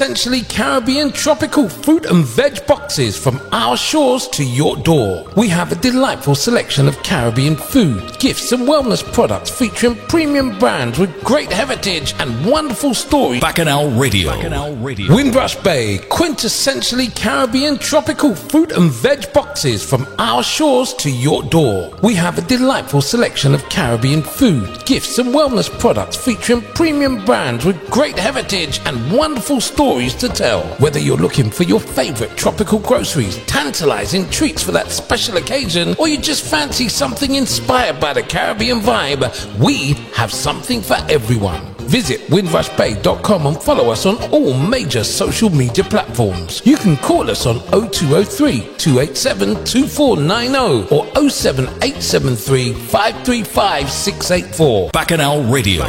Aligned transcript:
Essentially 0.00 0.42
Caribbean 0.42 1.10
tropical 1.10 1.68
fruit 1.68 2.06
and 2.06 2.24
veg 2.24 2.64
boxes 2.68 3.18
from 3.18 3.40
our 3.50 3.76
shores 3.76 4.28
to 4.28 4.44
your 4.44 4.76
door. 4.76 5.28
We 5.36 5.48
have 5.48 5.72
a 5.72 5.74
delightful 5.74 6.36
selection 6.36 6.86
of 6.86 7.02
Caribbean 7.02 7.56
food, 7.56 8.16
gifts, 8.20 8.52
and 8.52 8.68
wellness 8.68 9.02
products 9.12 9.50
featuring 9.50 9.96
premium 10.06 10.56
brands 10.60 11.00
with 11.00 11.24
great 11.24 11.50
heritage 11.50 12.14
and 12.20 12.46
wonderful 12.46 12.94
stories. 12.94 13.40
Bacchanal 13.40 13.90
Radio. 13.90 14.30
Bacchanal 14.30 14.76
Radio. 14.76 15.12
Windrush 15.12 15.56
Bay, 15.56 15.98
quintessentially 16.10 17.12
Caribbean 17.16 17.76
tropical 17.76 18.36
fruit 18.36 18.70
and 18.70 18.92
veg 18.92 19.32
boxes 19.32 19.84
from 19.84 20.06
our 20.20 20.44
shores 20.44 20.94
to 20.94 21.10
your 21.10 21.42
door. 21.42 21.92
We 22.04 22.14
have 22.14 22.38
a 22.38 22.42
delightful 22.42 23.02
selection 23.02 23.52
of 23.52 23.68
Caribbean 23.68 24.22
food, 24.22 24.86
gifts, 24.86 25.18
and 25.18 25.34
wellness 25.34 25.68
products 25.80 26.16
featuring 26.16 26.62
premium 26.76 27.24
brands 27.24 27.64
with 27.64 27.90
great 27.90 28.16
heritage 28.16 28.80
and 28.84 29.10
wonderful 29.10 29.60
stories 29.60 29.87
stories 29.88 30.14
to 30.14 30.28
tell. 30.28 30.60
Whether 30.80 30.98
you're 30.98 31.16
looking 31.16 31.50
for 31.50 31.62
your 31.62 31.80
favorite 31.80 32.36
tropical 32.36 32.78
groceries, 32.78 33.38
tantalizing 33.46 34.28
treats 34.28 34.62
for 34.62 34.70
that 34.72 34.90
special 34.90 35.38
occasion, 35.38 35.94
or 35.98 36.08
you 36.08 36.18
just 36.18 36.44
fancy 36.44 36.90
something 36.90 37.36
inspired 37.36 37.98
by 37.98 38.12
the 38.12 38.22
Caribbean 38.22 38.80
vibe, 38.80 39.24
we 39.58 39.94
have 40.12 40.30
something 40.30 40.82
for 40.82 40.96
everyone. 41.08 41.77
Visit 41.88 42.20
windrushbay.com 42.28 43.46
and 43.46 43.56
follow 43.62 43.90
us 43.90 44.04
on 44.04 44.16
all 44.30 44.52
major 44.52 45.02
social 45.02 45.48
media 45.48 45.82
platforms. 45.82 46.60
You 46.66 46.76
can 46.76 46.98
call 46.98 47.30
us 47.30 47.46
on 47.46 47.60
0203 47.72 48.76
287 48.76 49.64
2490 49.64 50.94
or 50.94 51.06
07873 51.30 52.74
535 52.74 53.90
684. 53.90 54.90
Bacchanal 54.92 55.42
Radio. 55.44 55.84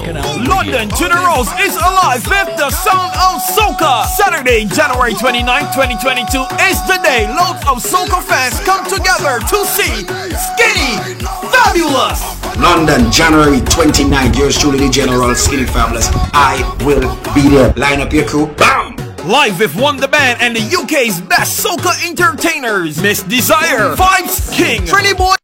London 0.48 0.88
Generals 0.96 1.50
is 1.60 1.76
alive 1.76 2.24
with 2.26 2.48
the 2.56 2.72
sound 2.72 3.12
of 3.20 3.44
soca. 3.52 4.06
Saturday, 4.16 4.66
January 4.72 5.14
29, 5.14 5.44
2022 5.76 6.48
is 6.72 6.80
the 6.88 6.98
day 7.04 7.28
loads 7.28 7.60
of 7.68 7.84
soca 7.84 8.24
fans 8.24 8.56
come 8.64 8.88
together 8.88 9.40
to 9.52 9.66
see 9.68 10.08
Skinny 10.32 11.20
Fabulous. 11.52 12.39
London, 12.60 13.12
January 13.12 13.60
29th. 13.60 14.38
Yours 14.38 14.58
truly, 14.58 14.80
the 14.80 14.90
General 14.90 15.34
Skinny 15.34 15.66
Fabulous. 15.66 16.10
I 16.34 16.60
will 16.86 17.16
be 17.34 17.50
there. 17.50 17.74
Line 17.74 18.02
up 18.02 18.12
your 18.12 18.28
crew. 18.28 18.48
Bam! 18.56 18.96
Live 19.26 19.60
with 19.60 19.76
Wonder 19.76 20.08
Band 20.08 20.42
and 20.42 20.56
the 20.56 20.76
UK's 20.76 21.22
best 21.22 21.66
soca 21.66 21.92
entertainers. 22.08 23.02
Miss 23.02 23.24
Desire, 23.24 23.96
Vibes 23.96 24.52
King, 24.54 24.82
Trini 24.82 25.18
Boy. 25.18 25.36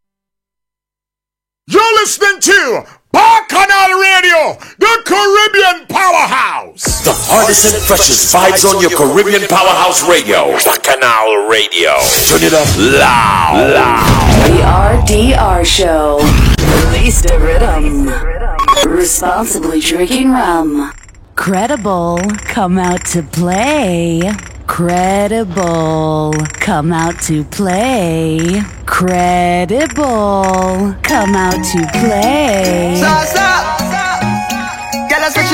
You're 1.67 1.93
listening 1.99 2.39
to 2.41 2.83
Bacchanal 3.11 3.99
Radio, 3.99 4.58
the 4.77 5.02
Caribbean 5.05 5.88
powerhouse. 5.88 7.03
The 7.05 7.13
hardest 7.13 7.73
and 7.73 7.83
freshest 7.83 8.33
vibes 8.33 8.66
on 8.66 8.81
your 8.81 8.91
Caribbean 8.91 9.47
powerhouse 9.47 10.08
radio. 10.08 10.52
Bacchanal 10.63 11.47
Radio. 11.47 11.95
Turn 12.27 12.43
it 12.43 12.53
up 12.53 12.67
loud, 12.77 13.71
loud. 13.73 14.36
The 15.08 15.23
RDR 15.23 15.66
Show. 15.66 16.19
Release 16.66 17.21
the 17.21 17.38
rhythm. 17.39 18.09
Responsibly 18.91 19.80
drinking 19.80 20.31
rum. 20.31 20.91
Credible, 21.35 22.19
come 22.39 22.77
out 22.77 23.05
to 23.08 23.21
play. 23.23 24.21
Credible, 24.67 26.33
come 26.53 26.91
out 26.91 27.19
to 27.23 27.43
play. 27.45 28.61
Credible, 28.86 30.03
come 31.03 31.36
out 31.36 31.63
to 31.71 31.88
play. 31.99 32.95
Stop, 32.97 33.27
stop, 33.27 33.80
stop. 33.80 34.21
Get 35.09 35.21
us 35.21 35.36
what 35.36 35.45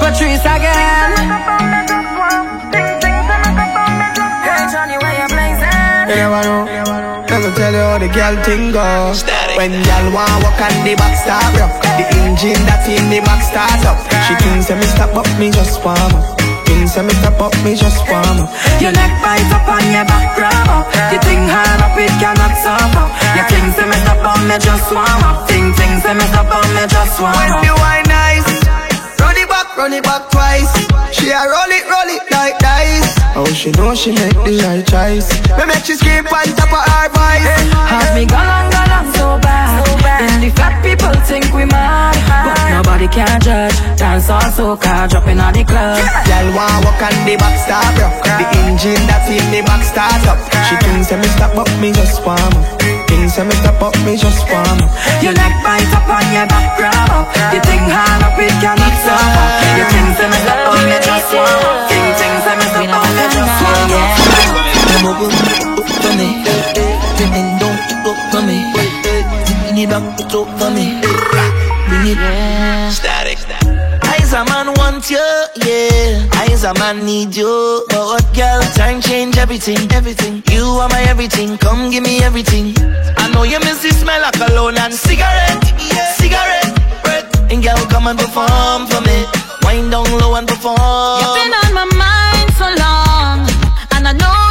Patrice 0.00 0.40
again. 0.40 0.74
You 0.74 0.79
girl 8.34 8.44
thing 8.44 8.72
go. 8.72 9.12
When 9.56 9.72
y'all 9.72 10.12
want 10.14 10.42
walk 10.42 10.60
on 10.60 10.74
the 10.84 10.94
back 10.94 11.16
start 11.16 11.54
rough, 11.58 11.74
the 11.98 12.06
engine 12.22 12.62
that's 12.66 12.86
in 12.86 13.10
the 13.10 13.20
back 13.20 13.42
start 13.42 13.82
up. 13.86 13.98
She 14.26 14.34
thinks 14.42 14.68
that 14.68 14.78
me 14.78 14.86
stop 14.86 15.14
up, 15.16 15.26
me 15.38 15.50
just 15.50 15.82
warm 15.84 15.98
up. 15.98 16.38
Thinks 16.66 16.94
that 16.94 17.04
me 17.04 17.14
stop 17.18 17.40
up, 17.40 17.54
me 17.64 17.74
just 17.74 18.02
warm 18.06 18.46
up. 18.46 18.50
Your 18.78 18.92
neck 18.92 19.12
bite 19.22 19.50
up 19.50 19.66
on 19.66 19.84
your 19.90 20.06
back 20.06 20.36
grab 20.38 20.68
up. 20.70 20.86
You 21.10 21.18
think 21.26 21.42
hard 21.50 21.82
up, 21.82 21.98
it 21.98 22.12
cannot 22.22 22.54
stop 22.54 22.94
up. 22.94 23.10
You 23.34 23.42
think 23.50 23.74
that 23.76 23.88
me 23.90 23.96
stop 24.06 24.22
up, 24.22 24.40
me 24.46 24.56
just 24.58 24.86
warm 24.92 25.22
up. 25.26 25.48
Think 25.50 25.74
things 25.74 26.02
that 26.06 26.14
me 26.14 26.26
stop 26.30 26.50
up, 26.50 26.66
me 26.70 26.84
just 26.86 27.18
warm 27.18 27.34
up. 27.34 27.40
When 27.40 27.66
you 27.66 27.74
wine 27.82 28.06
nice, 28.06 28.46
run 29.80 29.92
it 29.94 30.02
back, 30.04 30.28
run 30.32 30.60
it 30.60 30.60
back 30.60 30.68
twice. 30.68 30.72
She 31.16 31.30
a 31.30 31.40
roll 31.40 31.72
it, 31.72 31.84
roll 31.88 32.10
it 32.12 32.24
like 32.30 32.58
dice. 32.58 33.08
Oh, 33.34 33.48
she 33.48 33.70
know 33.72 33.94
she 33.94 34.12
make 34.12 34.36
the 34.44 34.60
right 34.60 34.84
choice. 34.84 35.32
Me 35.56 35.64
make 35.64 35.84
she 35.84 35.94
scream 35.94 36.26
on 36.26 36.48
top 36.56 36.68
of 36.68 36.84
her 36.84 37.08
voice. 37.08 37.48
Have 37.88 38.14
me 38.14 38.26
gone 38.26 38.44
on, 38.44 38.70
gone 38.70 38.92
on 38.92 39.06
so 39.16 39.38
bad. 39.40 39.80
so 39.86 39.96
bad. 40.04 40.20
And 40.28 40.42
the 40.44 40.50
fat 40.52 40.84
people 40.84 41.14
think 41.24 41.48
we 41.56 41.64
mad, 41.64 42.12
but 42.28 42.60
nobody 42.68 43.08
can 43.08 43.40
judge. 43.40 43.76
Dance 43.96 44.28
all 44.28 44.44
soca, 44.52 45.08
dropping 45.08 45.40
on 45.40 45.54
the 45.54 45.64
club. 45.64 45.96
Girl 46.28 46.48
want 46.52 46.84
walk 46.84 47.00
on 47.00 47.16
the 47.24 47.36
back 47.40 47.56
start 47.64 47.96
up. 48.04 48.12
The 48.20 48.44
engine 48.68 49.04
that's 49.08 49.28
in 49.32 49.44
the 49.48 49.64
back 49.64 49.82
start 49.84 50.20
up. 50.28 50.38
She 50.68 50.76
thinks 50.84 51.08
that 51.08 51.18
me 51.20 51.28
stop 51.36 51.56
up, 51.56 51.70
me 51.80 51.92
just 51.92 52.20
warm 52.24 52.38
up. 52.38 52.99
Things 53.10 53.34
that 53.34 53.42
me 53.42 53.54
stop 53.58 53.82
up, 53.82 53.94
me 54.06 54.14
just 54.14 54.46
warm 54.46 54.78
up. 54.78 54.90
Your 55.18 55.34
neck 55.34 55.54
bite 55.66 55.90
up 55.90 56.06
on 56.06 56.22
your 56.30 56.46
back 56.46 56.78
grab 56.78 57.10
up. 57.10 57.26
You 57.50 57.58
think 57.66 57.82
hard 57.90 58.22
up, 58.22 58.38
it 58.38 58.54
cannot 58.62 58.94
stop 59.02 59.18
up. 59.18 59.50
You 59.74 59.84
think 59.90 60.14
that 60.14 60.30
me 60.30 60.38
stop 60.46 60.62
up, 60.70 60.78
me 60.86 60.94
just 61.02 61.28
warm 61.34 61.50
up. 61.50 61.90
Think 61.90 62.06
things 62.14 62.42
that 62.46 62.54
me 62.54 62.66
stop 62.70 62.86
up, 62.94 63.10
me 63.10 63.24
just 63.34 63.54
warm 63.66 63.90
up. 63.98 64.14
Come 64.94 65.10
over, 65.10 65.26
up 65.26 65.90
for 65.90 66.12
me. 66.14 66.46
Then 67.18 67.58
don't 67.58 67.82
go 68.06 68.14
for 68.30 68.42
me. 68.46 68.70
Bring 68.72 69.78
it 69.82 69.90
up, 69.90 70.06
put 70.16 70.30
up 70.30 70.48
for 70.54 70.70
me. 70.70 71.02
Bring 71.02 72.14
it. 72.14 72.18
Static. 72.94 73.19
A 74.40 74.44
man 74.46 74.72
want 74.80 75.10
you, 75.10 75.20
yeah. 75.66 76.26
I's 76.48 76.64
a 76.64 76.72
man 76.80 77.04
need 77.04 77.36
you. 77.36 77.84
But 77.90 78.06
what 78.06 78.24
girl? 78.34 78.62
Time 78.72 79.02
change 79.02 79.36
everything, 79.36 79.92
everything. 79.92 80.42
You 80.50 80.64
are 80.80 80.88
my 80.88 81.02
everything. 81.02 81.58
Come 81.58 81.90
give 81.90 82.02
me 82.04 82.22
everything. 82.22 82.72
I 83.18 83.30
know 83.34 83.42
you 83.42 83.60
miss 83.60 83.82
the 83.82 83.90
smell 83.90 84.24
of 84.24 84.32
cologne 84.32 84.78
and 84.78 84.94
cigarette, 84.94 85.60
yeah. 85.92 86.12
cigarette. 86.12 86.72
Breath. 87.04 87.52
And 87.52 87.62
girl, 87.62 87.84
come 87.92 88.06
and 88.06 88.18
perform 88.18 88.86
for 88.86 89.02
me. 89.02 89.26
Wind 89.62 89.90
down 89.90 90.08
low 90.18 90.34
and 90.34 90.48
perform. 90.48 91.20
You've 91.20 91.36
been 91.36 91.52
on 91.60 91.74
my 91.76 91.84
mind 92.00 92.48
so 92.56 92.64
long, 92.80 93.44
and 93.92 94.08
I 94.08 94.12
know 94.16 94.49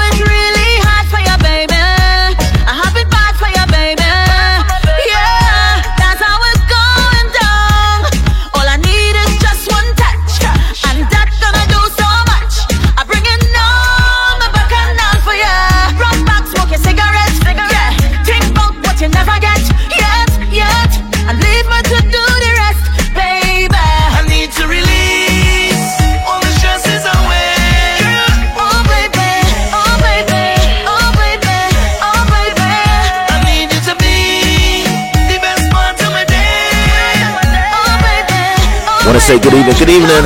say 39.30 39.38
good 39.38 39.54
evening, 39.54 39.76
good 39.78 39.90
evening. 39.90 40.26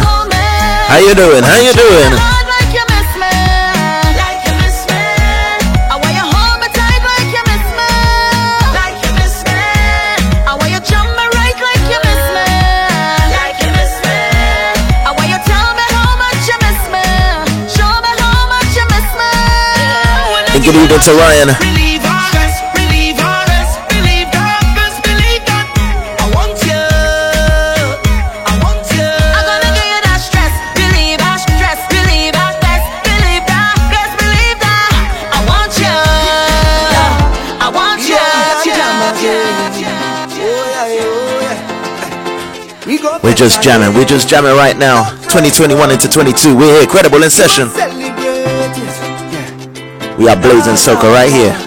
How 0.88 0.98
you 0.98 1.14
doing? 1.14 1.44
How 1.44 1.60
you 1.60 1.74
doing? 1.74 2.12
you 2.72 2.84
miss 2.88 3.10
me, 3.20 3.36
Like 4.16 4.40
we're 43.34 43.50
just 43.50 43.64
jamming. 43.64 43.98
We're 43.98 44.06
just 44.06 44.30
jamming 44.30 44.54
right 44.54 44.78
now. 44.78 45.10
2021 45.34 45.90
into 45.90 46.08
22. 46.08 46.56
We're 46.56 46.78
here, 46.78 46.86
credible 46.86 47.24
in 47.24 47.32
session. 47.32 47.66
We 50.22 50.30
are 50.30 50.38
blazing 50.38 50.78
soca 50.78 51.10
right 51.10 51.32
here. 51.34 51.58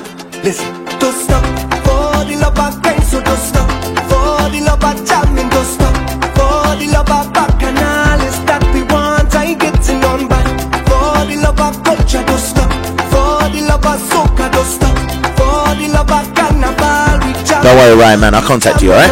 Listen, 0.47 0.71
don't 1.03 1.11
stop 1.11 1.43
for 1.83 2.23
the 2.23 2.39
love 2.39 2.55
of 2.55 2.81
kind, 2.87 3.03
so 3.03 3.19
don't 3.21 3.37
stop 3.37 3.67
for 4.07 4.47
the 4.55 4.63
love 4.63 4.79
of 4.79 4.95
jamming, 5.03 5.49
don't 5.51 5.67
stop 5.67 5.91
for 6.39 6.79
the 6.79 6.87
love 6.95 7.11
of 7.11 7.35
bacchanal 7.35 8.23
is 8.23 8.39
that 8.47 8.63
we 8.73 8.87
want. 8.87 9.35
I 9.35 9.55
getting 9.55 10.05
on 10.07 10.29
back 10.29 10.47
for 10.87 11.27
the 11.27 11.35
love 11.43 11.59
of 11.59 11.83
culture, 11.83 12.23
don't 12.23 12.39
stop 12.39 12.71
for 13.11 13.43
the 13.51 13.67
love 13.67 13.83
of 13.83 13.99
soca, 14.07 14.47
don't 14.55 14.71
stop 14.71 14.95
for 15.35 15.75
the 15.75 15.91
love 15.91 16.15
of 16.15 16.31
carnival. 16.31 17.27
We 17.27 17.35
jam. 17.43 17.65
Don't 17.65 17.75
worry, 17.75 17.99
Ryan, 17.99 18.21
man. 18.21 18.35
I'll 18.35 18.47
contact 18.47 18.83
you, 18.83 18.93
alright? 18.93 19.11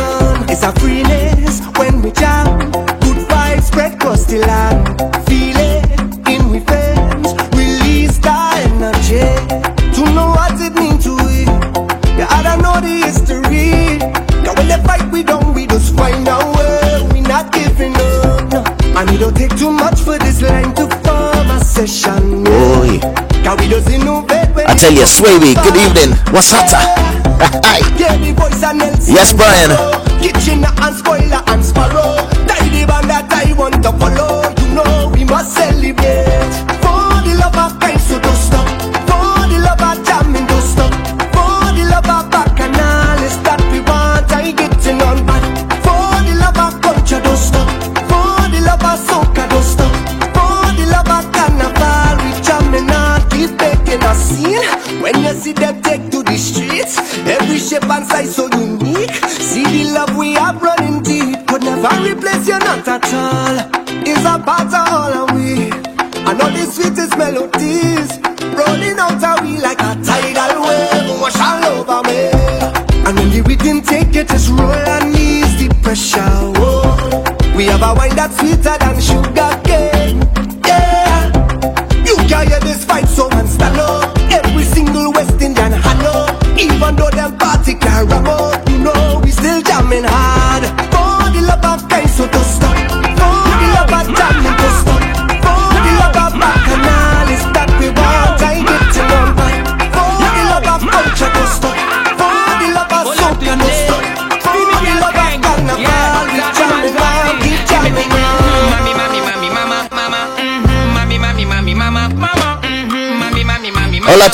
It's 0.48 0.62
a 0.62 0.70
freeness 0.78 1.03
across. 4.42 5.28
Feel 5.28 5.56
it 5.56 5.84
in 6.28 6.50
we 6.50 6.58
veins. 6.58 7.32
Release 7.54 8.18
the 8.18 8.34
energy 8.64 9.22
to 9.94 10.02
know 10.14 10.28
what 10.34 10.60
it 10.60 10.74
means 10.74 11.04
to 11.04 11.16
it. 11.30 11.48
Yeah, 12.18 12.26
I 12.30 12.42
don't 12.42 12.62
know 12.62 12.80
the 12.80 13.06
history. 13.06 13.98
Now 14.42 14.54
when 14.54 14.68
they 14.68 14.80
fight, 14.84 15.10
we 15.12 15.22
don't. 15.22 15.54
We 15.54 15.66
just 15.66 15.94
find 15.96 16.26
our 16.28 16.44
way. 16.56 17.08
We 17.12 17.20
not 17.20 17.52
giving 17.52 17.94
up. 17.94 18.52
No. 18.52 18.64
And 18.96 19.10
it 19.10 19.18
don't 19.18 19.36
take 19.36 19.56
too 19.56 19.70
much 19.70 20.00
for 20.00 20.18
this 20.18 20.42
line 20.42 20.74
to 20.74 20.88
form 21.02 21.50
a 21.50 21.60
session. 21.64 22.44
Oh, 22.46 22.82
yeah. 22.84 23.44
Cause 23.44 23.58
we 23.58 23.68
just 23.68 23.88
innovate 23.90 24.54
when 24.54 24.66
I 24.66 24.74
tell 24.74 24.92
you, 24.92 25.06
Swavy, 25.06 25.54
good 25.54 25.76
evening. 25.76 26.16
What's 26.32 26.50
hotter? 26.50 26.80
Yeah, 27.98 28.16
the 28.16 28.32
voice 28.32 28.62
and 28.62 28.78
Nelson. 28.78 29.14
Yes, 29.14 29.32
Brian. 29.32 29.93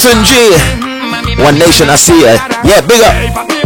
Hola, 0.01 0.15
Tunji. 0.15 1.45
One 1.45 1.59
Nation, 1.59 1.91
I 1.91 1.97
see 1.97 2.23
ya. 2.23 2.33
Yeah, 2.65 2.81
big 2.81 3.03
up. 3.03 3.60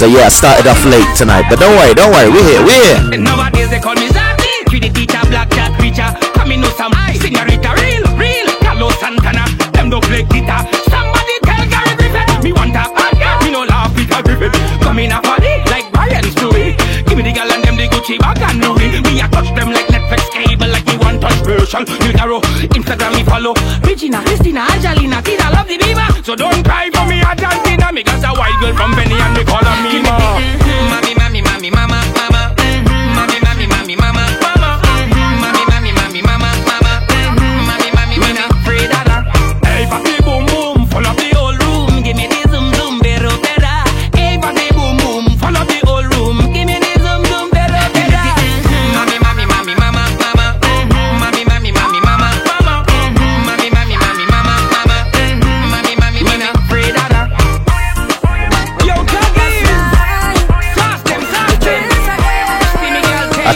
So 0.00 0.08
yeah, 0.08 0.24
I 0.24 0.32
started 0.32 0.64
off 0.64 0.80
late 0.88 1.04
tonight, 1.12 1.44
but 1.52 1.60
don't 1.60 1.76
worry, 1.76 1.92
don't 1.92 2.08
worry, 2.08 2.32
we're 2.32 2.40
here, 2.40 2.64
we're 2.64 2.72
here. 2.72 3.12
And 3.12 3.20
nowadays 3.20 3.68
they 3.68 3.84
call 3.84 3.92
me 4.00 4.08
Zaki 4.08 4.48
Treat 4.72 4.80
the 4.80 4.88
teacher, 4.88 5.20
black 5.28 5.52
cat 5.52 5.76
preacher. 5.76 6.08
Come 6.32 6.56
in 6.56 6.64
know 6.64 6.72
some 6.72 6.96
Senorita, 7.20 7.76
real, 7.76 8.08
real. 8.16 8.48
Carlos 8.64 8.96
Santana, 8.96 9.44
them 9.76 9.92
don't 9.92 10.00
play 10.08 10.24
guitar. 10.24 10.64
Somebody 10.88 11.36
tell 11.44 11.68
Gary 11.68 11.92
Griffin 12.00 12.24
Me 12.40 12.48
want 12.56 12.72
a 12.72 12.88
bad 12.96 13.44
me 13.44 13.52
no 13.52 13.68
laugh 13.68 13.92
Peter 13.92 14.24
Griffin. 14.24 14.48
Come 14.80 15.04
in 15.04 15.12
a 15.12 15.20
party 15.20 15.60
like 15.68 15.92
Brian 15.92 16.24
Stewie. 16.32 16.80
Give 17.04 17.20
me 17.20 17.22
the 17.28 17.36
girl 17.36 17.52
and 17.52 17.60
them 17.60 17.76
the 17.76 17.84
Gucci 17.92 18.16
bag 18.16 18.40
and 18.40 18.59
one 21.74 21.84
touch 21.84 21.98
version 22.00 22.40
Instagram 22.74 23.14
me 23.16 23.24
follow. 23.24 23.54
Regina, 23.82 24.22
Christina, 24.24 24.66
Angelina, 24.70 25.22
Tina 25.22 25.50
love 25.50 25.68
the 25.68 25.76
diva 25.78 26.06
So 26.24 26.34
don't 26.34 26.64
cry 26.64 26.90
for 26.90 27.06
me 27.06 27.22
Argentina 27.22 27.92
Me 27.92 28.02
got 28.02 28.22
a 28.24 28.30
white 28.38 28.56
girl 28.60 28.74
from 28.76 28.92
Benny 28.92 29.14
and 29.14 29.34
me 29.36 29.44
call 29.44 29.64
her 29.64 29.76
Mima 29.82 30.08
mm-hmm. 30.40 31.09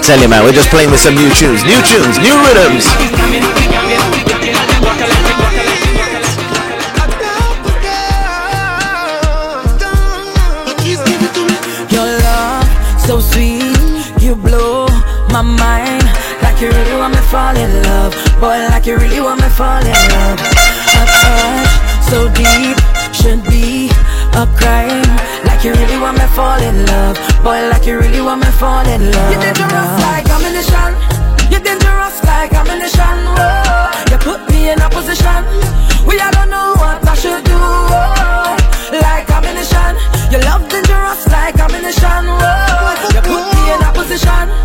Tell 0.05 0.21
you, 0.21 0.29
man, 0.29 0.45
we're 0.45 0.53
just 0.53 0.69
playing 0.69 0.91
with 0.91 1.01
some 1.01 1.15
new 1.15 1.31
tunes, 1.33 1.65
new 1.65 1.81
tunes, 1.81 2.19
new 2.19 2.37
rhythms. 2.45 3.44
You 27.87 27.99
really 27.99 28.21
want 28.21 28.41
me 28.41 28.51
fall 28.53 28.87
in 28.87 29.13
love. 29.13 29.33
You're 29.33 29.41
dangerous 29.41 29.93
like 30.09 30.29
ammunition. 30.31 30.91
You're 31.51 31.61
dangerous 31.61 32.17
like 32.25 32.53
ammunition. 32.55 33.17
Whoa. 33.37 33.91
You 34.11 34.19
put 34.19 34.41
me 34.49 34.71
in 34.71 34.81
a 34.81 34.89
position. 34.89 35.45
We 36.07 36.19
I 36.19 36.31
don't 36.33 36.49
know 36.49 36.73
what 36.81 37.07
I 37.07 37.15
should 37.15 37.45
do. 37.45 37.53
Whoa. 37.53 38.57
Like 39.05 39.29
ammunition. 39.29 40.01
Your 40.33 40.41
love 40.49 40.67
dangerous 40.69 41.29
like 41.29 41.59
ammunition. 41.61 42.25
Whoa. 42.41 43.13
You 43.13 43.21
put 43.21 43.45
me 43.53 43.63
in 43.75 43.81
a 43.83 43.93
position. 43.93 44.64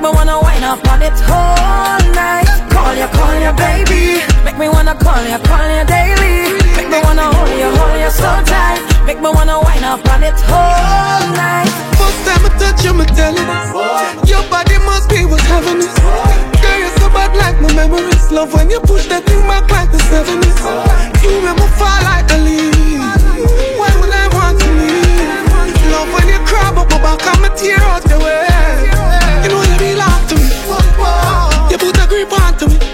Make 0.00 0.12
me 0.12 0.16
wanna 0.16 0.40
wind 0.40 0.64
up 0.64 0.88
on 0.88 1.02
it 1.02 1.12
all 1.28 2.00
night. 2.16 2.48
Call 2.72 2.94
you, 2.96 3.06
call 3.12 3.36
you, 3.36 3.52
baby. 3.52 4.24
Make 4.46 4.56
me 4.56 4.66
wanna 4.66 4.94
call 4.94 5.20
you, 5.28 5.36
call 5.44 5.60
you 5.68 5.84
daily. 5.84 6.56
Make 6.72 6.88
me 6.88 7.00
wanna 7.04 7.28
hold 7.28 7.52
you, 7.52 7.68
hold 7.68 8.00
you 8.00 8.08
so 8.08 8.32
tight. 8.48 8.80
Make 9.04 9.20
me 9.20 9.28
wanna 9.28 9.60
wind 9.60 9.84
up 9.84 10.00
on 10.08 10.22
it 10.24 10.32
all 10.48 11.20
night. 11.36 11.68
First 12.00 12.16
time 12.24 12.48
I 12.48 12.50
touch 12.56 12.82
you, 12.82 12.94
me 12.94 13.04
tell 13.12 13.36
it. 13.36 14.26
Your 14.26 14.42
body 14.48 14.78
must 14.88 15.10
be 15.10 15.26
what's 15.26 15.44
having 15.44 15.84
it. 15.84 15.92
Girl, 16.00 16.78
you're 16.80 16.96
so 16.96 17.10
bad 17.12 17.36
like 17.36 17.60
my 17.60 17.70
memories. 17.74 18.32
Love 18.32 18.54
when 18.54 18.70
you 18.70 18.80
push 18.80 19.04
that 19.08 19.26
thing 19.26 19.42
back 19.44 19.70
like 19.70 19.92
the 19.92 19.98
70s. 20.08 20.64
You 21.20 21.44
make 21.44 21.60
me 21.60 21.68
fall 21.76 22.00
like 22.08 22.24
a 22.32 22.38
leaf. 22.40 22.72
Why 23.76 23.92
would 24.00 24.14
I? 24.14 24.19
Cry, 26.50 26.72
but 26.74 26.90
my 26.90 26.98
back 26.98 27.26
and 27.30 27.42
my 27.42 27.48
tear 27.54 27.78
out 27.78 28.02
the 28.02 28.18
way. 28.18 28.42
You 29.42 29.48
know 29.54 29.62
you 29.62 29.76
belong 29.78 30.20
to 30.30 30.34
me. 30.34 30.50
You 31.70 31.78
put 31.78 31.96
a 32.02 32.06
grip 32.08 32.32
onto 32.32 32.66
me. 32.66 32.89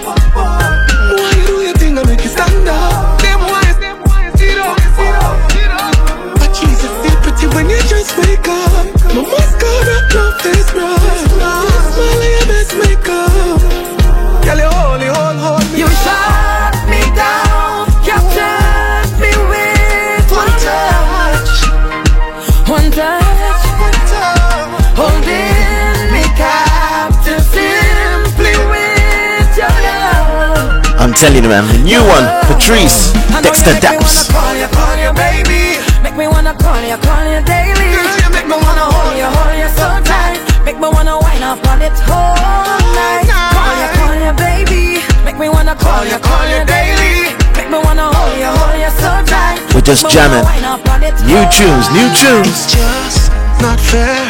Telling 31.17 31.41
you, 31.43 31.49
man, 31.49 31.65
the 31.73 31.79
new 31.81 31.97
one, 32.05 32.25
Patrice, 32.45 33.09
Dexter 33.41 33.73
you 33.73 33.81
make 33.81 33.89
me 33.89 33.97
wanna 33.97 34.05
Daps. 34.05 34.29
call 34.29 34.53
you, 34.53 34.67
call 34.69 34.95
you, 35.01 35.11
baby. 35.17 35.61
Make 36.05 36.15
me 36.15 36.27
wanna 36.27 36.53
call 36.53 36.77
you, 36.85 36.97
call 37.01 37.25
you 37.25 37.41
daily. 37.41 37.89
Make 38.29 38.45
me 38.45 38.53
wanna 38.53 38.85
hold 38.85 39.17
you, 39.17 39.25
hold 39.25 39.55
you 39.57 39.69
so 39.73 39.87
tight. 40.05 40.37
Make 40.65 40.77
me 40.77 40.87
wanna 40.93 41.17
wind 41.17 41.43
up 41.43 41.57
on 41.67 41.81
it 41.81 41.93
all 42.05 42.77
night. 42.93 43.25
Call 43.49 43.73
you, 43.81 43.89
call 43.97 44.15
you, 44.25 44.33
baby. 44.37 45.01
Make 45.25 45.37
me 45.41 45.49
wanna 45.49 45.73
call 45.75 46.05
you, 46.05 46.19
call 46.21 46.45
you 46.53 46.61
daily. 46.69 47.33
Make 47.57 47.69
me 47.73 47.79
wanna 47.81 48.13
hold 48.13 48.37
you, 48.37 48.49
hold 48.53 48.77
you 48.77 48.91
so 49.01 49.11
tight. 49.25 49.57
We're 49.73 49.81
just 49.81 50.03
Make 50.05 50.13
me 50.13 50.21
wanna 50.21 50.37
jamming. 50.37 50.45
wind 50.45 50.65
up 50.69 50.89
on 50.93 51.01
it 51.01 51.15
New 51.25 51.43
tunes, 51.49 51.85
new 51.97 52.07
tunes. 52.13 52.45
It's 52.45 52.65
just 52.77 53.31
not 53.65 53.79
fair 53.79 54.21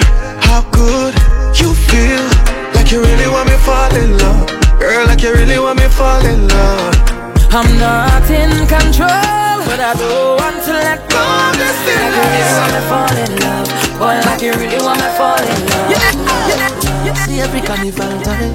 how 0.47 0.63
good 0.71 1.13
you 1.59 1.73
feel. 1.73 2.23
Like 2.75 2.91
you 2.91 3.01
really 3.03 3.27
want 3.27 3.49
me 3.49 3.57
fall 3.67 3.91
in 3.95 4.17
love. 4.19 4.56
Girl, 4.79 5.05
like 5.07 5.21
you 5.21 5.33
really 5.33 5.59
want 5.59 5.79
me 5.79 5.87
fall 5.89 6.23
in 6.25 6.47
love. 6.47 6.95
I'm 7.49 7.67
not 7.79 8.29
in 8.29 8.51
control, 8.67 9.57
but 9.65 9.79
I 9.79 9.93
don't 9.97 10.37
want 10.37 10.63
to 10.65 10.71
let 10.71 10.99
go 11.09 11.17
of 11.17 11.53
this 11.57 11.77
feeling. 11.85 12.13
Like 12.13 12.37
you 12.37 12.45
really 12.45 12.55
want 12.59 12.71
me 12.75 12.81
fall 12.91 13.17
in 13.17 13.31
love, 13.41 13.67
boy, 13.99 14.15
like 14.27 14.41
you 14.41 14.53
really 14.53 14.79
want 14.83 14.99
me 15.01 15.09
fall 15.17 15.41
in 15.41 15.61
love. 15.71 15.89
Yeah, 15.91 16.11
yeah, 16.49 17.05
yeah. 17.05 17.25
See 17.25 17.39
every 17.39 17.61
carnival 17.61 18.13
time. 18.21 18.53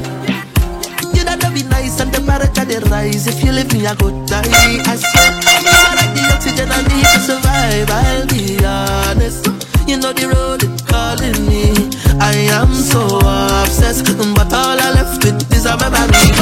You 1.12 1.24
know 1.24 1.36
that 1.36 1.50
be 1.52 1.62
nice 1.64 1.98
and 2.00 2.12
the 2.12 2.20
baraka 2.20 2.64
they 2.64 2.78
rise. 2.88 3.26
If 3.26 3.42
you 3.42 3.52
leave 3.52 3.72
me, 3.72 3.86
I 3.86 3.94
go 3.94 4.10
die. 4.26 4.46
I 4.86 4.94
swear, 4.94 5.30
you 5.58 5.74
are 5.74 5.94
like 5.98 6.12
the 6.14 6.22
oxygen 6.32 6.68
I 6.70 6.80
need 6.86 7.06
to 7.12 7.18
survive. 7.18 7.90
I'll 7.90 8.26
be 8.30 8.62
honest. 8.64 9.71
You 9.92 10.00
know 10.00 10.08
the 10.08 10.25
road 10.25 10.64
is 10.64 10.80
calling 10.88 11.37
me. 11.44 11.68
I 12.16 12.32
am 12.56 12.72
so 12.72 13.20
obsessed, 13.20 14.08
but 14.16 14.49
all 14.49 14.80
I 14.80 14.88
left 14.96 15.20
with 15.20 15.37
is 15.52 15.68
a 15.68 15.76
memory. 15.76 16.32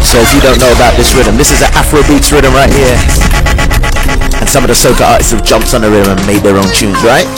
So 0.00 0.16
if 0.16 0.32
you 0.32 0.40
don't 0.40 0.56
know 0.56 0.72
about 0.72 0.96
this 0.96 1.12
rhythm, 1.12 1.36
this 1.36 1.52
is 1.52 1.60
an 1.60 1.68
Afrobeats 1.76 2.32
rhythm 2.32 2.56
right 2.56 2.72
here. 2.72 2.96
And 4.40 4.48
some 4.48 4.64
of 4.64 4.72
the 4.72 4.78
soca 4.80 5.04
artists 5.04 5.36
have 5.36 5.44
jumped 5.44 5.76
on 5.76 5.84
the 5.84 5.90
rhythm 5.92 6.16
and 6.16 6.24
made 6.24 6.40
their 6.40 6.56
own 6.56 6.72
tunes, 6.72 6.96
right? 7.04 7.28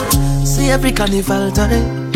See 0.46 0.70
every 0.70 0.92
carnival 0.92 1.50
time. 1.50 2.14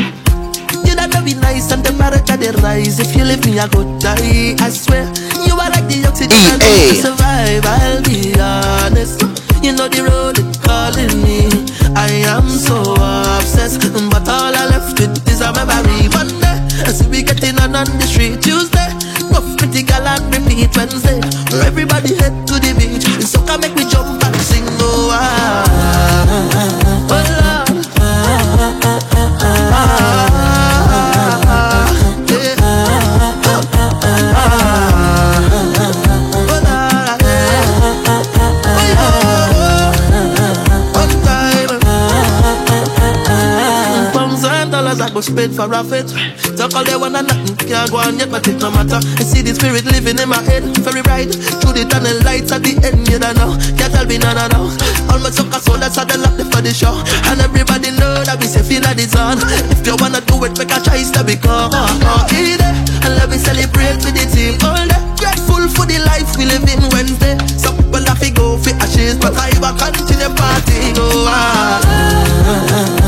You 0.86 0.94
know 0.94 1.10
that 1.10 1.22
be 1.26 1.34
nice 1.34 1.74
and 1.74 1.82
the 1.82 1.90
baraka 1.98 2.38
they 2.38 2.54
rise. 2.62 3.02
If 3.02 3.18
you 3.18 3.26
leave 3.26 3.42
me, 3.42 3.58
I 3.58 3.66
go 3.66 3.82
die. 3.98 4.54
I 4.62 4.70
swear, 4.70 5.02
you 5.42 5.58
are 5.58 5.66
like 5.74 5.90
the 5.90 6.06
oxygen 6.06 6.46
I 6.46 6.62
need 6.62 6.94
to 6.94 7.10
survive. 7.10 7.66
I'll 7.66 8.06
be 8.06 8.38
honest. 8.38 9.18
You 9.66 9.74
know 9.74 9.90
the 9.90 10.06
road 10.06 10.38
is 10.38 10.56
calling 10.62 11.10
me. 11.26 11.57
I 11.96 12.10
am 12.28 12.48
so 12.48 12.76
obsessed, 12.92 13.80
but 14.10 14.28
all 14.28 14.54
I 14.54 14.66
left 14.68 15.00
with 15.00 15.16
is 15.28 15.40
a 15.40 15.52
memory. 15.52 16.08
Monday, 16.12 16.56
I 16.84 16.92
see 16.92 17.08
we 17.08 17.22
getting 17.22 17.58
on 17.60 17.74
on 17.74 17.86
the 17.98 18.06
street. 18.06 18.42
Tuesday, 18.42 18.92
rough 19.32 19.56
pretty 19.56 19.82
gal 19.82 20.06
and 20.06 20.24
repeat 20.34 20.76
Wednesday. 20.76 21.20
Everybody 21.64 22.14
head 22.20 22.46
to 22.48 22.60
the 22.60 22.74
beach. 22.76 23.08
So 23.24 23.40
can 23.46 23.60
make 23.60 23.74
me 23.74 23.87
go 45.18 45.22
spend 45.22 45.50
for 45.50 45.66
a 45.74 45.82
fit. 45.82 46.06
Talk 46.54 46.78
all 46.78 46.86
they 46.86 46.94
want 46.94 47.18
and 47.18 47.26
nothing 47.26 47.56
can't 47.66 47.90
go 47.90 47.98
on 47.98 48.18
yet, 48.18 48.30
but 48.30 48.46
it 48.46 48.62
no 48.62 48.70
matter. 48.70 49.02
I 49.02 49.22
see 49.26 49.42
the 49.42 49.50
spirit 49.50 49.82
living 49.90 50.14
in 50.14 50.28
my 50.30 50.38
head, 50.46 50.62
very 50.86 51.02
bright. 51.02 51.34
Through 51.58 51.74
the 51.74 51.90
tunnel 51.90 52.14
lights 52.22 52.54
at 52.54 52.62
the 52.62 52.78
end, 52.86 53.02
you 53.10 53.18
don't 53.18 53.34
know. 53.34 53.58
Can't 53.74 53.90
tell 53.90 54.06
me 54.06 54.22
no, 54.22 54.30
no, 54.30 54.46
no. 54.46 54.70
All 55.10 55.18
my 55.18 55.34
sucker 55.34 55.58
soul 55.58 55.82
that's 55.82 55.98
how 55.98 56.06
they 56.06 56.14
lock 56.14 56.38
for 56.54 56.62
the 56.62 56.70
show. 56.70 56.94
And 57.26 57.42
everybody 57.42 57.90
know 57.98 58.22
that 58.22 58.38
we 58.38 58.46
safe 58.46 58.70
in 58.70 58.86
the 58.86 59.06
zone. 59.10 59.42
If 59.74 59.82
you 59.82 59.98
wanna 59.98 60.22
do 60.22 60.38
it, 60.46 60.54
make 60.54 60.70
a 60.70 60.78
choice 60.86 61.10
to 61.18 61.26
become. 61.26 61.74
Oh, 61.74 62.22
eat 62.30 62.62
it, 62.62 62.78
and 63.02 63.18
let 63.18 63.26
me 63.26 63.42
celebrate 63.42 63.98
with 64.06 64.14
the 64.14 64.26
team 64.30 64.54
all 64.62 64.86
day. 64.86 65.02
Grateful 65.18 65.66
for 65.74 65.82
the 65.82 65.98
life 66.06 66.30
we 66.38 66.46
live 66.46 66.62
in 66.70 66.78
Wednesday. 66.94 67.34
Some 67.58 67.74
people 67.74 68.06
have 68.06 68.22
to 68.22 68.30
go 68.30 68.54
for 68.54 68.70
ashes, 68.78 69.18
but 69.18 69.34
I 69.34 69.50
will 69.58 69.74
continue 69.74 70.30
partying. 70.30 70.94
Oh, 70.94 71.26
ah. 71.26 73.07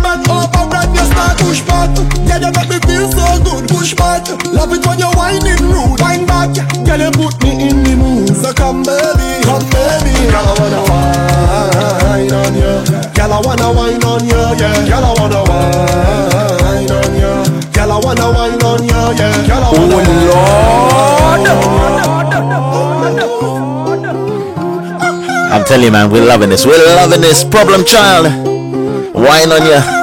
bend 1.01 1.17
over 1.17 1.31
and 1.31 1.39
you 1.39 1.39
start 1.39 1.39
push 1.39 1.61
back. 1.65 1.89
Girl, 2.27 2.41
you 2.41 2.51
make 2.53 2.69
me 2.69 2.79
feel 2.85 3.07
so 3.11 3.25
good, 3.43 3.69
push 3.69 3.93
back. 3.93 4.27
Love 4.45 4.73
it 4.73 4.85
when 4.85 4.99
you're 4.99 5.13
whining 5.15 5.57
rude, 5.61 5.99
wine 5.99 6.25
back. 6.25 6.53
Girl, 6.85 6.99
you 6.99 7.11
put 7.11 7.41
me 7.43 7.69
in 7.69 7.83
the 7.83 7.95
mood. 7.95 8.35
So 8.35 8.53
come 8.53 8.83
baby, 8.83 9.41
come 9.43 9.65
baby. 9.69 10.13
Girl, 10.29 10.45
I 10.45 10.53
wanna 10.59 10.81
wine 10.89 12.33
on 12.33 12.53
you. 12.55 12.83
Girl, 13.13 13.33
I 13.33 13.39
wanna 13.41 13.71
wine 13.71 14.03
on 14.03 14.23
you, 14.25 14.41
yeah. 14.59 14.85
Girl, 14.87 15.05
I 15.05 15.13
wanna 15.17 15.41
wine 15.49 16.91
on 16.91 17.15
you. 17.15 17.33
Girl, 17.73 17.91
I 17.91 17.99
wanna 17.99 18.27
wine 18.31 18.63
on 18.63 18.83
you, 18.83 19.01
yeah. 19.17 19.47
Girl, 19.47 19.63
I 19.63 19.71
wanna 19.71 20.31
oh, 20.33 20.47
I'm 25.51 25.65
telling 25.65 25.85
you, 25.85 25.91
man, 25.91 26.09
we're 26.09 26.25
loving 26.25 26.49
this. 26.49 26.65
We're 26.65 26.77
loving 26.95 27.21
this. 27.21 27.43
Problem 27.43 27.83
child. 27.83 28.25
Wine 29.13 29.51
on 29.51 29.65
ya. 29.67 30.00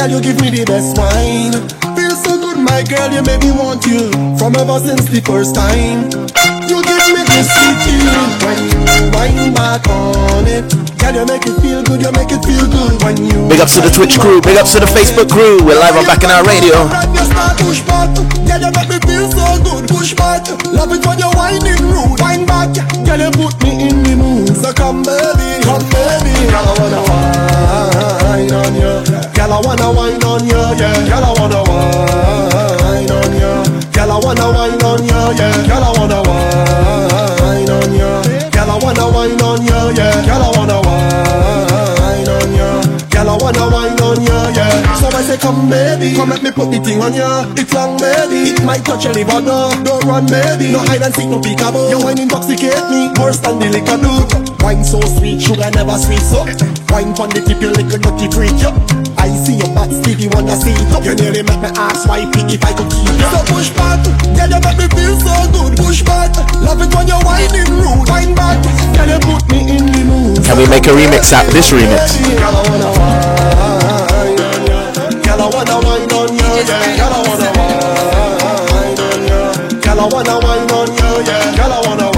Girl, 0.00 0.16
you 0.16 0.32
give 0.32 0.40
me 0.40 0.48
the 0.48 0.64
best 0.64 0.96
wine. 0.96 1.52
Feel 1.92 2.16
so 2.16 2.40
good, 2.40 2.56
my 2.56 2.80
girl, 2.88 3.12
you 3.12 3.20
make 3.20 3.44
me 3.44 3.52
want 3.52 3.84
you. 3.84 4.08
From 4.40 4.56
ever 4.56 4.80
since 4.80 5.04
the 5.12 5.20
first 5.20 5.52
time. 5.52 6.08
You 6.64 6.80
give 6.80 7.04
me 7.12 7.20
this 7.28 7.44
sweet 7.52 7.76
feeling 7.84 8.32
when 8.40 8.56
you 8.64 9.12
wine 9.12 9.52
back 9.52 9.84
on 9.92 10.48
it. 10.48 10.64
Girl, 10.96 11.20
you 11.20 11.24
make 11.28 11.44
it 11.44 11.52
feel 11.60 11.84
good, 11.84 12.00
you 12.00 12.08
make 12.16 12.32
it 12.32 12.40
feel 12.48 12.64
good 12.64 12.96
when 13.04 13.20
you. 13.28 13.44
Big 13.52 13.60
ups 13.60 13.76
to 13.76 13.84
the 13.84 13.92
Twitch 13.92 14.16
crew, 14.16 14.40
big 14.40 14.56
ups 14.56 14.72
to 14.72 14.80
the 14.80 14.88
Facebook 14.88 15.28
crew. 15.28 15.60
We're 15.68 15.76
live 15.76 15.92
on 15.92 16.08
Bacchanal 16.08 16.48
Radio. 16.48 16.80
You 17.12 17.24
start 17.28 17.60
push 17.60 17.84
back, 17.84 18.08
girl, 18.48 18.56
you 18.56 18.72
make 18.72 18.88
me 18.88 18.96
feel 19.04 19.28
so 19.28 19.60
good. 19.60 19.84
Push 19.84 20.16
back, 20.16 20.48
love 20.72 20.96
it 20.96 21.04
when 21.04 21.20
you're 21.20 21.36
whining 21.36 21.76
rude. 21.92 22.16
Wine 22.24 22.48
back, 22.48 22.72
girl, 23.04 23.20
you 23.20 23.28
put 23.36 23.52
me 23.60 23.92
in 23.92 24.00
the 24.00 24.16
mood. 24.16 24.48
So 24.64 24.72
come 24.72 25.04
baby, 25.04 25.60
come 25.60 25.84
baby, 25.92 26.32
girl, 26.48 26.72
I 26.72 27.04
wanna 27.04 27.99
wine 28.30 28.52
on 28.52 28.74
you. 28.74 28.94
Girl, 29.34 29.52
I 29.52 29.60
wanna 29.66 29.90
wine 29.90 30.22
on 30.22 30.46
you, 30.46 30.62
yeah. 30.78 30.94
Girl, 31.10 31.24
I 31.26 31.32
wanna 31.38 31.60
wine 31.66 33.10
on 33.18 33.32
you. 33.42 33.54
Girl, 33.94 34.12
I 34.12 34.18
wanna 34.24 34.46
wine 34.54 34.82
on 34.86 35.02
you, 35.02 35.20
yeah. 35.38 35.66
Girl, 35.66 35.84
I 35.84 35.90
wanna 35.98 36.18
wine 36.28 37.70
on 37.76 37.90
you. 37.98 38.12
Girl, 38.54 38.70
I 38.70 38.78
wanna 38.82 39.06
wine 39.14 39.42
on 39.42 39.60
you, 39.66 39.80
yeah. 39.98 40.14
Girl, 40.26 40.42
I 40.46 40.50
wanna 40.56 40.78
come 45.40 45.68
baby, 45.68 46.14
come 46.14 46.30
let 46.30 46.42
me 46.42 46.52
put 46.52 46.70
the 46.70 46.78
thing 46.78 47.00
on 47.00 47.16
ya. 47.16 47.48
It's 47.56 47.72
long, 47.72 47.96
baby. 47.96 48.52
It 48.52 48.62
might 48.62 48.84
touch 48.84 49.04
your 49.04 49.14
liver, 49.16 49.40
no. 49.40 49.72
Don't 49.82 50.04
run, 50.04 50.28
baby. 50.28 50.70
No 50.70 50.84
hide 50.84 51.02
and 51.02 51.14
seek, 51.16 51.28
no 51.28 51.40
peekaboo. 51.40 51.90
Your 51.90 52.04
wine 52.04 52.20
intoxicate 52.20 52.84
me 52.92 53.08
worse 53.16 53.40
than 53.40 53.58
the 53.58 53.72
liquor 53.72 53.96
do. 53.96 54.12
Wine 54.60 54.84
so 54.84 55.00
sweet, 55.00 55.40
sugar 55.40 55.72
never 55.72 55.96
sweet 55.96 56.20
so. 56.20 56.44
Wine 56.92 57.16
from 57.16 57.32
the 57.32 57.40
tip, 57.40 57.58
you 57.58 57.72
little 57.72 57.98
dirty 57.98 58.28
freak, 58.28 58.54
yo. 58.60 58.70
I 59.16 59.32
see 59.40 59.56
your 59.56 59.72
butt, 59.72 59.90
Stevie 59.90 60.28
wanna 60.28 60.54
see 60.60 60.76
it 60.76 60.92
up. 60.92 61.02
You 61.02 61.16
nearly 61.16 61.42
make 61.42 61.60
me 61.64 61.70
ask 61.74 62.04
why 62.06 62.28
pick 62.28 62.52
if 62.52 62.62
I 62.62 62.76
could 62.76 62.92
keep 62.92 63.08
you. 63.08 63.28
So 63.32 63.40
push 63.48 63.72
back, 63.72 64.04
girl, 64.36 64.52
you 64.52 64.60
make 64.60 64.78
me 64.78 64.86
feel 64.92 65.16
so 65.16 65.34
good. 65.56 65.72
Push 65.80 66.04
back, 66.04 66.36
love 66.60 66.84
it 66.84 66.92
when 66.92 67.08
you're 67.08 67.24
whining 67.24 67.72
rude. 67.72 68.06
Wine 68.12 68.36
back, 68.36 68.60
girl, 68.92 69.08
you 69.08 69.20
put 69.24 69.42
me 69.48 69.80
in 69.80 69.84
the 69.88 70.02
mood. 70.04 70.44
Can 70.44 70.60
we 70.60 70.68
make 70.68 70.84
a 70.84 70.92
remix 70.92 71.32
out 71.32 71.48
of 71.48 71.52
this 71.56 71.72
remix? 71.72 72.20
Girl, 75.30 75.42
I 75.42 75.46
wanna 75.54 75.78
wine 75.86 76.10
on 76.10 76.34
you. 76.34 76.42
Girl, 76.66 77.14
I 77.14 77.22
wanna 77.22 77.50
wine 77.54 77.86
on 77.86 78.02
you, 78.02 78.18
yeah. 78.18 78.50
Girl, 78.74 78.74
I 78.74 78.74
wanna 78.74 78.74
wine 78.74 78.98
on 78.98 79.20
you. 79.30 79.80
Girl, 79.80 80.00
I 80.00 80.08
wanna 80.10 80.36
wine 80.42 80.70
on 80.74 80.88
you, 80.90 81.10
yeah. 81.22 81.54
Girl, 81.54 81.72
I 81.72 81.78
wanna 81.86 82.09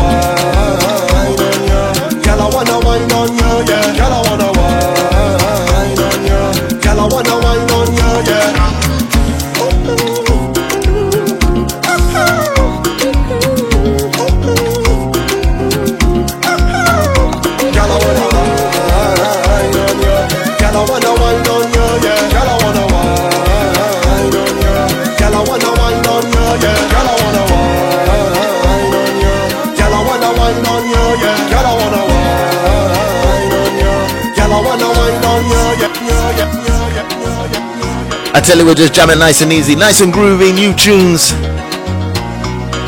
I 38.35 38.41
tell 38.41 38.57
you, 38.57 38.65
we're 38.65 38.75
just 38.75 38.95
jamming 38.95 39.19
nice 39.19 39.43
and 39.43 39.53
easy, 39.53 39.77
nice 39.77 40.01
and 40.01 40.11
groovy, 40.11 40.57
new 40.57 40.73
tunes. 40.73 41.37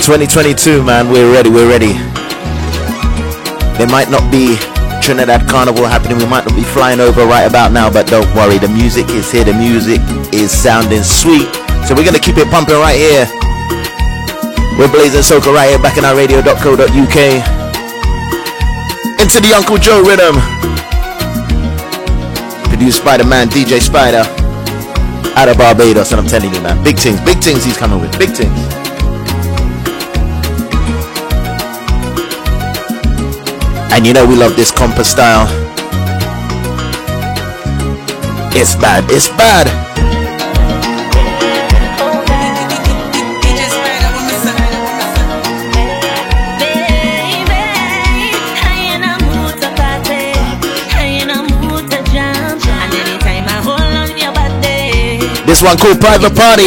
2022, 0.01 0.83
man, 0.83 1.13
we're 1.13 1.31
ready, 1.31 1.51
we're 1.51 1.69
ready. 1.69 1.93
There 3.77 3.87
might 3.93 4.09
not 4.09 4.25
be 4.33 4.57
Trinidad 5.05 5.47
Carnival 5.47 5.85
happening, 5.85 6.17
we 6.17 6.25
might 6.25 6.49
not 6.49 6.57
be 6.57 6.65
flying 6.65 6.99
over 6.99 7.27
right 7.27 7.45
about 7.45 7.73
now, 7.73 7.93
but 7.93 8.07
don't 8.07 8.25
worry, 8.35 8.57
the 8.57 8.73
music 8.73 9.05
is 9.11 9.31
here, 9.31 9.45
the 9.45 9.53
music 9.53 10.01
is 10.33 10.51
sounding 10.51 11.05
sweet. 11.05 11.53
So 11.85 11.93
we're 11.93 12.09
gonna 12.09 12.25
keep 12.25 12.41
it 12.41 12.49
pumping 12.49 12.81
right 12.81 12.97
here. 12.97 13.29
We're 14.81 14.89
blazing 14.89 15.21
soca 15.21 15.53
right 15.53 15.69
here, 15.69 15.79
bacchanalradio.co.uk. 15.79 17.19
Into 19.21 19.39
the 19.45 19.53
Uncle 19.53 19.77
Joe 19.77 20.01
rhythm. 20.01 20.41
Produced 22.73 23.05
by 23.05 23.19
the 23.19 23.25
man 23.25 23.49
DJ 23.51 23.79
Spider 23.79 24.25
out 25.37 25.49
of 25.49 25.59
Barbados, 25.59 26.13
and 26.13 26.21
I'm 26.21 26.27
telling 26.27 26.55
you, 26.55 26.61
man, 26.61 26.83
big 26.85 26.99
things, 26.99 27.21
big 27.21 27.39
things 27.43 27.65
he's 27.65 27.77
coming 27.77 28.01
with, 28.01 28.17
big 28.19 28.31
things. 28.31 28.57
And 33.93 34.07
you 34.07 34.13
know 34.13 34.27
we 34.27 34.37
love 34.37 34.57
this 34.57 34.71
compa 34.73 35.05
style. 35.05 35.47
It's 38.57 38.77
bad, 38.77 39.05
it's 39.11 39.29
bad. 39.29 39.84
This 55.55 55.63
one 55.63 55.79
called 55.79 56.01
Private 56.01 56.35
Party. 56.35 56.65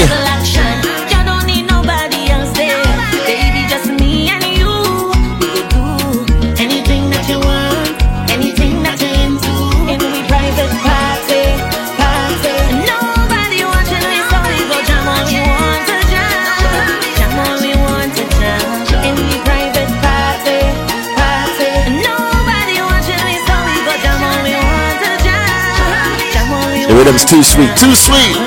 The 26.88 26.96
rhythm's 26.96 27.26
too 27.26 27.44
sweet, 27.44 27.76
too 27.76 27.94
sweet. 27.94 28.47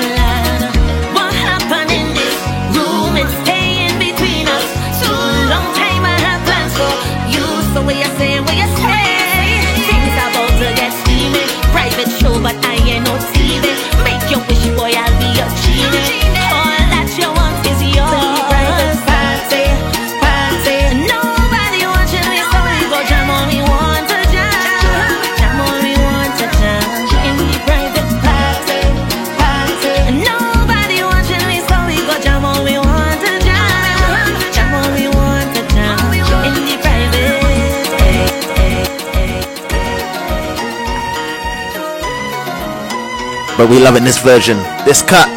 But 43.61 43.69
we 43.69 43.77
loving 43.77 44.03
this 44.03 44.17
version, 44.17 44.57
this 44.85 45.03
cut. 45.03 45.29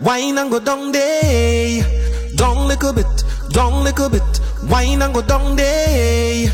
Wine 0.00 0.38
and 0.38 0.50
go 0.50 0.58
down 0.58 0.92
day, 0.92 1.82
down 2.36 2.66
little 2.66 2.94
bit, 2.94 3.04
down 3.50 3.84
little 3.84 4.08
bit. 4.08 4.40
Wine 4.70 5.02
and 5.02 5.12
go 5.12 5.20
down 5.20 5.56
day, 5.56 6.48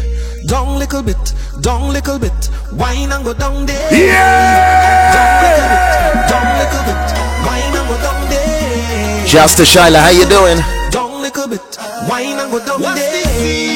down 0.48 0.80
little 0.80 1.04
bit, 1.04 1.34
down 1.60 1.92
little 1.92 2.18
bit. 2.18 2.50
Wine 2.72 3.12
and 3.12 3.24
go 3.24 3.32
down 3.32 3.66
day. 3.66 4.08
Yeah. 4.08 5.14
Down 5.14 5.38
little 5.46 5.62
bit, 5.70 6.26
down 6.28 6.48
little 6.58 6.82
bit. 6.90 7.06
Wine 7.46 7.76
and 7.78 7.86
go 7.86 7.96
down 8.02 8.30
day. 8.30 9.24
Just 9.28 9.58
to 9.58 9.62
Shyla, 9.62 10.00
how 10.02 10.10
you 10.10 10.26
doing? 10.26 10.58
Down 10.90 11.22
little 11.22 11.46
bit, 11.46 11.78
wine 12.08 12.36
and 12.36 12.50
go 12.50 12.58
down 12.66 12.96
day. 12.96 13.69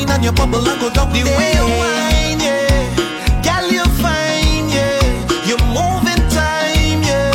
Whine 0.00 0.10
and 0.10 0.24
you 0.24 0.24
grind 0.24 0.24
and 0.24 0.24
you 0.24 0.32
bubble 0.32 0.68
and 0.68 0.80
go 0.80 0.90
down 0.90 1.12
the 1.12 1.22
way 1.36 1.52
you 1.54 1.66
whine, 1.78 2.40
yeah. 2.40 3.42
Girl, 3.44 3.70
you 3.70 3.84
fine, 4.00 4.68
yeah. 4.68 5.00
You 5.46 5.56
move 5.68 6.06
in 6.08 6.20
time, 6.30 7.02
yeah. 7.04 7.30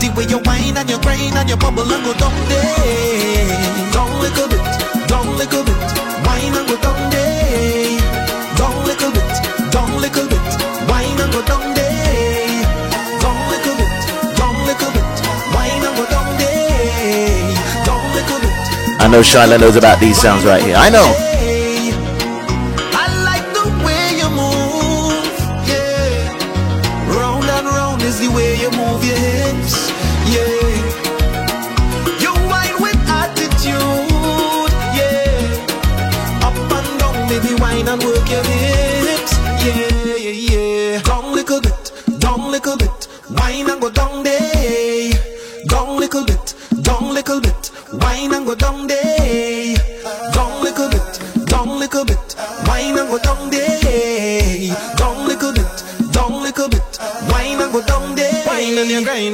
The 0.00 0.12
way 0.16 0.26
you 0.28 0.38
whine 0.44 0.76
and 0.76 0.90
you 0.90 0.98
grind 0.98 1.36
and 1.36 1.48
you 1.48 1.56
bubble 1.56 1.90
and 1.90 2.04
go 2.04 2.12
down 2.14 2.34
there. 2.48 3.92
Down 3.92 4.20
little 4.20 4.48
bit, 4.48 4.60
down 5.08 5.36
little 5.36 5.64
bit, 5.64 5.76
wine 6.26 6.54
and 6.54 6.68
go 6.68 6.76
down 6.80 7.10
there. 7.10 8.00
Down 8.56 8.84
little 8.84 9.12
bit, 9.12 9.32
down 9.72 10.00
little 10.00 10.28
bit, 10.28 10.46
wine 10.88 11.20
and 11.20 11.32
go 11.32 11.42
down 11.44 11.74
there. 11.74 12.64
Down 13.20 13.40
little 13.48 13.76
bit, 13.76 13.92
down 14.36 14.56
little 14.68 14.90
bit, 14.92 15.16
wine 15.54 15.84
and 15.84 15.96
go 15.96 16.04
down 16.10 16.28
there. 16.38 16.66
I 18.98 19.08
know 19.08 19.20
Shyla 19.20 19.60
knows 19.60 19.76
about 19.76 20.00
these 20.00 20.20
sounds 20.20 20.44
right 20.44 20.62
here. 20.62 20.76
I 20.76 20.90
know. 20.90 21.35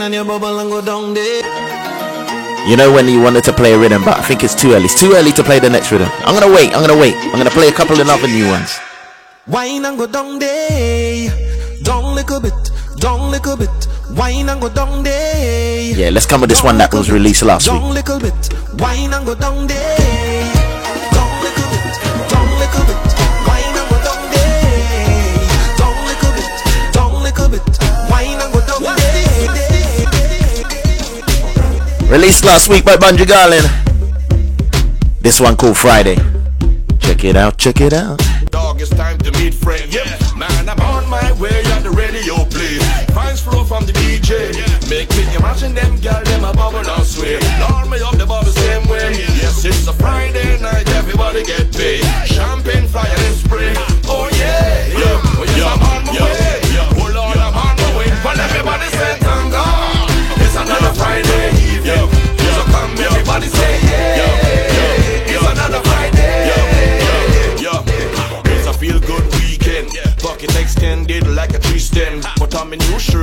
And 0.02 0.14
you 0.14 0.24
grind 0.24 0.40
and 0.40 0.40
you 0.40 0.40
bubble 0.40 0.58
and 0.58 0.70
go 0.70 0.80
down 0.80 1.14
there. 1.14 2.68
You 2.68 2.76
know 2.76 2.92
when 2.92 3.08
you 3.08 3.20
wanted 3.20 3.44
to 3.44 3.52
play 3.52 3.72
a 3.72 3.78
rhythm, 3.78 4.04
but 4.04 4.18
I 4.18 4.22
think 4.22 4.44
it's 4.44 4.54
too 4.54 4.72
early. 4.72 4.84
It's 4.84 4.98
too 4.98 5.12
early 5.14 5.32
to 5.32 5.42
play 5.42 5.58
the 5.58 5.70
next 5.70 5.90
rhythm. 5.90 6.08
I'm 6.24 6.38
gonna 6.38 6.52
wait. 6.52 6.74
I'm 6.74 6.86
gonna 6.86 6.98
wait. 6.98 7.14
I'm 7.14 7.38
gonna 7.38 7.50
play 7.50 7.68
a 7.68 7.72
couple 7.72 8.00
of 8.00 8.08
other 8.08 8.28
new 8.28 8.48
ones. 8.48 8.78
Wine 9.46 9.84
and 9.84 9.98
go 9.98 10.06
down 10.06 10.38
there. 10.38 11.30
Down 11.82 12.14
little 12.14 12.40
bit, 12.40 12.70
down 12.98 13.30
little 13.30 13.56
bit. 13.56 13.70
Wine 14.16 14.48
and 14.48 14.60
go 14.60 14.68
down 14.68 15.02
there. 15.02 15.96
Yeah, 15.96 16.10
let's 16.10 16.26
come 16.26 16.40
with 16.42 16.50
this 16.50 16.62
one 16.62 16.78
that 16.78 16.92
was 16.94 17.10
released 17.10 17.42
last 17.42 17.68
week. 17.68 17.80
Down 17.80 17.94
little 17.94 18.20
bit. 18.20 18.54
Wine 18.78 19.12
and 19.12 19.26
go 19.26 19.34
down 19.34 19.66
Released 32.12 32.44
last 32.44 32.68
week 32.68 32.84
by 32.84 32.96
Bunji 32.96 33.24
Garlin. 33.24 33.64
This 35.22 35.40
one 35.40 35.56
called 35.56 35.78
Friday. 35.78 36.16
Check 36.98 37.24
it 37.24 37.36
out, 37.36 37.56
check 37.56 37.80
it 37.80 37.94
out. 37.94 38.20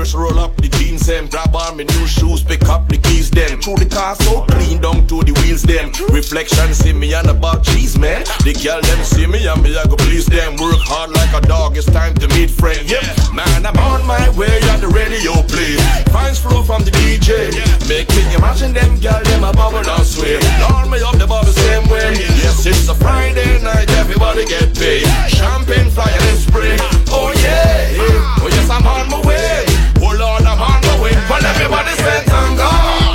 Shirts, 0.10 0.15
roll 0.15 0.39
up 0.39 0.56
the 0.58 0.67
jeans 0.69 1.10
and 1.10 1.30
Grab 1.30 1.56
on 1.56 1.78
my 1.78 1.84
new 1.84 2.08
shoes, 2.08 2.29
Through 3.69 3.86
the 3.86 3.93
car 3.93 4.15
so 4.25 4.41
clean 4.49 4.82
down 4.82 5.05
to 5.13 5.21
the 5.21 5.29
wheels 5.45 5.62
them. 5.62 5.93
Reflection 6.10 6.73
see 6.73 6.89
me 6.89 7.13
and 7.13 7.29
about 7.29 7.62
cheese 7.62 8.01
man. 8.01 8.25
The 8.41 8.58
girl 8.58 8.82
them 8.82 8.97
see 9.05 9.29
me 9.29 9.45
and 9.45 9.62
me 9.62 9.77
I 9.77 9.86
go 9.86 9.93
please 9.93 10.25
them. 10.25 10.58
Work 10.58 10.82
hard 10.82 11.13
like 11.13 11.29
a 11.38 11.41
dog, 11.45 11.77
it's 11.77 11.86
time 11.86 12.17
to 12.17 12.25
meet 12.34 12.49
friends. 12.49 12.89
Yeah, 12.89 13.05
man, 13.29 13.69
I'm 13.69 13.77
on 13.77 14.01
my 14.10 14.25
way 14.34 14.49
on 14.73 14.82
the 14.82 14.89
radio 14.89 15.38
please. 15.45 15.77
Fines 16.10 16.41
flow 16.41 16.65
from 16.65 16.82
the 16.82 16.89
DJ. 16.97 17.53
Make 17.86 18.10
me 18.17 18.25
imagine 18.34 18.73
them 18.73 18.97
girl 18.97 19.21
them 19.21 19.45
a 19.45 19.53
bubble 19.53 19.86
and 19.86 20.01
sway. 20.01 20.41
Lord 20.65 20.89
me 20.89 20.97
up 21.05 21.21
the 21.21 21.29
bubble 21.29 21.53
same 21.53 21.86
way. 21.93 22.17
Yes, 22.41 22.65
it's 22.65 22.89
a 22.89 22.97
Friday 22.97 23.62
night, 23.62 23.86
everybody 24.01 24.49
get 24.49 24.73
paid. 24.73 25.05
Champagne, 25.29 25.93
fire 25.93 26.10
and 26.10 26.39
spray. 26.41 26.73
Oh 27.13 27.29
yeah, 27.38 28.41
oh 28.41 28.49
yes, 28.49 28.65
I'm 28.65 28.82
on 28.82 29.13
my 29.13 29.21
way. 29.21 29.62
Oh 30.01 30.10
Lord, 30.17 30.41
I'm 30.41 30.58
on 30.58 30.82
my 30.89 30.95
way. 31.05 31.13
Well, 31.29 31.45
everybody 31.45 31.93
say 32.01 32.25
thank 32.25 32.58
God. 32.58 33.09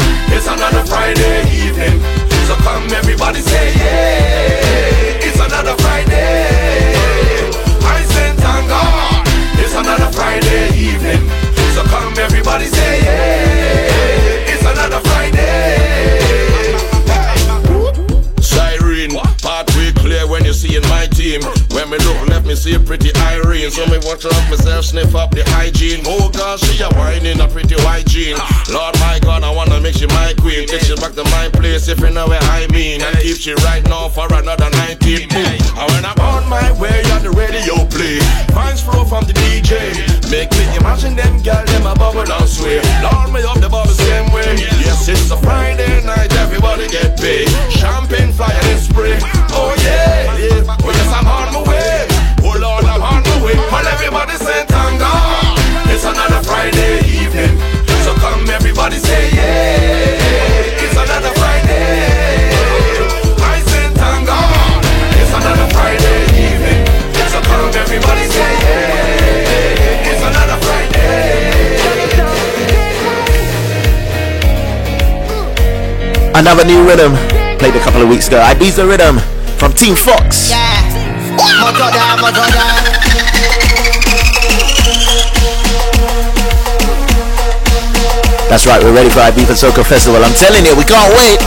It's 0.46 0.52
another 0.52 0.84
Friday 0.84 1.40
evening. 1.56 2.02
So 2.46 2.54
come, 2.56 2.84
everybody 2.92 3.40
say 3.40 3.72
yeah. 3.78 5.24
It's 5.26 5.40
another 5.40 5.72
Friday. 5.80 7.48
I 7.80 8.02
say 8.04 8.30
thank 8.36 8.68
God. 8.68 9.26
It's 9.58 9.74
another 9.74 10.12
Friday 10.12 10.68
evening. 10.76 11.26
So 11.74 11.82
come, 11.84 12.12
everybody 12.18 12.66
say 12.66 13.00
yeah. 13.04 13.53
Me 22.54 22.60
see 22.60 22.74
a 22.74 22.80
pretty 22.80 23.10
Irene. 23.18 23.70
So 23.70 23.84
me 23.86 23.98
watch 24.06 24.24
up 24.24 24.38
myself, 24.48 24.84
sniff 24.84 25.14
up 25.14 25.30
the 25.32 25.42
hygiene. 25.58 26.02
Oh 26.06 26.30
gosh, 26.30 26.62
she 26.62 26.82
a 26.82 26.88
whining 26.94 27.40
a 27.40 27.48
pretty 27.48 27.74
white 27.82 28.06
jean. 28.06 28.36
Lord 28.70 28.94
my 29.00 29.18
God, 29.22 29.42
I 29.42 29.50
wanna 29.50 29.80
make 29.80 29.96
she 29.96 30.06
my 30.06 30.34
queen. 30.38 30.66
Take 30.68 30.82
she 30.82 30.94
back 30.96 31.14
to 31.18 31.24
my 31.34 31.50
place 31.50 31.88
if 31.88 31.98
you 31.98 32.10
know 32.10 32.26
what 32.26 32.42
I 32.54 32.66
mean. 32.70 33.02
And 33.02 33.16
keep 33.18 33.38
she 33.38 33.54
right 33.66 33.82
now 33.90 34.08
for 34.08 34.26
another 34.32 34.70
19. 34.70 35.28
Boom. 35.28 35.42
And 35.42 35.86
when 35.90 36.04
I'm 36.06 36.18
on 36.20 36.48
my 36.48 36.70
way 36.78 37.02
on 37.14 37.22
the 37.22 37.30
radio 37.34 37.74
play, 37.90 38.22
fines 38.54 38.82
flow 38.82 39.04
from 39.04 39.24
the 39.26 39.34
DJ. 39.34 39.74
Make 40.30 40.50
me 40.54 40.64
imagine 40.78 41.16
them 41.16 41.42
girl, 41.42 41.64
them 41.66 41.86
a 41.86 41.94
bubble 41.94 42.22
and 42.22 42.48
sway. 42.48 42.78
Lord 43.02 43.32
me 43.34 43.42
Another 76.44 76.66
new 76.66 76.86
rhythm. 76.86 77.16
Played 77.56 77.74
a 77.74 77.80
couple 77.80 78.02
of 78.02 78.08
weeks 78.10 78.28
ago. 78.28 78.36
Ibiza 78.36 78.86
Rhythm 78.86 79.16
from 79.56 79.72
Team 79.72 79.96
Fox. 79.96 80.52
That's 88.50 88.66
right, 88.66 88.82
we're 88.84 88.92
ready 88.92 89.08
for 89.08 89.20
Ibiza 89.20 89.56
Soca 89.56 89.82
Festival. 89.86 90.22
I'm 90.22 90.34
telling 90.34 90.66
you, 90.66 90.76
we 90.76 90.84
can't 90.84 91.08
wait. 91.16 91.40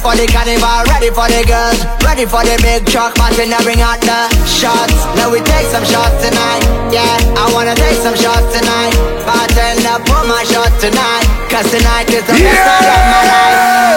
For 0.00 0.16
the 0.16 0.24
carnival, 0.32 0.80
ready 0.88 1.12
for 1.12 1.28
the 1.28 1.44
girls. 1.44 1.76
Ready 2.04 2.24
for 2.24 2.40
the 2.40 2.56
big 2.64 2.88
truck, 2.88 3.12
man, 3.20 3.32
we 3.36 3.44
now 3.46 3.60
bring 3.60 3.80
out 3.84 4.00
the 4.00 4.28
shots. 4.48 4.96
Now 5.16 5.28
we 5.30 5.40
take 5.44 5.68
some 5.68 5.84
shots 5.84 6.16
tonight. 6.24 6.64
Yeah, 6.88 7.04
I 7.36 7.52
wanna 7.52 7.76
take 7.76 8.00
some 8.00 8.16
shots 8.16 8.48
tonight. 8.56 8.96
but 9.28 9.36
Bartender, 9.52 10.00
call 10.08 10.24
my 10.26 10.42
shot 10.48 10.72
tonight. 10.80 11.26
Cause 11.52 11.68
tonight 11.70 12.08
is 12.08 12.24
the 12.24 12.32
best 12.32 12.64
night 12.64 12.88
of 12.88 13.04
my 13.12 13.22
life. 13.28 13.90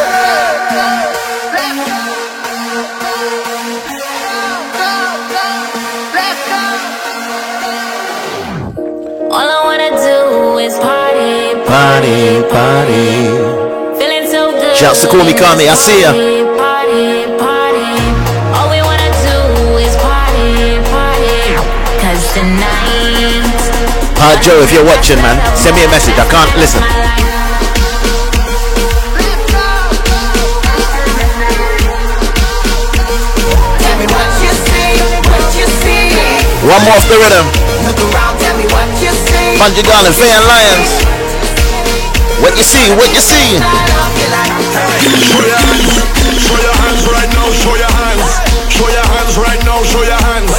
All 9.33 9.49
I 9.49 9.59
wanna 9.63 9.89
do 9.97 10.57
is 10.59 10.75
party, 10.77 11.55
Party, 11.65 12.43
party. 12.53 13.72
Feeling 14.83 14.95
so 14.95 15.07
good. 15.07 15.07
Shouts 15.07 15.07
to 15.07 15.07
Call 15.07 15.23
Me 15.23 15.31
Carney, 15.31 15.69
I 15.71 15.75
see 15.79 16.01
ya. 16.03 16.11
Party, 16.11 17.23
party. 17.39 17.87
All 18.51 18.67
we 18.67 18.83
wanna 18.83 19.07
do 19.23 19.79
is 19.79 19.95
party, 19.95 20.83
party. 20.91 21.55
Cause 22.03 22.23
tonight. 22.35 23.47
Uh, 24.19 24.35
Joe, 24.43 24.59
if 24.59 24.75
you're 24.75 24.83
watching, 24.83 25.23
man, 25.23 25.39
send 25.55 25.79
me 25.79 25.83
a 25.83 25.89
message. 25.89 26.19
I 26.19 26.27
can't 26.27 26.51
listen. 26.59 26.83
Tell 33.79 33.95
me 33.95 34.05
what 34.11 34.31
you 34.43 34.51
see, 34.51 34.99
what 35.31 35.47
you 35.55 35.67
see. 35.79 36.11
One 36.67 36.83
more 36.83 36.99
off 36.99 37.07
the 37.07 37.15
rhythm. 37.23 37.47
Look 37.87 37.99
around, 38.11 38.35
tell 38.35 38.55
me 38.59 38.67
what 38.67 38.91
you 38.99 39.15
see. 39.15 39.55
Bunji 39.55 39.83
Garlin, 39.87 40.11
and 40.11 40.43
Lions. 40.43 41.23
What 42.43 42.57
you 42.57 42.63
see? 42.63 42.91
What 42.99 43.07
you 43.15 43.21
see? 43.21 43.55
Show 44.73 45.45
your 45.45 45.53
hands, 45.53 45.93
show 46.41 46.57
your 46.57 46.73
hands 46.81 47.05
right 47.05 47.29
now, 47.37 47.45
show 47.61 47.75
your 47.77 47.93
hands. 47.93 48.25
Show 48.73 48.89
your 48.89 49.05
hands 49.05 49.37
right 49.37 49.61
now, 49.65 49.83
show 49.85 50.01
your 50.01 50.17
hands. 50.17 50.49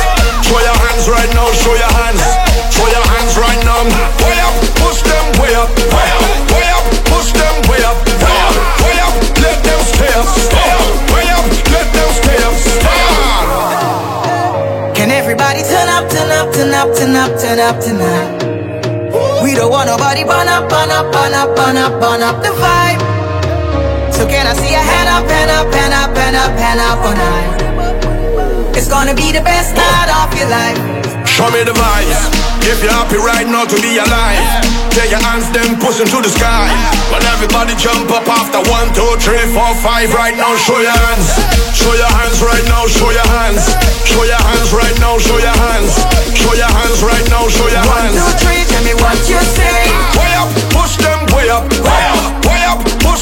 Show 0.47 0.61
your 0.63 0.79
hands 0.87 1.09
right 1.11 1.31
now, 1.35 1.51
show 1.51 1.75
your 1.75 1.91
hands. 1.99 2.23
Show 2.71 2.87
your 2.95 3.03
hands 3.11 3.35
right 3.35 3.59
now. 3.67 3.83
Up, 3.85 4.55
push 4.79 5.03
them 5.03 5.27
way 5.43 5.55
up, 5.55 5.67
up, 5.67 6.55
up, 6.55 6.85
push 7.11 7.33
them 7.35 7.59
way 7.67 7.83
up, 7.83 7.99
up. 8.23 8.55
Let 9.43 9.59
them 9.67 9.81
stay 9.83 10.15
up, 10.15 10.31
up, 10.31 11.47
let 11.75 11.87
them 11.91 12.11
stay 12.15 12.39
up. 12.47 12.55
Can 14.95 15.11
everybody 15.11 15.63
turn 15.63 15.89
up, 15.89 16.09
turn 16.09 16.31
up, 16.31 16.53
turn 16.55 16.73
up, 16.73 16.95
turn 16.95 17.17
up, 17.17 17.35
turn 17.41 17.59
up 17.59 17.81
tonight? 17.83 18.39
We 19.43 19.55
don't 19.55 19.71
want 19.71 19.89
nobody 19.89 20.23
burn 20.25 20.49
up, 20.49 20.69
burn 20.69 20.91
up, 20.91 21.11
burn 21.13 21.35
up, 21.35 21.57
burn 21.57 21.77
up, 21.77 22.01
burn 22.01 22.23
up 22.23 22.43
the 22.43 22.51
vibe. 22.51 23.14
I 24.45 24.53
see 24.61 24.75
a 24.77 24.83
hand 24.83 25.09
up, 25.09 25.25
hand 25.25 25.51
up, 25.51 25.73
hand 25.73 25.95
up, 25.95 26.11
hand 26.17 26.37
up, 26.37 26.53
hand 26.59 26.81
up 26.81 27.01
all 27.01 27.17
night? 27.17 28.77
It's 28.77 28.89
gonna 28.89 29.15
be 29.15 29.33
the 29.33 29.41
best 29.41 29.73
night 29.73 30.11
of 30.21 30.29
your 30.37 30.49
life. 30.53 30.77
Show 31.25 31.49
me 31.51 31.65
the 31.65 31.73
vibes. 31.73 32.21
If 32.69 32.81
you're 32.85 32.93
happy 32.93 33.17
right 33.17 33.49
now 33.49 33.65
to 33.65 33.77
be 33.81 33.97
alive, 33.97 34.45
take 34.93 35.11
your 35.13 35.21
hands 35.21 35.49
then 35.53 35.77
pushing 35.81 36.09
to 36.09 36.19
the 36.21 36.29
sky. 36.29 36.69
When 37.13 37.25
everybody 37.33 37.77
jump 37.77 38.09
up 38.13 38.29
after 38.29 38.61
one, 38.69 38.89
two, 38.93 39.09
three, 39.21 39.45
four, 39.53 39.73
five. 39.81 40.13
Right 40.13 40.37
now, 40.37 40.57
show 40.57 40.81
your 40.81 40.93
hands. 40.93 41.29
Show 41.77 41.93
your 41.97 42.09
hands 42.09 42.41
right 42.41 42.65
now. 42.69 42.85
Show 42.89 43.11
your 43.13 43.29
hands. 43.41 43.65
Show 44.05 44.25
your 44.25 44.41
hands 44.41 44.71
right 44.73 44.97
now. 45.01 45.17
Show 45.19 45.37
your 45.41 45.57
hands. 45.57 45.93
Show 46.37 46.55
your 46.57 46.73
hands 46.73 47.01
right 47.01 47.27
now. 47.33 47.49
Show 47.49 47.69
your 47.69 47.85
hands. 47.85 48.17
two, 48.17 48.45
three, 48.45 48.63
tell 48.69 48.85
me 48.85 48.95
what 49.01 49.19
you 49.29 49.41
say. 49.41 49.89
Way 50.21 50.33
up, 50.37 50.49
push 50.73 50.97
them 51.01 51.21
way 51.33 51.49
up, 51.49 51.65
way 51.69 52.05
up, 52.13 52.44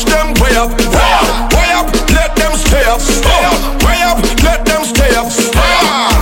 push 0.02 0.14
them 0.14 0.34
way 0.40 0.56
up, 0.56 0.70
way 0.70 1.12
up, 1.20 1.52
way 1.54 1.70
up, 1.72 1.86
let 2.10 2.34
them 2.36 2.52
stay 2.56 2.84
up, 2.84 3.00
stay 3.00 3.44
up, 3.44 3.82
way 3.84 4.02
up, 4.02 4.18
let 4.42 4.64
them 4.64 4.84
stay 4.84 5.14
up, 5.14 5.30
stay 5.30 5.58
up. 5.58 6.12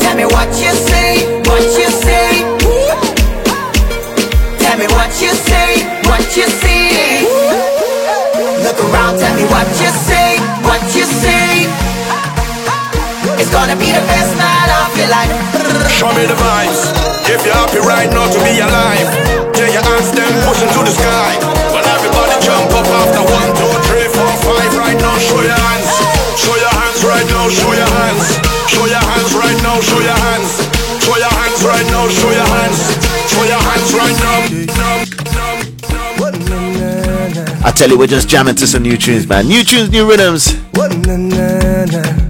Tell 0.00 0.16
me 0.16 0.24
what 0.24 0.48
you 0.60 0.72
say, 0.72 1.40
what 1.46 1.62
you 1.78 1.88
say. 1.90 2.44
Tell 4.58 4.78
me 4.78 4.86
what 4.96 5.10
you 5.20 5.32
say, 5.32 5.84
what 6.08 6.24
you 6.36 6.46
see. 6.60 7.26
Look 8.64 8.78
around, 8.88 9.18
tell 9.18 9.34
me 9.36 9.44
what 9.50 9.68
you 9.80 9.90
say, 10.06 10.38
what 10.62 10.82
you 10.94 11.04
say. 11.04 11.66
It's 13.40 13.50
gonna 13.50 13.76
be 13.76 13.86
the 13.90 14.04
best 14.08 14.36
night 14.38 14.70
of 14.80 14.96
your 14.96 15.08
life. 15.08 15.32
Show 15.90 16.12
me 16.14 16.26
the 16.26 16.34
vibes. 16.34 16.92
If 17.28 17.44
you're 17.46 17.54
happy 17.54 17.78
right 17.78 18.10
now 18.10 18.28
to 18.30 18.38
be 18.44 18.60
alive, 18.60 19.08
take 19.54 19.72
your 19.72 19.82
hands 19.82 20.10
then 20.12 20.32
pushing 20.46 20.68
to 20.68 20.80
the 20.84 20.90
sky. 20.90 21.81
Jump 22.52 22.68
up 22.68 22.84
after 22.84 23.24
one, 23.32 23.48
two, 23.56 23.72
three, 23.88 24.12
four, 24.12 24.28
five. 24.44 24.76
Right 24.76 25.00
now, 25.00 25.16
show 25.16 25.40
your 25.40 25.56
hands. 25.56 25.88
Show 26.36 26.52
your 26.52 26.68
hands 26.68 27.00
right 27.00 27.24
now. 27.32 27.48
Show 27.48 27.72
your 27.72 27.88
hands. 27.88 28.36
Show 28.68 28.84
your 28.84 29.00
hands 29.00 29.32
right 29.32 29.56
now. 29.64 29.80
Show 29.80 30.00
your 30.04 30.12
hands. 30.12 30.60
Show 31.00 31.16
your 31.16 31.32
hands 31.32 31.64
right 31.64 31.86
now. 31.88 32.12
Show 32.12 32.28
your 32.28 32.44
hands. 32.44 32.76
Show 33.32 33.44
your 33.48 33.56
hands 33.56 33.88
right 33.96 34.16
now. 34.20 34.44
I 37.64 37.72
tell 37.74 37.88
you, 37.88 37.96
we're 37.96 38.06
just 38.06 38.28
jamming 38.28 38.56
to 38.56 38.66
some 38.66 38.82
new 38.82 38.98
tunes, 38.98 39.26
man. 39.26 39.46
New 39.46 39.64
tunes, 39.64 39.88
new 39.90 40.06
rhythms. 40.06 40.52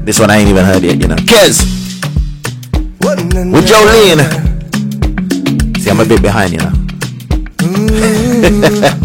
This 0.05 0.21
one 0.21 0.31
I 0.31 0.37
ain't 0.37 0.49
even 0.49 0.65
heard 0.65 0.85
yet, 0.85 1.03
you 1.03 1.09
know. 1.09 1.17
Kes. 1.17 1.65
With 3.03 3.67
Jolene. 3.67 4.23
See, 5.81 5.91
I'm 5.91 5.99
a 5.99 6.05
bit 6.05 6.23
behind, 6.23 6.53
you 6.53 6.59
know. 6.59 6.71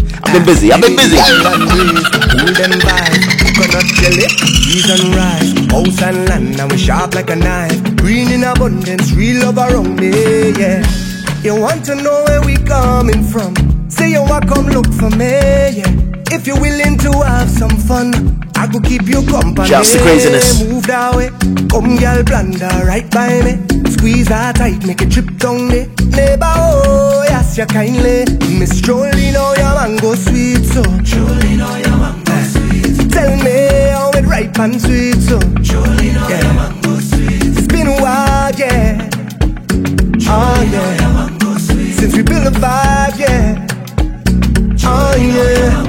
Been 0.32 0.44
busy. 0.44 0.72
I've 0.72 0.80
been 0.80 0.96
busy. 0.96 1.16
Cheese 4.64 4.90
and 4.90 5.14
rice, 5.14 5.52
house 5.70 6.02
and 6.02 6.28
land, 6.28 6.60
and 6.60 6.70
we 6.70 6.78
sharp 6.78 7.14
like 7.14 7.30
a 7.30 7.36
knife. 7.36 7.96
Green 7.96 8.30
in 8.30 8.44
abundance, 8.44 9.12
real 9.12 9.42
love 9.46 9.58
around 9.58 9.98
me, 9.98 10.10
yeah. 10.58 10.84
You 11.42 11.60
want 11.60 11.84
to 11.86 11.94
know 11.94 12.24
where 12.26 12.42
we 12.42 12.56
coming 12.56 13.22
from? 13.24 13.54
Say 13.90 14.10
you 14.12 14.22
want 14.22 14.48
come 14.48 14.66
look 14.66 14.86
for 14.92 15.10
me, 15.10 15.30
yeah. 15.78 16.07
If 16.30 16.46
you're 16.46 16.60
willing 16.60 16.98
to 16.98 17.10
have 17.24 17.48
some 17.48 17.70
fun, 17.70 18.12
I 18.54 18.66
could 18.66 18.84
keep 18.84 19.02
you 19.06 19.22
company. 19.26 19.68
Shouts 19.68 19.92
to 19.92 19.98
craziness. 20.00 20.62
Move 20.62 20.86
that 20.86 21.14
way, 21.16 21.30
come 21.68 21.96
girl, 21.96 22.22
blunder 22.22 22.68
right 22.86 23.08
by 23.10 23.40
me. 23.42 23.58
Squeeze 23.90 24.28
her 24.28 24.52
tight, 24.52 24.84
make 24.86 25.00
it 25.02 25.10
trip 25.10 25.26
down 25.38 25.68
there. 25.68 25.86
Neighbor, 26.10 26.46
oh, 26.46 27.24
yes, 27.28 27.56
you 27.58 27.66
kindly. 27.66 28.24
Miss 28.58 28.80
Jolene, 28.80 29.34
oh, 29.36 29.54
your 29.56 29.74
mango 29.74 30.14
sweet, 30.14 30.64
so. 30.64 30.82
Jolene, 30.82 31.60
oh, 31.62 31.76
your 31.76 31.96
mango 31.96 32.36
sweet. 32.52 33.10
Tell 33.10 33.36
me 33.36 33.68
how 33.90 34.10
it 34.14 34.24
ripe 34.26 34.58
and 34.58 34.80
sweet, 34.80 35.16
so. 35.20 35.38
Jolene, 35.38 36.16
oh, 36.18 36.28
your 36.28 36.54
mango 36.54 37.00
sweet. 37.00 37.56
It's 37.56 37.66
been 37.66 37.86
a 37.88 38.00
while, 38.00 38.52
yeah. 38.54 39.08
Oh, 40.30 40.54
oh 40.54 40.62
yeah. 40.72 41.58
Since 41.96 42.16
we 42.16 42.22
built 42.22 42.46
a 42.46 42.50
vibe, 42.50 43.18
yeah. 43.18 43.66
Oh, 44.84 45.12
oh 45.12 45.16
yeah. 45.16 45.87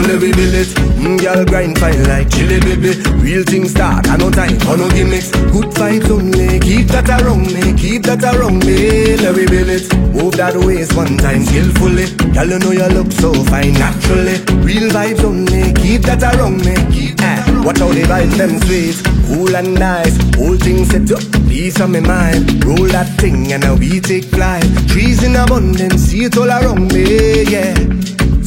So 0.00 0.18
build 0.18 0.54
it. 0.56 0.68
Mm, 0.96 1.20
girl, 1.20 1.44
grind 1.44 1.78
fine 1.78 2.02
like 2.08 2.30
chili, 2.30 2.58
baby. 2.60 2.96
Real 3.20 3.44
things 3.44 3.72
start, 3.72 4.08
I 4.08 4.16
no 4.16 4.30
time 4.30 4.58
for 4.60 4.76
no 4.76 4.88
gimmicks. 4.88 5.30
Good 5.52 5.76
vibes 5.76 6.08
only, 6.08 6.58
keep 6.58 6.88
that 6.88 7.08
around 7.20 7.52
me, 7.52 7.76
keep 7.76 8.04
that 8.04 8.24
around 8.24 8.64
me. 8.64 9.16
Let 9.16 9.36
me 9.36 9.44
build 9.46 9.68
it. 9.68 9.92
Move 10.16 10.36
that 10.40 10.56
waist 10.56 10.96
one 10.96 11.18
time 11.18 11.44
skillfully. 11.44 12.08
Girl, 12.32 12.48
you 12.48 12.58
know 12.58 12.72
you 12.72 12.88
look 12.96 13.12
so 13.12 13.32
fine 13.44 13.74
naturally. 13.74 14.40
Real 14.64 14.88
vibes 14.88 15.22
only, 15.22 15.72
keep 15.74 16.02
that 16.08 16.24
around 16.24 16.64
me. 16.64 16.74
Keep 16.90 17.20
eh, 17.20 17.44
watch 17.62 17.78
how 17.78 17.92
the 17.92 18.02
vibes 18.08 18.36
them 18.40 18.56
sweet, 18.64 18.96
cool 19.28 19.54
and 19.54 19.74
nice. 19.74 20.16
Whole 20.34 20.56
thing 20.56 20.84
set 20.86 21.12
up, 21.12 21.22
peace 21.46 21.78
on 21.78 21.92
my 21.92 22.00
mind. 22.00 22.64
Roll 22.64 22.88
that 22.88 23.20
thing 23.20 23.52
and 23.52 23.62
now 23.62 23.74
we 23.76 24.00
take 24.00 24.24
flight. 24.24 24.64
Trees 24.88 25.22
in 25.22 25.36
abundance, 25.36 26.08
see 26.08 26.24
it 26.24 26.36
all 26.38 26.48
around 26.48 26.88
me, 26.90 27.44
yeah. 27.44 27.76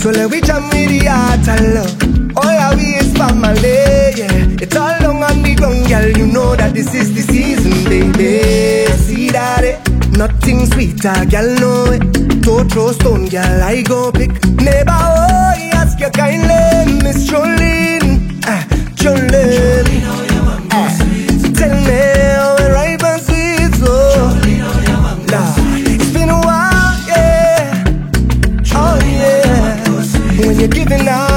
So 0.03 0.09
let 0.11 0.29
we 0.31 0.41
jam 0.41 0.63
with 0.63 0.89
the 0.89 1.07
heart 1.07 1.47
and 1.47 1.75
love. 1.75 2.35
All 2.35 2.45
our 2.45 2.75
we 2.75 2.95
is 2.99 3.13
family, 3.15 4.11
yeah. 4.19 4.59
It's 4.59 4.75
all 4.75 4.99
long 4.99 5.23
on 5.23 5.41
the 5.41 5.55
ground, 5.55 5.87
girl. 5.87 6.09
You 6.17 6.27
know 6.27 6.57
that 6.57 6.73
this 6.73 6.93
is 6.93 7.13
the 7.15 7.21
season, 7.21 7.71
baby. 7.85 8.91
See 8.97 9.29
that 9.29 9.63
it? 9.63 9.79
Nothing 10.17 10.65
sweeter, 10.65 11.15
girl, 11.31 11.55
know 11.55 11.93
it. 11.93 12.41
Don't 12.41 12.69
throw 12.69 12.91
stone, 12.91 13.29
girl, 13.29 13.63
I 13.63 13.81
go 13.81 14.11
pick. 14.11 14.31
Neighbor, 14.59 14.91
oh, 14.91 15.53
he 15.55 15.69
ask 15.71 15.97
you 15.97 16.09
kindly, 16.09 16.99
Miss 17.01 17.25
Jolene. 17.29 18.41
Ah, 18.43 18.67
Jolene. 18.99 20.03
Ah, 20.03 20.32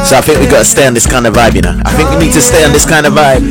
So 0.06 0.16
I 0.16 0.20
think 0.20 0.38
we 0.38 0.46
gotta 0.46 0.64
stay 0.64 0.86
on 0.86 0.94
this 0.94 1.04
kind 1.04 1.26
of 1.26 1.34
vibe, 1.34 1.56
you 1.56 1.62
know. 1.62 1.74
I 1.84 1.90
think 1.98 2.08
we 2.10 2.26
need 2.26 2.32
to 2.34 2.40
stay 2.40 2.62
on 2.64 2.70
this 2.72 2.86
kind 2.86 3.06
of 3.06 3.14
vibe. 3.14 3.42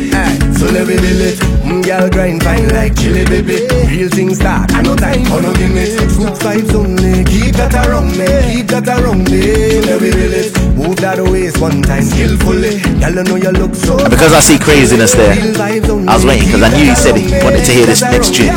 So 0.55 0.71
let 0.71 0.87
me 0.87 0.95
build 0.95 1.19
it. 1.19 1.35
Mm, 1.67 1.83
girl 1.83 2.07
grind 2.09 2.43
fine 2.43 2.69
like 2.69 2.95
chili, 2.95 3.25
baby. 3.25 3.67
Real 3.91 4.07
things 4.07 4.39
start. 4.39 4.71
I 4.71 4.81
no 4.81 4.95
time 4.95 5.25
for 5.25 5.41
no 5.41 5.51
gimmicks. 5.51 5.99
Good 6.15 6.31
vibes 6.39 6.73
only. 6.73 7.25
Keep 7.27 7.59
that 7.59 7.75
around 7.75 8.15
me. 8.15 8.23
Keep 8.55 8.67
that 8.71 8.87
around 8.87 9.27
me. 9.29 9.83
Let 9.83 9.99
me 9.99 10.11
build 10.15 10.31
it. 10.31 10.55
Move 10.79 10.95
that 11.03 11.19
waist 11.19 11.59
one 11.59 11.81
time 11.81 12.03
skillfully. 12.03 12.79
Girl, 13.03 13.11
you 13.11 13.23
know 13.27 13.35
you 13.35 13.51
look 13.51 13.75
so. 13.75 13.99
And 13.99 14.09
because 14.09 14.31
I 14.31 14.39
see 14.39 14.57
craziness 14.57 15.11
there, 15.11 15.35
Real 15.35 15.53
vibes 15.59 15.89
only. 15.89 16.07
I 16.07 16.15
was 16.15 16.23
waiting 16.25 16.47
because 16.47 16.63
I 16.63 16.69
knew 16.71 16.87
he 16.87 16.95
said 16.95 17.19
he 17.19 17.35
wanted 17.43 17.65
to 17.67 17.71
hear 17.75 17.85
this 17.85 17.99
next 17.99 18.31
tune. 18.31 18.55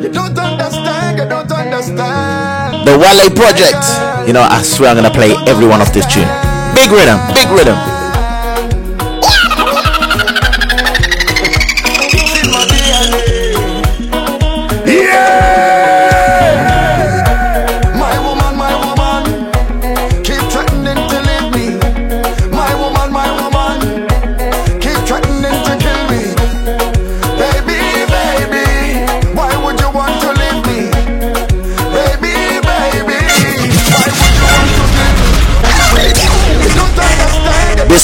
You 0.00 0.08
don't 0.08 0.32
understand, 0.32 1.18
you 1.20 1.28
don't 1.28 1.52
understand. 1.52 2.88
The 2.88 2.96
Wale 2.96 3.28
Project. 3.36 4.09
You 4.30 4.34
know, 4.34 4.46
I 4.48 4.62
swear 4.62 4.90
I'm 4.90 4.94
gonna 4.94 5.10
play 5.10 5.34
every 5.48 5.66
one 5.66 5.82
of 5.82 5.92
this 5.92 6.06
tune. 6.06 6.22
Big 6.72 6.92
rhythm, 6.92 7.18
big 7.34 7.50
rhythm. 7.50 7.89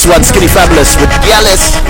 One, 0.09 0.23
Skinny 0.23 0.47
Fabulous 0.47 0.95
with 0.97 1.09
Gallus. 1.25 1.86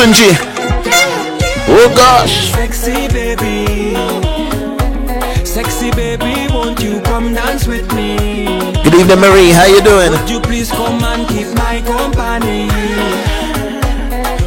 Oh 0.00 1.92
gosh. 1.96 2.52
Sexy 2.52 3.08
baby, 3.08 3.96
sexy 5.44 5.90
baby, 5.90 6.46
won't 6.54 6.80
you 6.80 7.00
come 7.00 7.34
dance 7.34 7.66
with 7.66 7.92
me? 7.96 8.46
Good 8.84 8.94
evening, 8.94 9.18
Marie. 9.18 9.50
How 9.50 9.64
you 9.64 9.80
doing? 9.80 10.12
Would 10.12 10.30
you 10.30 10.40
please 10.40 10.70
come 10.70 11.02
and 11.02 11.28
keep 11.28 11.48
my 11.56 11.82
company? 11.82 12.68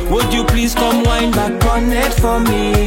Would 0.09 0.33
you 0.33 0.45
please 0.45 0.73
come 0.73 1.03
wind 1.03 1.33
back 1.33 1.65
on 1.65 1.91
it 1.91 2.13
for 2.13 2.39
me? 2.39 2.80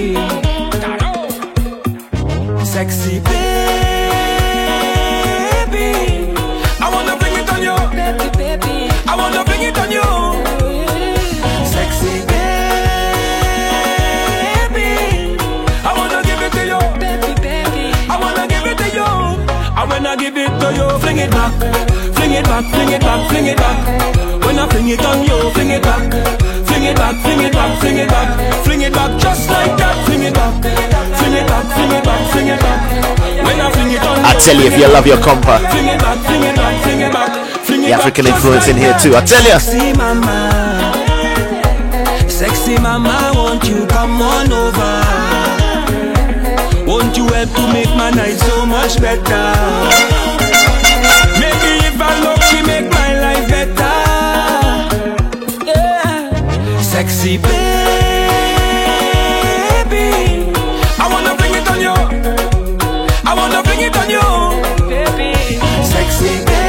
It 21.25 21.31
back, 21.31 21.53
fling 22.15 22.33
it 22.33 22.45
back, 22.45 22.65
fling 22.73 22.93
it 22.93 23.01
back, 23.01 23.31
fling 23.31 23.47
it 23.47 23.57
back. 23.57 23.79
When 24.45 24.59
I 24.59 24.69
fling 24.69 24.89
it 24.89 25.05
on 25.05 25.23
you, 25.25 25.39
fling 25.53 25.71
it 25.71 25.83
back, 25.83 26.05
fling 26.69 26.85
it 26.85 26.97
back, 26.97 27.17
fling 27.23 27.41
it 27.41 27.53
back, 27.53 27.81
fling 27.81 27.99
it 27.99 28.09
back, 28.09 28.29
fling 28.65 28.83
it 28.83 28.93
back, 28.93 29.21
just 29.21 29.49
like 29.49 29.77
that, 29.79 29.97
fling 30.05 30.23
it 30.23 30.35
back, 30.35 30.53
fling 30.61 31.35
it 31.35 31.47
back, 31.49 31.65
fling 31.73 31.93
it 31.97 32.05
back, 32.05 32.23
fling 32.33 32.49
it 32.49 32.61
back. 32.61 32.81
When 33.45 33.61
I 33.61 33.71
fling 33.73 33.93
it 33.93 34.03
on 34.05 34.17
you, 34.21 34.25
I 34.29 34.35
tell 34.39 34.57
you, 34.57 34.67
if 34.67 34.77
you 34.79 34.89
love 34.89 35.07
your 35.07 35.19
compa, 35.19 35.59
fling 35.71 35.89
it 35.89 36.01
back, 36.01 36.19
fling 36.27 36.45
it 36.45 36.57
back, 36.57 36.75
fling 36.85 37.01
it 37.01 37.13
back, 37.13 37.31
the 37.65 37.93
African 37.93 38.27
influence 38.27 38.69
in 38.69 38.77
here 38.77 38.97
too. 39.01 39.17
I 39.17 39.25
tell 39.25 39.45
you. 39.45 39.59
Sexy 39.59 39.93
mama, 39.97 40.51
sexy 42.29 42.77
mama, 42.79 43.33
won't 43.35 43.65
you 43.65 43.87
come 43.87 44.21
on 44.21 44.53
over? 44.53 44.93
Won't 46.87 47.17
you 47.17 47.27
help 47.33 47.51
to 47.57 47.73
make 47.73 47.89
my 47.97 48.11
night 48.11 48.37
so 48.37 48.67
much 48.67 49.01
better? 49.01 50.34
Make 52.67 52.91
my 52.91 53.11
life 53.21 53.49
better. 53.49 53.97
Yeah. 55.65 56.81
Sexy 56.81 57.39
baby, 57.39 57.59
I 60.99 61.07
wanna 61.13 61.35
bring 61.37 61.55
it 61.55 61.67
on 61.73 61.81
you. 61.81 61.95
I 63.25 63.33
wanna 63.35 63.63
bring 63.63 63.81
it 63.81 63.97
on 63.97 64.09
you, 64.11 64.27
baby. 64.89 65.33
Sexy 65.85 66.45
baby. 66.45 66.65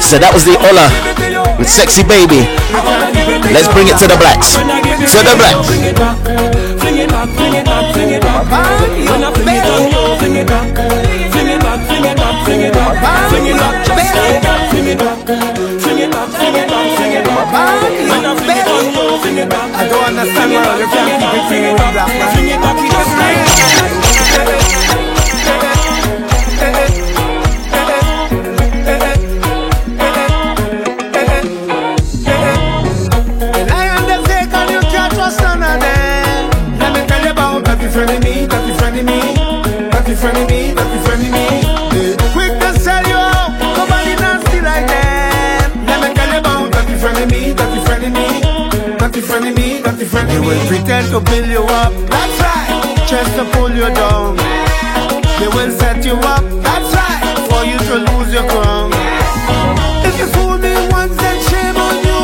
So 0.00 0.18
that 0.18 0.32
was 0.34 0.44
the 0.44 0.56
Ola 0.58 0.86
with 1.58 1.68
Sexy 1.68 2.02
Baby. 2.02 2.48
Let's 3.52 3.68
bring 3.68 3.86
it 3.86 3.98
to 3.98 4.06
the 4.08 4.16
blacks. 4.16 4.56
To 4.56 5.18
the 5.22 5.34
blacks. 5.38 5.66
Fling 5.68 5.84
it 5.84 5.96
back, 5.96 6.16
fling 6.80 6.98
it 6.98 7.08
back, 7.10 7.28
fling 7.36 7.54
it 7.54 7.64
back, 7.64 7.94
it 7.96 8.22
back. 8.22 8.50
When 9.10 9.22
I 9.22 9.30
fling 9.32 9.56
it 9.56 9.66
on 9.70 9.82
you, 9.92 10.02
fling 10.18 10.36
it 10.36 10.46
back, 10.46 11.09
fling 12.90 12.96
it 12.96 13.02
back, 13.02 13.28
fling 13.30 13.46
it 13.46 13.58
back, 13.58 13.86
just 13.86 14.14
like 14.14 14.42
that. 14.42 14.70
Fling 14.70 14.88
it 14.88 14.98
back, 14.98 15.18
fling 15.82 15.98
it 15.98 16.10
back, 16.10 16.28
fling 16.34 16.56
it 16.56 16.68
back, 16.70 16.86
fling 16.96 17.14
it 17.14 17.24
back. 17.24 17.46
When 18.10 18.24
I 18.26 18.32
fling 18.34 18.58
it 18.58 18.66
you, 18.66 19.18
fling 19.22 19.38
it 19.38 19.48
back. 19.50 19.68
I 19.74 19.88
don't 19.88 20.04
understand 20.10 20.50
why 20.50 20.74
you 20.80 20.88
can't 20.90 21.14
keep 21.22 21.46
it 21.50 21.64
it 21.70 21.76
back, 21.78 22.10
fling 22.34 22.50
it 22.50 22.60
back, 22.60 22.76
just 22.90 23.12
like 23.20 23.38
The 24.00 24.09
They 50.30 50.38
will 50.38 50.62
pretend 50.68 51.10
to 51.12 51.20
build 51.20 51.48
you 51.48 51.64
up, 51.64 51.92
that's 52.08 52.38
right, 52.40 53.06
just 53.06 53.34
to 53.36 53.44
pull 53.52 53.70
you 53.70 53.88
down. 53.94 54.36
They 55.38 55.48
will 55.48 55.70
set 55.72 56.04
you 56.04 56.14
up, 56.14 56.44
that's 56.62 56.90
right, 56.94 57.20
for 57.50 57.64
you 57.64 57.78
to 57.78 57.94
lose 58.08 58.32
your 58.32 58.46
crown. 58.48 58.92
If 60.06 60.18
you 60.18 60.26
fool 60.34 60.56
me 60.58 60.72
once, 60.90 61.16
then 61.16 61.36
shame 61.50 61.76
on 61.76 61.96
you. 62.06 62.20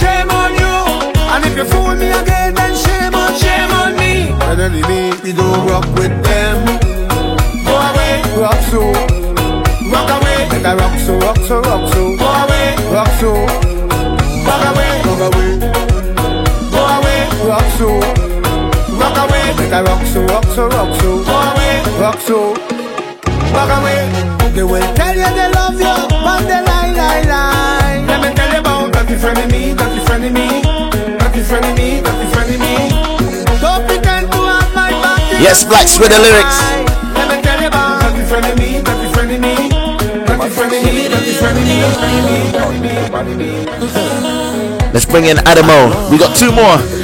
Shame 0.00 0.30
on 0.30 0.52
you. 0.58 0.74
And 1.32 1.44
if 1.46 1.56
you 1.56 1.64
fool 1.64 1.94
me 1.94 2.10
again, 2.10 2.54
then 2.54 2.74
shame 2.74 3.14
on, 3.14 3.32
shame 3.38 3.70
on 3.70 3.96
me. 3.96 4.36
Finally, 4.40 4.82
me, 4.90 5.12
we 5.22 5.32
don't 5.32 5.66
rock 5.68 5.86
with 5.94 6.14
them. 6.24 6.58
Go 7.64 7.74
away, 7.88 8.22
rock 8.42 8.60
so. 8.72 8.82
Rock 9.92 10.10
away, 10.16 10.48
better 10.50 10.76
rock 10.76 10.98
so, 10.98 11.18
rock 11.18 11.38
so, 11.46 11.60
rock 11.60 11.92
so. 11.92 12.16
Go 12.16 12.26
away, 12.42 12.74
rock 12.90 13.10
so. 13.20 13.32
Rock 14.46 14.62
away, 14.70 15.02
rock 15.06 15.34
away. 15.34 15.93
Rock 19.82 20.06
so, 20.06 20.22
rock 20.26 20.44
so, 20.54 20.68
rock 20.68 20.94
so. 21.00 21.24
Rock 21.98 22.20
so. 22.20 22.54
Away. 23.54 24.06
They 24.54 24.62
will 24.62 24.94
tell 24.94 25.16
you 25.16 25.26
they 25.34 25.50
love 25.50 25.74
you, 25.74 25.94
but 26.22 26.46
they 26.46 26.62
lie, 26.62 26.92
lie, 26.94 27.22
lie. 27.26 28.04
Let 28.06 28.22
me 28.22 28.30
tell 28.36 28.52
you 28.54 28.60
about 28.60 28.94
me, 28.94 29.16
me, 29.50 29.74
me, 30.20 30.30
me. 30.30 30.46
Don't 33.58 33.82
pretend 33.88 34.30
to 34.30 34.38
have 34.46 34.70
my 34.74 34.90
back. 35.02 35.42
Yes, 35.42 35.64
blacks 35.64 35.98
with 35.98 36.10
the 36.10 36.20
lyrics. 36.22 36.58
Let 37.18 37.26
me 37.34 37.42
tell 37.42 37.60
you 37.60 37.66
about 37.66 38.14
me, 38.14 38.54
me. 43.34 43.64
Let's 44.92 45.06
bring 45.06 45.24
in 45.24 45.38
Adamo. 45.38 46.10
We 46.12 46.18
got 46.18 46.36
two 46.36 46.52
more. 46.52 47.03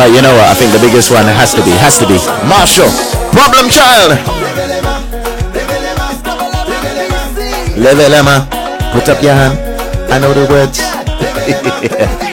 But 0.00 0.14
you 0.14 0.22
know 0.22 0.32
what? 0.32 0.48
I 0.48 0.54
think 0.54 0.72
the 0.72 0.78
biggest 0.78 1.10
one 1.10 1.26
has 1.26 1.52
to 1.52 1.62
be, 1.62 1.72
has 1.72 1.98
to 1.98 2.06
be 2.08 2.16
Machel. 2.48 2.88
Problem 3.36 3.68
child. 3.68 4.16
Levelema. 7.76 8.48
Put 8.94 9.10
up 9.10 9.22
your 9.22 9.34
hand. 9.34 9.58
I 10.10 10.18
know 10.18 10.32
the 10.32 10.48
words. 10.48 10.80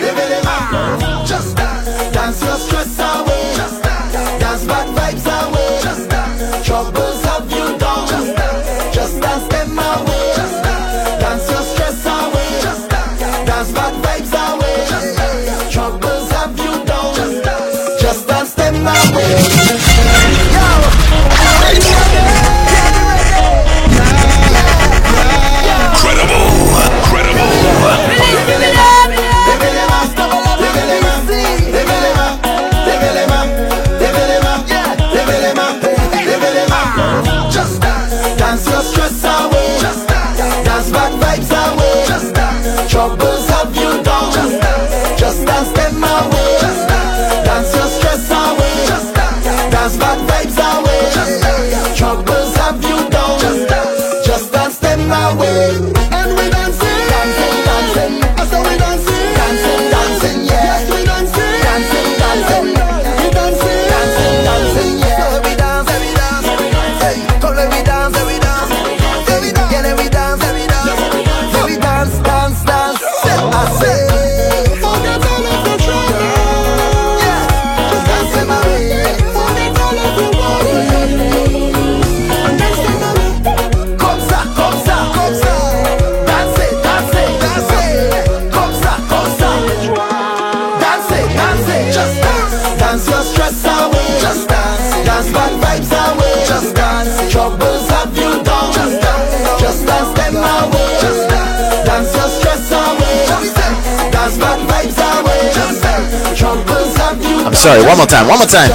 sorry. 107.68 107.84
One 107.84 107.98
more 107.98 108.08
time. 108.08 108.28
One 108.28 108.40
more 108.40 108.48
time. 108.48 108.72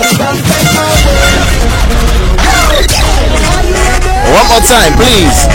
One 4.37 4.47
more 4.53 4.61
time, 4.61 4.93
please. 5.01 5.49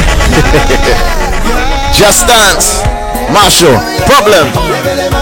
Just 2.00 2.26
dance. 2.26 2.82
Machel. 3.30 3.78
Problem. 4.08 5.17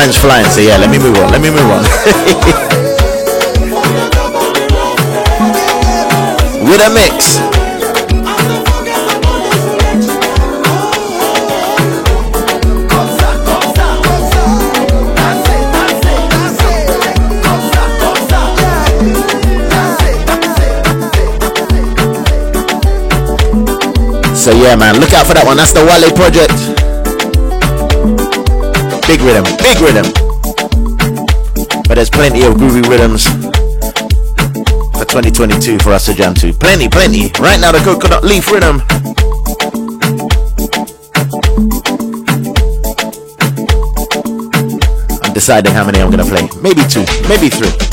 Time's 0.00 0.16
flying, 0.16 0.46
so 0.46 0.62
yeah, 0.62 0.78
let 0.78 0.90
me 0.90 0.98
move 0.98 1.14
on. 1.18 1.30
Let 1.30 1.42
me 1.42 1.50
move 1.50 1.60
on. 1.60 1.84
With 6.64 6.80
a 6.80 6.88
mix. 6.88 7.36
So 24.34 24.50
yeah, 24.52 24.76
man, 24.76 24.98
look 24.98 25.12
out 25.12 25.26
for 25.26 25.34
that 25.34 25.44
one. 25.44 25.58
That's 25.58 25.74
the 25.74 25.84
Wale 25.84 26.10
project. 26.16 26.69
Big 29.10 29.22
rhythm, 29.22 29.42
big 29.58 29.80
rhythm. 29.80 30.06
But 31.88 31.96
there's 31.96 32.08
plenty 32.08 32.44
of 32.44 32.54
groovy 32.54 32.88
rhythms 32.88 33.24
for 34.96 35.04
2022 35.04 35.80
for 35.80 35.90
us 35.90 36.06
to 36.06 36.14
jam 36.14 36.32
to. 36.34 36.52
Plenty, 36.52 36.88
plenty. 36.88 37.22
Right 37.40 37.58
now, 37.58 37.72
the 37.72 37.80
coconut 37.80 38.22
leaf 38.22 38.48
rhythm. 38.52 38.80
I'm 45.24 45.32
deciding 45.34 45.72
how 45.72 45.84
many 45.84 46.00
I'm 46.00 46.12
gonna 46.12 46.22
play. 46.22 46.48
Maybe 46.62 46.82
two, 46.86 47.04
maybe 47.28 47.48
three. 47.48 47.89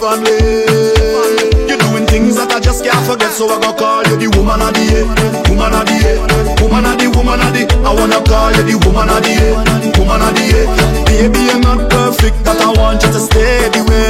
Heavenly. 0.00 1.68
You're 1.68 1.78
doing 1.78 2.06
things 2.06 2.36
that 2.36 2.52
I 2.52 2.60
just 2.60 2.84
can't 2.84 3.04
forget, 3.06 3.32
so 3.32 3.48
I 3.48 3.60
go 3.60 3.72
call 3.72 4.02
you 4.08 4.16
the 4.16 4.28
woman 4.36 4.60
of 4.60 4.72
the 4.72 4.84
year, 4.88 5.04
woman 5.48 5.76
of 5.76 5.84
the 5.84 5.94
year, 6.00 6.16
woman 6.60 6.88
of 6.88 6.96
the, 6.96 7.08
woman 7.12 7.40
of 7.40 7.52
the. 7.52 7.68
I 7.84 7.92
wanna 7.92 8.20
call 8.24 8.50
you 8.56 8.64
the 8.64 8.76
woman 8.86 9.08
of 9.08 9.20
the 9.20 9.30
year, 9.30 9.54
woman 10.00 10.20
of 10.24 10.32
the 10.32 10.44
year. 10.48 10.66
Baby, 11.04 11.40
you're 11.52 11.60
not 11.60 11.90
perfect, 11.90 12.36
but 12.44 12.60
I 12.60 12.72
want 12.72 13.02
you 13.02 13.12
to 13.12 13.20
stay 13.20 13.68
the 13.68 13.84
way 13.84 14.09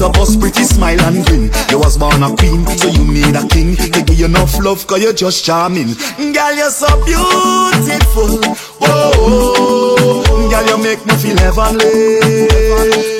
To 0.00 0.08
bust 0.08 0.40
pretty 0.40 0.64
smile 0.64 0.98
and 1.02 1.20
grin. 1.26 1.52
You 1.68 1.78
was 1.78 1.98
born 1.98 2.22
a 2.22 2.34
queen, 2.34 2.64
so 2.80 2.88
you 2.88 3.04
need 3.04 3.36
a 3.36 3.44
king. 3.46 3.76
To 3.76 4.00
give 4.00 4.18
you 4.18 4.24
enough 4.24 4.56
love, 4.58 4.86
cause 4.86 5.02
you're 5.02 5.12
just 5.12 5.44
charming. 5.44 5.92
Girl, 6.16 6.54
you're 6.56 6.72
so 6.72 6.88
beautiful. 7.04 8.40
Whoa, 8.80 10.24
girl, 10.48 10.64
you 10.64 10.78
make 10.80 11.04
me 11.04 11.12
feel 11.20 11.36
heavenly. 11.36 12.16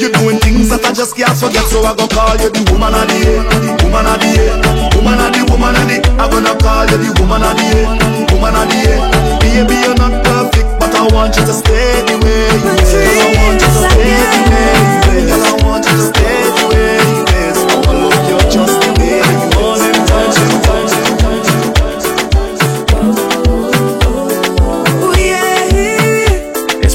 You're 0.00 0.08
doing 0.08 0.40
things 0.40 0.72
that 0.72 0.80
I 0.88 0.96
just 0.96 1.20
can't 1.20 1.36
forget, 1.36 1.68
so 1.68 1.84
I 1.84 1.92
go 1.92 2.08
call 2.08 2.40
you 2.40 2.48
the 2.48 2.64
woman 2.72 2.96
of 2.96 3.04
the 3.12 3.28
year, 3.28 3.44
woman 3.84 4.08
of 4.08 4.16
the 4.16 4.28
year, 4.32 4.56
woman 4.96 5.20
of 5.20 5.36
the 5.36 5.44
woman 5.52 5.76
of 5.76 5.84
the. 5.84 6.00
I'm 6.16 6.32
gonna 6.32 6.56
call 6.64 6.88
you 6.88 6.96
the 6.96 7.12
woman 7.20 7.44
of 7.44 7.60
the 7.60 7.64
year, 7.76 7.92
woman 8.32 8.56
of 8.56 8.64
the 8.72 8.76
year. 8.80 8.96
Baby, 9.44 9.76
you're 9.84 10.00
not 10.00 10.16
perfect, 10.24 10.80
but 10.80 10.96
I 10.96 11.04
want 11.12 11.36
you 11.36 11.44
to 11.44 11.52
stay 11.52 12.08
the 12.08 12.16
way 12.24 12.48
you 12.56 12.72
is. 12.72 13.20
I 13.20 13.36
want 13.36 13.60
you 13.60 13.68
to 13.68 13.80
stay 13.84 14.16
the 14.32 14.40
way 14.48 15.28
you 15.28 15.28
is. 15.28 15.69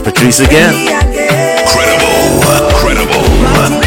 Patrice 0.06 0.39
again. 0.39 0.74
Credible, 1.68 3.20
credible. 3.50 3.85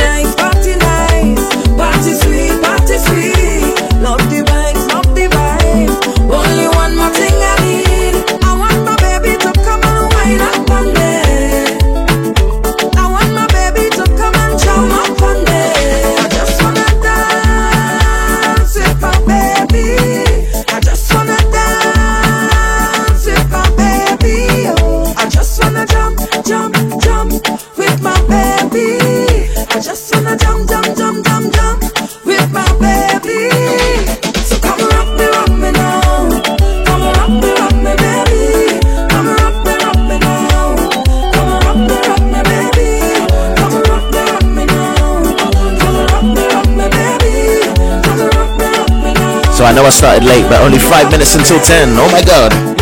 Know 49.78 49.86
I 49.86 49.90
started 49.90 50.24
late, 50.24 50.42
but 50.48 50.60
only 50.60 50.78
five 50.78 51.10
minutes 51.10 51.36
until 51.36 51.60
10. 51.60 51.90
Oh 51.90 52.10
my 52.10 52.22
god. 52.22 52.77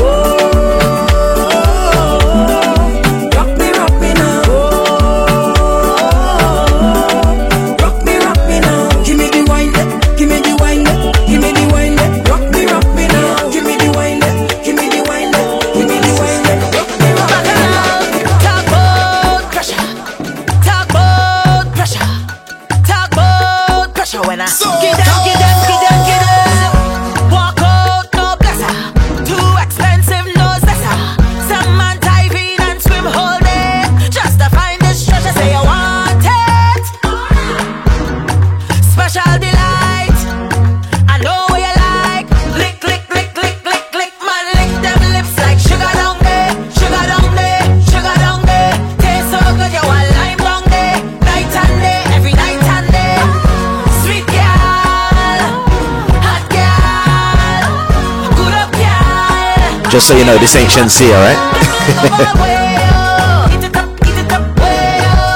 Just 59.97 60.09
so 60.09 60.15
you 60.15 60.27
know, 60.27 60.37
this 60.37 60.55
ain't 60.55 60.69
Shenseea, 60.69 61.17
right? 61.17 61.41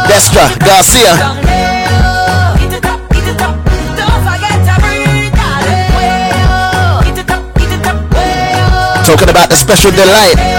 Destra 0.04 0.52
Garcia. 0.58 1.16
Talking 9.06 9.30
about 9.30 9.48
the 9.48 9.56
special 9.56 9.92
delight. 9.92 10.49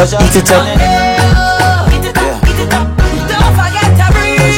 Up, 0.00 0.06
eat 0.08 0.32
it 0.32 0.50
up. 0.50 0.64
Don't 3.28 3.52
forget 3.52 3.84
to 4.00 4.06
breathe, 4.16 4.56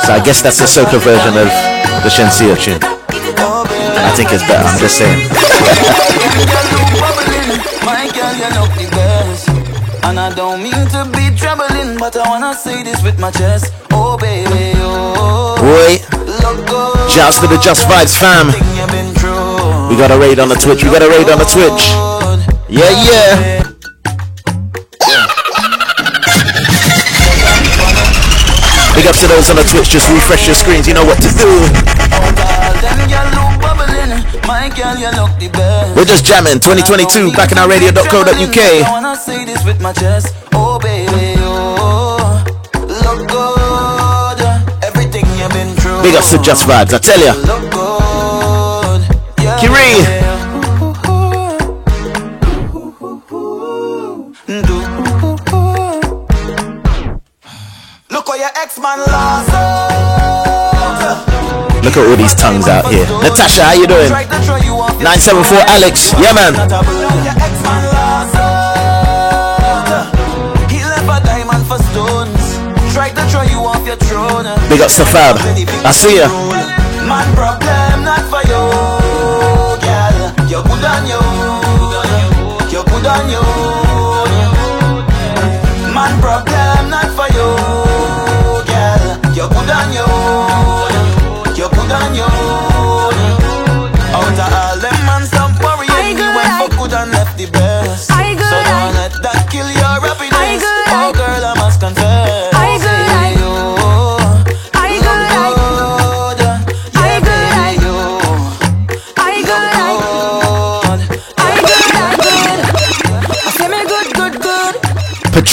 So 0.00 0.10
I 0.14 0.20
guess 0.24 0.40
that's 0.40 0.56
the 0.56 0.64
soca 0.64 0.98
version 0.98 1.36
of 1.36 1.52
the 2.00 2.08
Shenseea 2.08 2.56
tune. 2.56 2.80
I 2.80 4.10
think 4.16 4.32
it's 4.32 4.42
better. 4.48 4.64
I'm 4.64 4.78
just 4.80 4.96
saying. 4.96 5.28
My 7.84 8.08
girl, 8.08 8.32
you 8.40 8.48
look 8.56 8.72
the 8.80 8.88
best. 8.96 9.48
And 10.02 10.18
I 10.18 10.32
don't 10.34 10.62
mean 10.62 10.72
to 10.72 11.04
be 11.12 11.28
troubling, 11.36 11.98
but 11.98 12.16
I 12.16 12.26
wanna 12.26 12.54
say 12.54 12.84
this 12.84 13.02
with 13.02 13.20
my 13.20 13.30
chest. 13.30 13.74
Oh, 13.92 14.16
baby, 14.16 14.72
oh. 14.76 15.60
Boy, 15.60 16.00
shouts 17.10 17.38
to 17.40 17.46
the 17.46 17.58
Just 17.62 17.86
Vibes 17.86 18.16
fam. 18.16 18.48
We 19.88 19.96
got 19.96 20.10
a 20.10 20.18
raid 20.18 20.38
on 20.38 20.48
the 20.48 20.56
Twitch. 20.56 20.82
We 20.82 20.90
got 20.90 21.02
a 21.02 21.08
raid 21.08 21.30
on 21.30 21.38
the 21.38 21.44
Twitch. 21.46 21.94
Yeah, 22.68 22.90
yeah. 23.06 23.62
Big 28.96 29.06
up 29.06 29.14
to 29.16 29.26
those 29.28 29.50
on 29.50 29.56
the 29.56 29.66
Twitch. 29.70 29.88
Just 29.90 30.08
refresh 30.10 30.46
your 30.46 30.56
screens. 30.56 30.88
You 30.88 30.94
know 30.94 31.04
what 31.04 31.22
to 31.22 31.28
do. 31.28 31.52
We're 35.94 36.04
just 36.04 36.24
jamming. 36.24 36.60
2022. 36.60 37.30
bacchanalradio.co.uk. 37.32 38.60
Big 46.02 46.14
ups 46.14 46.30
to 46.30 46.38
Just 46.42 46.66
Vibes. 46.66 46.94
I 46.94 46.98
tell 46.98 47.20
ya. 47.20 47.55
Look 61.86 61.98
at 61.98 62.10
all 62.10 62.16
these 62.16 62.34
tongues 62.34 62.66
out 62.66 62.90
here. 62.90 63.06
Natasha, 63.22 63.62
how 63.62 63.78
you 63.78 63.86
doing? 63.86 64.10
974 64.10 65.70
Alex. 65.70 66.10
Yeah, 66.18 66.34
man. 66.34 66.58
He 70.66 70.82
left 70.82 71.06
a 71.06 71.18
diamond 71.22 71.62
for 71.70 71.78
stones. 71.94 72.58
Tried 72.92 73.14
to 73.14 73.22
throw 73.30 73.46
you 73.46 73.62
off 73.62 73.86
your 73.86 73.94
throne. 74.02 74.50
Big 74.68 74.80
ups 74.80 74.96
to 74.96 75.06
Fab. 75.06 75.38
I 75.86 75.92
see 75.92 76.18
ya. 76.18 76.26
Man 77.06 77.30
problem 77.38 78.02
not 78.02 78.26
for 78.26 78.42
you, 78.50 78.66
girl. 79.78 80.34
You're 80.50 80.66
good 80.66 80.84
on 80.90 81.06
you. 81.06 81.22
You're 82.66 82.82
good 82.82 83.06
on 83.06 83.30
you. 83.30 83.65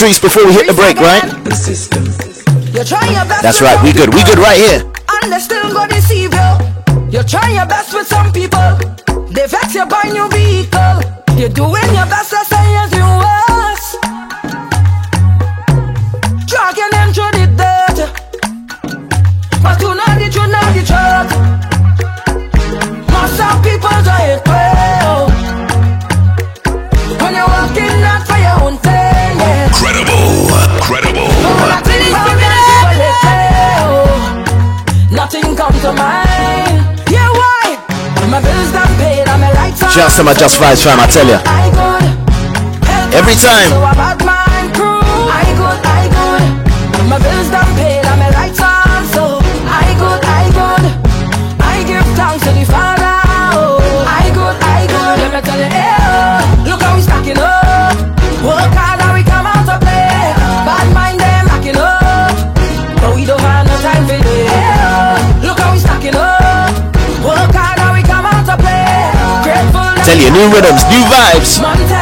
Before 0.04 0.46
we 0.46 0.52
hit 0.52 0.68
the 0.68 0.74
break, 0.74 0.98
right? 1.00 1.24
You 2.76 2.84
try 2.84 3.08
your 3.08 3.24
best. 3.24 3.42
That's 3.42 3.62
right. 3.62 3.82
We 3.84 3.94
good. 3.94 4.14
We 4.14 4.22
good 4.26 4.38
right 4.38 4.58
here. 4.60 4.84
and 5.24 5.32
they 5.32 5.40
still 5.40 5.72
go 5.72 5.88
deceive 5.88 6.34
you. 6.34 6.50
You 7.10 7.24
try 7.24 7.52
your 7.56 7.66
best 7.66 7.94
with 7.94 8.08
some 8.08 8.32
people, 8.34 8.60
they 9.32 9.48
vex 9.48 9.74
you 9.76 9.86
buy 9.86 10.04
new 10.12 10.28
vehicle. 10.28 11.00
You're 11.40 11.56
doing 11.56 11.88
your 11.96 12.03
Shouts 40.14 40.18
to 40.18 40.24
my 40.24 40.34
Just 40.34 40.62
Vibes 40.62 40.84
fam. 40.84 41.00
I 41.00 41.08
tell 41.08 41.28
ya. 41.28 41.40
Every 43.18 43.34
time. 43.34 44.33
Tell 70.04 70.18
you, 70.20 70.30
new 70.32 70.52
rhythms, 70.52 70.84
new 70.92 71.04
vibes. 71.08 71.93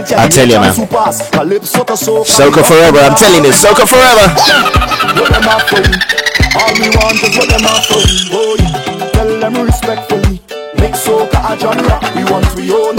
I 0.00 0.28
tell 0.28 0.48
you, 0.48 0.56
man. 0.60 0.72
Soca. 0.72 2.64
Forever. 2.64 2.98
I'm 3.00 3.14
telling 3.16 3.44
you, 3.44 3.52
Soca 3.52 3.84
forever. 3.84 4.32
Tell 9.12 9.40
them 9.40 9.54
respectfully. 9.66 10.40
Make 10.80 10.94
soca 10.94 11.38
a 11.52 11.58
genre 11.58 12.00
we 12.16 12.24
want 12.24 12.48
we 12.56 12.72
own. 12.72 12.96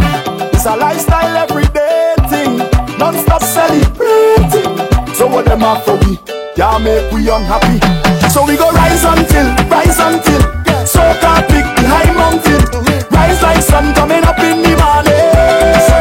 It's 0.53 0.65
a 0.65 0.75
lifestyle 0.75 1.37
everyday 1.37 2.13
thing. 2.29 2.57
Non-stop 2.99 3.41
celebrating. 3.41 4.77
So 5.15 5.25
what 5.27 5.45
them 5.45 5.63
are 5.63 5.81
for 5.81 5.97
we? 6.05 6.19
Yeah, 6.55 6.77
make 6.77 7.11
we 7.11 7.29
unhappy. 7.29 7.79
So 8.29 8.45
we 8.45 8.57
go 8.57 8.69
rise 8.71 9.03
until, 9.03 9.47
rise 9.67 9.97
until. 9.97 10.41
Soca 10.85 11.47
the 11.47 11.87
high 11.87 12.13
mountain. 12.13 12.61
Rise 13.09 13.41
like 13.41 13.63
sun 13.63 13.93
coming 13.95 14.23
up 14.23 14.37
in 14.39 14.61
the 14.61 14.75
morning. 14.77 16.00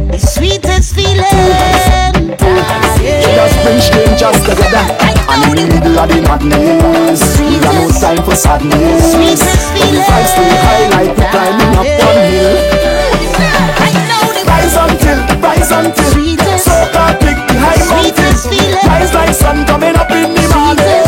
strangers 4.21 4.41
together. 4.45 4.85
And 5.31 5.57
in 5.57 5.69
the 5.69 5.75
middle 5.75 5.97
of 5.97 6.09
the 6.09 6.21
madness 6.21 7.39
We 7.39 7.57
got 7.59 7.73
no 7.73 7.89
time 7.89 8.21
for 8.23 8.35
sadness. 8.35 9.13
And 9.13 9.23
the 9.25 10.01
vibes 10.05 10.33
high 10.37 10.85
like 10.93 11.17
we're 11.17 11.31
climbing 11.31 11.73
up 11.77 11.87
one 12.05 12.21
hill. 12.29 12.57
Rise 14.45 14.75
until, 14.77 15.19
rise 15.41 15.71
until 15.71 16.11
Soca 16.61 17.17
pick 17.19 17.37
the 17.47 17.55
high 17.57 17.81
mountains 17.89 18.45
Rise 18.85 19.13
like 19.13 19.33
sun 19.33 19.65
coming 19.65 19.95
up 19.95 20.11
in 20.11 20.33
the 20.35 20.45
morning. 20.53 21.05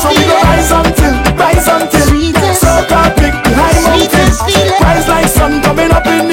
So 0.00 0.08
we 0.08 0.24
go 0.24 0.36
rise 0.42 0.72
until, 0.72 1.14
rise 1.36 1.68
until 1.68 2.06
Soca 2.52 3.16
pick 3.16 3.34
the 3.44 3.50
high 3.54 3.80
mountains 3.86 4.40
Rise 4.80 5.08
like 5.08 5.28
sun 5.28 5.62
coming 5.62 5.90
up 5.90 6.06
in 6.06 6.18
the 6.18 6.22
morning 6.24 6.29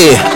Naughty. 0.00 0.29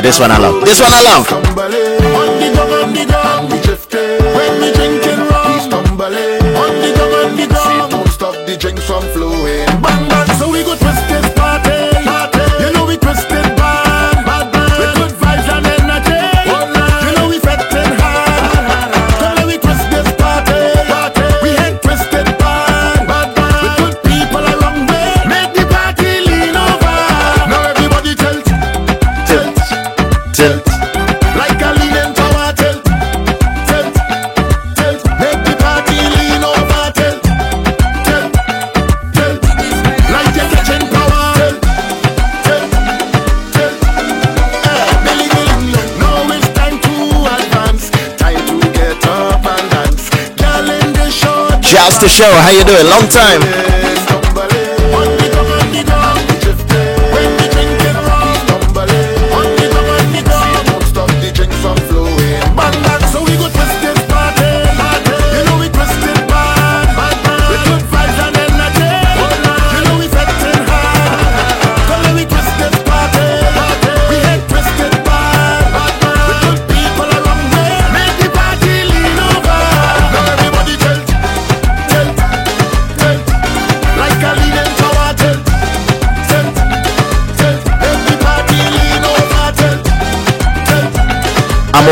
But 0.00 0.06
this 0.06 0.18
one 0.18 0.30
I 0.30 0.38
love. 0.38 0.64
This 0.64 0.80
one 0.80 0.94
I 0.94 1.02
love. 1.02 1.79
To 52.00 52.08
show. 52.08 52.24
How 52.24 52.50
you 52.50 52.64
doing? 52.64 52.88
Long 52.88 53.06
time. 53.08 53.69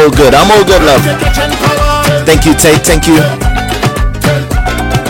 All 0.08 0.16
good. 0.16 0.32
I'm 0.32 0.50
all 0.50 0.64
good, 0.64 0.80
love. 0.88 1.04
Thank 2.24 2.46
you, 2.46 2.54
Tate. 2.54 2.80
Thank 2.80 3.06
you. 3.06 3.20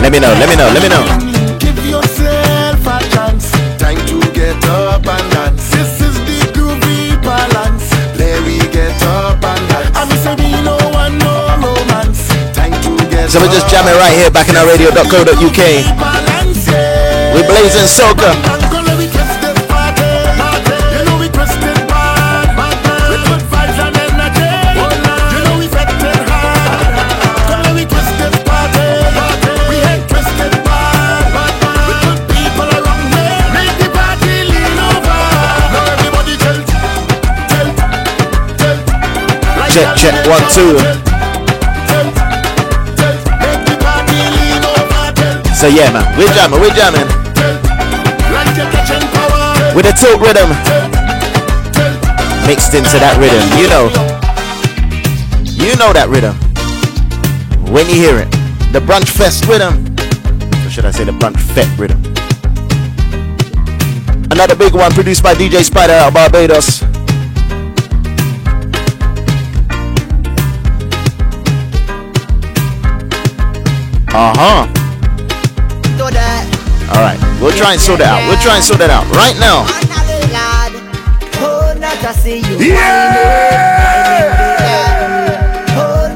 Let 0.03 0.11
me 0.11 0.19
know. 0.19 0.27
Let 0.35 0.49
me 0.51 0.59
know. 0.59 0.67
Let 0.75 0.83
me 0.83 0.89
know. 0.91 1.07
Give 1.55 1.79
yourself 1.87 2.83
a 2.83 2.99
chance. 3.07 3.47
Time 3.79 3.95
to 4.11 4.19
get 4.35 4.59
up 4.67 5.07
and 5.07 5.31
dance. 5.31 5.71
This 5.71 6.01
is 6.03 6.19
the 6.27 6.51
groovy 6.51 7.15
balance. 7.23 7.87
Let 8.19 8.43
we 8.43 8.59
get 8.75 8.91
up 9.07 9.39
and 9.39 9.63
dance. 9.71 9.95
I'm 9.95 10.11
say 10.19 10.35
we 10.35 10.51
no 10.67 10.75
one 10.91 11.15
no 11.17 11.47
romance. 11.63 12.27
Time 12.51 12.75
to 12.83 12.91
get 13.07 13.31
So 13.31 13.39
we're 13.39 13.55
just 13.55 13.71
jamming 13.71 13.95
right 14.03 14.11
here 14.19 14.29
bacchanalradio.co.uk. 14.29 15.61
We're 17.31 17.47
blazing 17.47 17.87
soca. 17.87 18.58
Check. 39.99 40.15
One, 40.31 40.39
two. 40.55 40.79
Make 43.43 43.61
the 43.67 43.75
party 43.83 44.15
lean 44.31 44.63
over. 44.63 45.11
Tilt, 45.11 45.55
So 45.59 45.67
yeah, 45.67 45.91
man. 45.91 46.07
We're 46.17 46.31
jamming. 46.31 46.61
We're 46.61 46.71
jamming. 46.71 47.03
like 48.31 48.55
you're 48.55 48.71
catching 48.71 49.03
power. 49.11 49.75
With 49.75 49.85
a 49.87 49.91
tilt 49.91 50.21
rhythm. 50.23 50.47
Mixed 52.47 52.73
into 52.75 52.95
that 53.03 53.19
rhythm. 53.19 53.43
You 53.59 53.67
know. 53.67 53.91
You 55.43 55.75
know 55.75 55.91
that 55.91 56.07
rhythm. 56.07 56.35
When 57.73 57.85
you 57.89 57.95
hear 57.95 58.19
it. 58.19 58.31
The 58.71 58.79
brunch 58.79 59.09
fest 59.09 59.45
rhythm. 59.47 59.83
Or 60.65 60.69
should 60.69 60.85
I 60.85 60.91
say 60.91 61.03
the 61.03 61.11
brunch 61.11 61.41
fet 61.51 61.67
rhythm? 61.77 61.99
Another 64.31 64.55
big 64.55 64.73
one 64.73 64.91
produced 64.93 65.23
by 65.23 65.33
DJ 65.33 65.61
Spider 65.61 65.91
out 65.91 66.07
of 66.07 66.13
Barbados. 66.13 66.88
Uh 74.19 74.33
huh. 74.35 74.67
All 76.91 77.01
right, 77.01 77.17
we'll 77.39 77.55
try 77.55 77.71
and 77.71 77.79
sort 77.79 78.01
it 78.01 78.05
out. 78.05 78.19
We'll 78.27 78.41
try 78.41 78.55
and 78.55 78.63
sort 78.63 78.81
it 78.81 78.89
out 78.89 79.07
right 79.15 79.39
now. 79.39 79.63
Not 81.79 81.97
to 82.01 82.13
see 82.19 82.39
you 82.39 82.75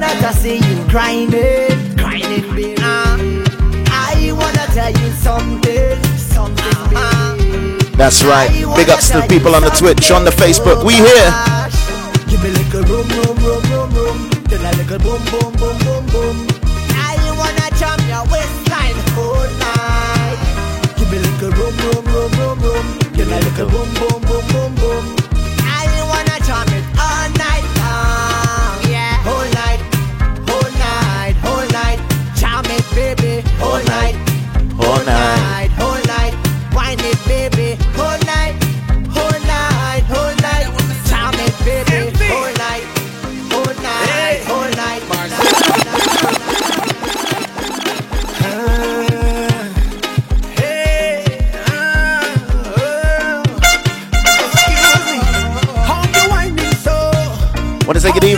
not 0.02 0.18
to 0.20 0.34
see 0.38 0.58
you 0.58 0.88
grinding, 0.90 1.96
grinding, 1.96 2.54
baby. 2.54 2.76
I 3.88 4.32
wanna 4.34 4.68
tell 4.76 4.92
you 4.92 5.10
something, 5.14 6.04
something, 6.18 6.90
baby. 6.92 7.96
That's 7.96 8.22
right. 8.26 8.52
Big 8.76 8.90
ups 8.90 9.12
to 9.12 9.22
the 9.22 9.28
people 9.30 9.56
on 9.56 9.62
the 9.62 9.70
Twitch, 9.70 10.12
on 10.12 10.26
the 10.26 10.32
Facebook. 10.32 10.84
We 10.84 10.96
here. 10.96 11.53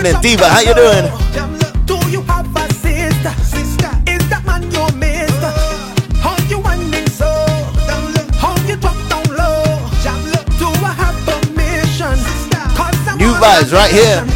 Want 0.06 0.24
to 0.24 0.30
say 0.30 0.36
good 0.36 0.38
evening, 0.38 0.38
Diva? 0.38 0.48
How 0.50 0.62
you 0.62 0.74
doing? 0.76 1.86
Do 1.86 2.10
you 2.10 2.22
have 2.24 2.56
a 2.56 2.74
sister? 2.74 3.32
Sister, 3.44 3.90
is 4.08 4.30
that 4.30 4.44
man 4.46 4.70
your 4.72 4.92
mister? 4.94 5.52
How 6.20 6.36
you 6.48 6.60
winding 6.60 7.08
so? 7.10 7.26
How 8.38 8.56
you 8.68 8.76
drop 8.76 8.98
down 9.10 9.26
low? 9.36 9.64
Do 10.60 10.68
I 10.68 10.94
have 10.94 11.16
permission? 11.26 12.18
New 13.18 13.34
vibes 13.34 13.74
right 13.74 13.92
here. 13.92 14.35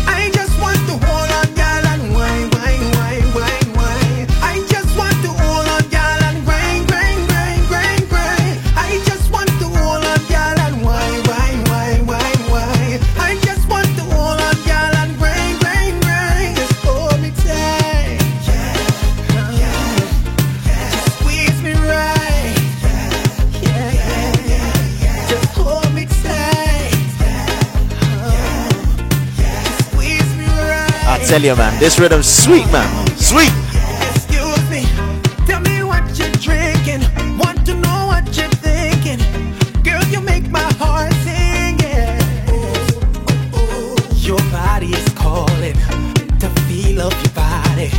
Your 47.23 47.33
body. 47.33 47.89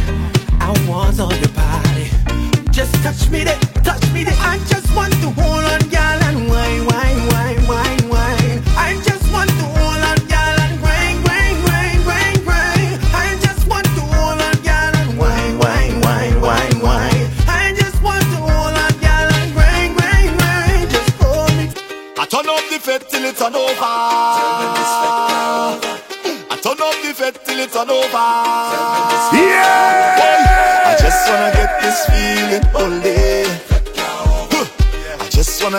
I 0.60 0.86
want 0.88 1.20
on 1.20 1.30
your 1.40 1.54
body. 1.54 2.10
Just 2.70 2.94
touch 3.02 3.30
me 3.30 3.44
there, 3.44 3.58
touch 3.82 4.12
me 4.12 4.24
there. 4.24 4.34
Just 4.66 4.79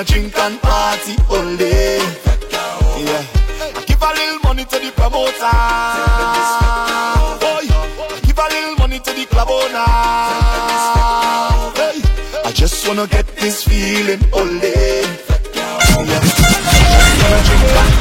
drink 0.04 0.38
and 0.38 0.62
party 0.62 1.16
all 1.30 1.58
day. 1.58 1.98
Yeah. 2.98 3.24
I 3.76 3.84
give 3.86 4.02
a 4.02 4.10
little 4.14 4.40
money 4.44 4.66
to 4.66 4.80
the 4.80 4.92
promoter. 4.96 5.56
Boy, 7.42 7.66
I 7.70 8.20
give 8.24 8.38
a 8.38 8.48
little 8.50 8.76
money 8.78 9.00
to 9.00 9.14
the 9.14 9.26
club 9.26 9.50
owner. 9.50 9.86
Hey, 11.76 12.02
I 12.46 12.52
just 12.54 12.88
wanna 12.88 13.08
get 13.08 13.28
this 13.38 13.64
feeling 13.64 14.22
all 14.34 14.48
day. 14.60 15.04
Yeah. 15.54 15.78
I 15.78 15.86
just 15.86 17.22
wanna 17.22 17.44
drink 17.44 17.78
and 17.78 18.01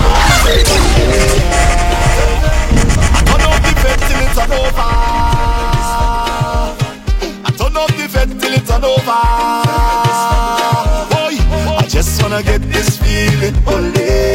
wanna 12.31 12.43
get 12.45 12.63
this 12.71 12.97
feeling 12.99 13.55
all 13.67 13.91
day. 13.93 14.35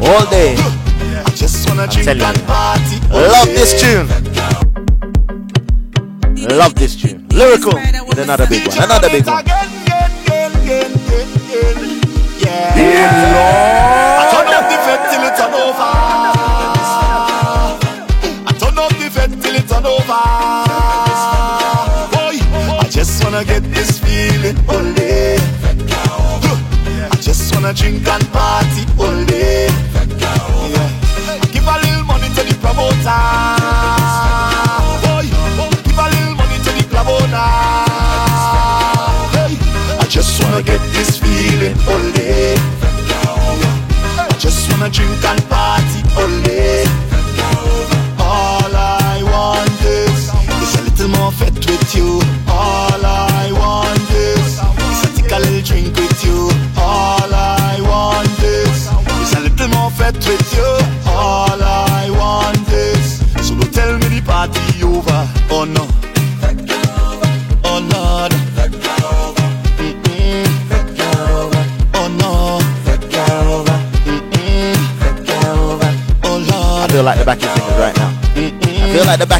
All 0.00 0.26
day. 0.30 0.56
I 1.24 1.30
just 1.36 1.68
wanna 1.68 1.86
drink 1.86 2.04
tell 2.06 2.16
you. 2.16 2.24
and 2.24 2.42
party 2.42 2.98
Love 3.10 3.46
day. 3.46 3.54
this 3.54 3.80
tune. 3.80 4.08
Love 6.58 6.74
this 6.74 6.96
tune. 6.96 7.26
Lyrical 7.28 7.74
with 8.08 8.18
another 8.18 8.46
big 8.48 8.66
one. 8.66 8.82
Another 8.82 9.08
big 9.10 9.26
one. 9.26 9.75
Just 27.76 28.08
wanna 28.08 28.25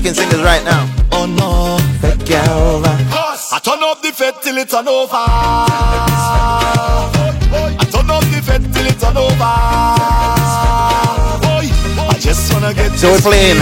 feel 0.07 0.23
like 0.23 0.31
singers 0.31 0.45
right 0.45 0.65
now. 0.65 0.87
Oh 1.13 1.27
no. 1.27 1.77
I 3.53 3.59
turn 3.63 3.83
up 3.83 4.03
the 4.03 4.13
fed 4.13 4.35
till 4.43 4.57
it's 4.59 4.75
on 4.75 4.89
over. 4.89 5.13
I 5.13 5.19
turn 7.91 8.11
up 8.11 8.25
the 8.25 8.43
fed 8.43 8.63
till 8.73 8.87
it's 8.87 9.03
on 9.03 9.17
over. 9.17 9.35
Boy, 11.43 11.71
I 12.07 12.19
just 12.19 12.53
wanna 12.53 12.75
get 12.75 12.93
So 12.99 13.11
we're 13.13 13.21
playing 13.21 13.59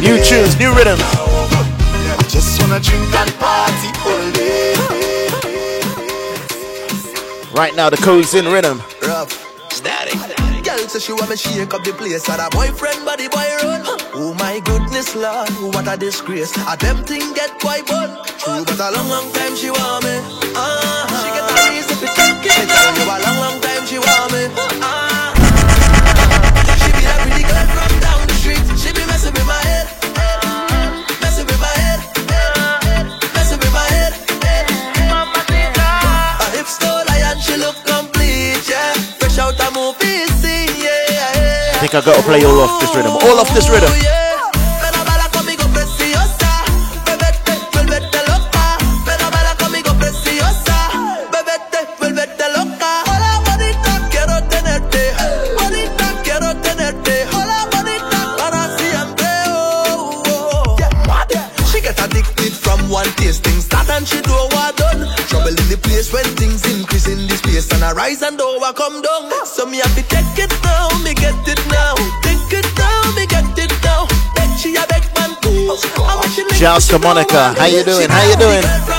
new 0.00 0.22
tunes, 0.24 0.58
new 0.58 0.74
rhythms. 0.74 1.02
I 1.02 2.24
just 2.28 2.60
wanna 2.60 2.80
drink 2.80 3.14
and 3.14 3.34
party 3.38 3.90
all 4.04 4.32
day. 4.32 4.74
Right 7.54 7.74
now, 7.74 7.90
the 7.90 7.96
code's 7.96 8.34
in 8.34 8.46
rhythm. 8.46 8.82
Rough, 9.02 9.32
static. 9.72 10.36
Girl 10.66 10.88
she 10.98 11.12
want 11.12 11.30
me 11.30 11.36
shake 11.36 11.72
up 11.74 11.84
the 11.84 11.92
place 11.92 12.28
And 12.28 12.40
her 12.40 12.50
boyfriend 12.50 13.04
body 13.04 13.28
boy 13.28 13.46
run 13.62 13.82
Oh 14.18 14.34
my 14.34 14.58
goodness 14.96 15.14
lord, 15.14 15.74
what 15.74 15.86
a 15.92 15.96
disgrace. 15.96 16.56
A 16.56 16.76
them 16.78 17.04
thing 17.04 17.34
get 17.34 17.50
quite 17.60 17.86
bun. 17.86 18.08
True 18.38 18.64
but 18.64 18.80
a 18.80 18.90
long 18.96 19.08
long 19.08 19.30
time 19.32 19.54
she 19.54 19.68
want 19.68 20.04
me. 20.04 20.16
Uh 20.56 21.04
She 21.20 21.28
get 21.36 21.44
a 21.44 21.54
reason 21.68 21.96
for 22.00 22.08
talking. 22.16 22.56
Me 22.56 22.64
tell 22.64 22.96
you 22.96 23.04
a 23.04 23.16
long 23.20 23.38
long 23.44 23.60
time 23.60 23.84
she 23.84 23.98
want 23.98 24.32
me. 24.32 24.48
Uh 24.80 25.36
She 26.80 26.88
be 26.96 27.02
that 27.04 27.18
pretty 27.28 27.44
girl 27.44 27.66
from 27.76 27.92
down 28.00 28.24
the 28.24 28.34
street. 28.40 28.64
She 28.80 28.88
be 28.96 29.04
messing 29.04 29.34
with 29.36 29.44
my 29.44 29.60
head. 29.68 29.86
Messing 31.20 31.44
with 31.44 31.60
my 31.60 31.74
head. 31.76 32.00
Messing 33.36 33.60
with 33.60 33.72
my 33.76 33.86
head. 33.92 34.12
Her 36.40 36.50
hips 36.56 36.78
so 36.80 36.88
lion, 36.88 37.36
she 37.44 37.56
look 37.60 37.76
complete, 37.84 38.64
yeah. 38.64 38.94
Fresh 39.20 39.38
out 39.38 39.60
a 39.60 39.68
movie 39.76 40.24
think 41.86 41.94
I 41.94 42.00
gotta 42.04 42.22
play 42.22 42.42
all 42.44 42.60
off 42.60 42.80
this 42.80 42.94
rhythm. 42.96 43.12
All 43.12 43.38
off 43.38 43.52
this 43.54 43.68
rhythm. 43.68 43.92
Over 68.66 68.76
come 68.76 69.02
down. 69.02 69.30
So 69.46 69.66
me 69.66 69.78
have 69.78 69.94
to 69.94 70.02
take 70.02 70.38
it 70.38 70.52
now, 70.62 70.88
me 71.02 71.14
get 71.14 71.34
it 71.46 71.60
now. 71.68 71.94
Take 72.22 72.52
it 72.52 72.66
me 73.14 73.26
get 73.26 73.58
it 73.58 73.72
now. 73.82 74.06
Then 74.34 74.56
she 74.58 74.76
a 74.76 74.86
beg 74.86 75.04
man 75.14 75.36
please. 75.42 75.84
I 75.96 76.20
wish 76.20 76.34
she 76.34 76.42
live 76.42 76.56
Shouts 76.56 76.88
to 76.88 76.98
Monica. 76.98 77.54
How 77.54 77.66
you 77.66 77.84
doing? 77.84 78.08
How 78.08 78.22
you 78.28 78.36
doing? 78.36 78.95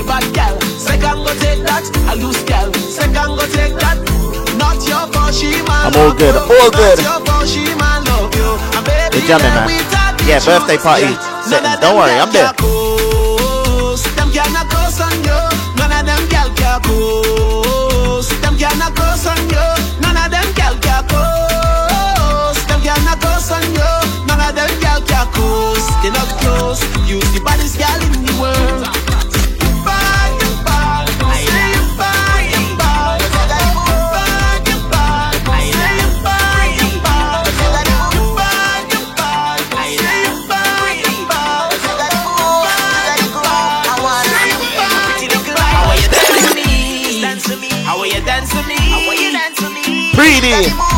You 0.00 0.06
bad 0.06 0.24
gal, 0.32 0.56
second 0.80 1.20
go 1.24 1.32
take 1.36 1.60
that. 1.68 1.84
A 2.08 2.16
loose 2.16 2.42
gal, 2.44 2.72
second 2.72 3.36
go 3.36 3.44
take 3.52 3.76
that. 3.76 4.00
Not 4.56 4.80
your 4.88 5.04
fault, 5.12 5.34
she 5.36 5.60
man. 5.68 5.92
I'm 5.92 5.96
all 6.00 6.12
good. 6.16 6.36
All 6.36 6.70
good. 6.72 6.98
Not 7.04 7.04
your 7.04 7.20
fault, 7.28 7.48
she 7.48 7.64
man 7.76 8.04
love 8.08 8.32
you. 8.32 8.48
And 8.76 8.84
baby, 8.88 9.20
You're 9.20 9.36
jamming, 9.36 9.52
man. 9.52 9.68
Yeah, 10.24 10.40
birthday 10.40 10.78
party 10.80 11.12
settings. 11.44 11.80
Don't 11.84 11.96
worry, 11.96 12.16
I'm 12.16 12.32
there. 12.32 12.48
Them 14.16 14.28
cannot 14.32 14.72
coast 14.72 15.00
on 15.04 15.12
you. 15.20 15.36
None 15.76 15.92
of 15.92 16.02
them 16.08 16.22
gal 16.32 16.48
can 16.56 16.80
coast. 16.80 18.32
Them 18.40 18.56
cannot 18.56 18.96
coast 18.96 19.26
on 19.28 19.40
you. 19.52 19.66
None 20.00 20.16
of 20.16 20.28
them 20.32 20.48
gal 20.56 20.76
can 20.80 21.04
coast. 21.12 22.62
Them 22.68 22.80
cannot 22.80 23.20
coast 23.20 23.52
on 23.52 23.64
you. 23.76 23.92
None 24.24 24.40
of 24.40 24.52
them 24.56 24.72
gal 24.80 25.00
can 25.04 25.26
coast. 25.36 25.88
They 26.00 26.10
not 26.10 26.30
close. 26.40 26.80
Use 27.04 27.26
the 27.36 27.40
baddest 27.44 27.76
gal 27.76 28.00
in 28.00 28.24
the 28.24 28.32
world. 28.40 28.99
Me? 50.42 50.89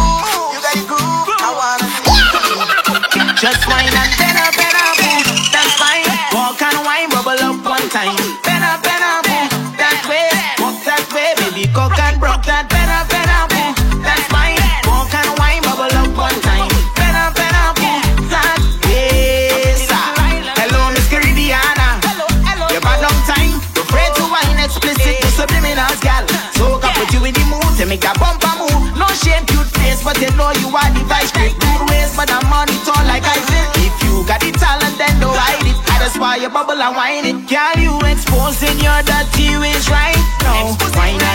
Why 36.22 36.36
you 36.36 36.48
bubble 36.48 36.80
and 36.80 36.94
whine 36.94 37.26
it. 37.26 37.48
Can 37.50 37.82
you 37.82 37.98
exposing 38.06 38.78
your 38.78 39.00
dirty 39.02 39.58
ways 39.58 39.90
right 39.90 40.14
now? 40.46 40.70
Wine 40.94 41.18
and 41.20 41.31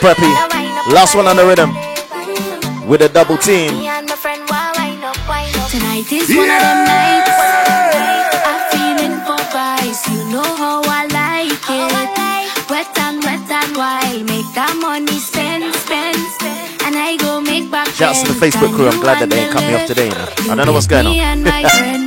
Preppy. 0.00 0.30
Last 0.92 1.14
one 1.14 1.26
on 1.26 1.36
the 1.36 1.44
rhythm. 1.46 1.70
With 2.88 3.02
a 3.02 3.08
double 3.08 3.36
team. 3.38 3.72
Me 3.74 3.88
and 3.88 4.08
my 4.08 4.14
friend 4.14 4.42
why 4.48 4.72
wind 4.76 5.02
up, 5.04 5.16
wind 5.28 5.56
up. 5.56 5.70
Tonight 5.70 6.10
is 6.12 6.28
one 6.30 6.46
of 6.46 6.60
them 6.62 6.80
nights. 6.86 7.36
I'm 8.46 8.60
feeling 8.70 9.16
for 9.26 9.40
vice. 9.50 10.06
You 10.08 10.22
know 10.30 10.44
how 10.44 10.82
I 10.86 11.06
like 11.10 11.50
it. 11.50 12.70
Wet 12.70 12.98
and 12.98 13.22
wet 13.24 13.50
and 13.50 13.76
wild. 13.76 14.22
Make 14.26 14.46
that 14.54 14.76
money 14.80 15.18
spend, 15.18 15.74
spend, 15.74 16.18
spend. 16.38 16.82
And 16.86 16.94
I 16.96 17.16
go 17.16 17.40
make 17.40 17.70
back. 17.70 17.88
Shouts 17.88 18.22
to 18.22 18.32
the. 18.32 18.38
Facebook 18.38 18.74
crew. 18.74 18.88
I'm 18.88 19.00
glad 19.00 19.20
that 19.22 19.30
they 19.30 19.40
ain't 19.40 19.52
cut 19.52 19.62
me 19.66 19.74
off 19.74 19.86
today. 19.86 20.08
You 20.08 20.14
know. 20.14 20.52
I 20.52 20.54
don't 20.54 20.66
know 20.66 20.72
what's 20.72 20.86
going 20.86 21.06
Me 21.06 21.18
and 21.20 21.42
my 21.42 21.64
on. 22.04 22.05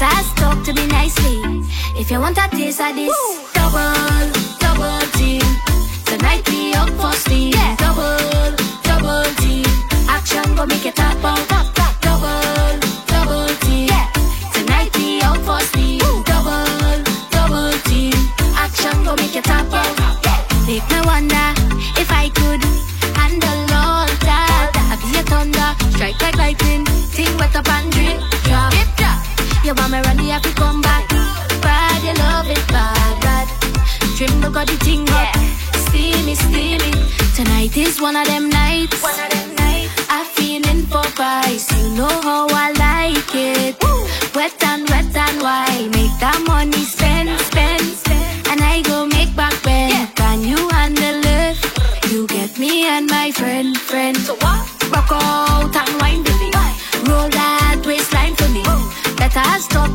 Better 0.00 0.24
stop 0.24 0.64
to 0.64 0.72
me 0.72 0.86
nicely. 0.86 1.42
If 1.94 2.10
you 2.10 2.20
want 2.20 2.38
a 2.38 2.48
taste 2.48 2.80
of 2.80 2.94
this, 2.96 3.12
double, 3.52 4.32
double 4.58 4.98
team. 5.18 5.42
Tonight 6.06 6.48
we 6.48 6.72
up 6.72 6.88
for 6.96 7.12
steam. 7.12 7.52
Double, 7.76 8.56
double 8.82 9.28
team. 9.42 9.66
Action 10.08 10.54
go 10.56 10.64
make 10.64 10.86
it 10.86 10.96
tap 10.96 11.22
out. 11.22 11.46
Double, 12.00 12.80
double 13.12 13.46
team. 13.60 13.90
Tonight 14.54 14.96
we 14.96 15.20
out 15.20 15.36
for 15.44 15.60
steam. 15.68 16.00
Double, 16.24 17.04
double 17.28 17.72
team. 17.84 18.16
Action 18.56 19.04
go 19.04 19.14
make 19.16 19.36
it 19.36 19.44
tap 19.44 19.70
out. 19.70 20.24
Make 20.66 20.88
me 20.88 21.00
wonder 21.04 21.52
if 22.00 22.10
I 22.10 22.30
could 22.30 22.64
handle 23.20 23.76
all 23.76 24.08
that. 24.24 24.72
I 24.80 24.96
be 24.96 25.18
a 25.18 25.22
thunder, 25.24 25.76
strike 25.92 26.22
like 26.22 26.36
lightning. 26.36 26.86
Thing 26.86 27.36
wet 27.36 27.54
up 27.54 27.68
and 27.68 27.92
drop 27.92 28.29
you 29.70 29.74
want 29.82 29.92
me 29.92 30.00
ready, 30.00 30.32
I 30.32 30.40
could 30.40 30.56
come 30.56 30.80
back. 30.80 31.08
Bad, 31.62 32.02
you 32.02 32.14
love 32.24 32.48
it, 32.50 32.62
bad, 32.68 33.14
bad. 33.22 33.46
Dream, 34.16 34.40
the 34.40 34.48
at 34.58 34.66
the 34.66 34.76
thing 34.84 35.06
up. 35.10 35.30
Steamy, 35.86 36.34
steamy. 36.34 36.92
Tonight 37.36 37.76
is 37.76 38.00
one 38.00 38.16
of 38.16 38.26
them 38.26 38.48
nights. 38.48 39.00
One 39.02 39.14
of 39.14 39.30
them 39.30 39.54
nights. 39.54 39.94
I 40.08 40.24
feeling 40.34 40.82
for 40.86 41.06
price. 41.18 41.70
You 41.78 41.90
know 41.98 42.16
how 42.28 42.48
I 42.50 42.72
like 42.86 43.32
it. 43.34 43.76
Woo. 43.82 44.06
Wet 44.34 44.58
and 44.64 44.88
wet 44.90 45.14
and 45.14 45.36
wild. 45.40 45.86
Make 45.94 46.14
that 46.18 46.42
money 46.48 46.82
spend, 46.94 47.30
spend, 47.40 47.84
spend. 48.02 48.48
And 48.50 48.60
I 48.60 48.82
go 48.82 49.06
make 49.06 49.34
back 49.36 49.54
bend. 49.62 49.92
Yeah. 49.92 50.06
Can 50.20 50.42
you 50.42 50.68
handle 50.70 51.22
it? 51.38 51.56
You 52.10 52.26
get 52.26 52.58
me 52.58 52.88
and 52.88 53.08
my 53.08 53.30
friend, 53.30 53.76
friend. 53.78 54.16
So 54.16 54.34
what? 54.34 54.66
Rock 54.90 55.12
on. 55.12 55.49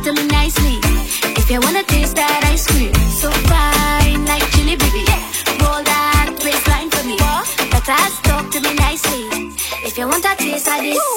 to 0.06 0.12
me 0.12 0.26
nicely. 0.28 0.78
If 1.36 1.50
you 1.50 1.58
wanna 1.60 1.82
taste 1.82 2.14
that 2.14 2.44
ice 2.44 2.64
cream, 2.64 2.94
so 3.10 3.28
fine 3.50 4.24
like 4.24 4.48
chili, 4.52 4.76
baby. 4.76 5.04
Roll 5.58 5.82
that 5.82 6.30
waistline 6.44 6.90
for 6.90 7.04
me. 7.04 7.16
Better 7.72 7.98
talk 8.22 8.48
to 8.52 8.60
me 8.60 8.74
nicely. 8.74 9.52
If 9.82 9.98
you 9.98 10.06
want 10.06 10.22
to 10.22 10.36
taste 10.36 10.68
of 10.68 10.80
this. 10.80 11.15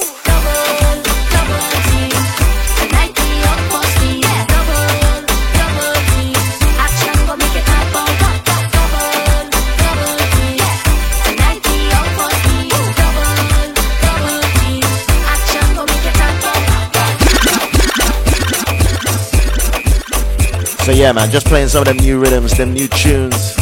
yeah, 20.99 21.13
man, 21.13 21.31
just 21.31 21.47
playing 21.47 21.69
some 21.69 21.83
of 21.83 21.87
them 21.87 21.95
new 21.95 22.19
rhythms, 22.19 22.57
them 22.57 22.73
new 22.73 22.85
tunes. 22.89 23.55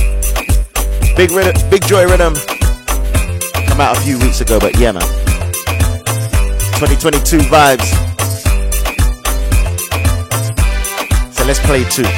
Big 1.16 1.30
rhythm, 1.30 1.54
Big 1.70 1.86
Joy 1.86 2.08
Rhythm. 2.08 2.34
Come 3.68 3.80
out 3.80 3.96
a 3.96 4.02
few 4.02 4.18
weeks 4.18 4.42
ago, 4.42 4.60
but 4.60 4.76
yeah, 4.80 4.92
man. 4.92 5.04
2022 6.80 7.38
vibes. 7.46 7.86
So 11.32 11.46
let's 11.46 11.60
play 11.60 11.84
two. 11.84 12.10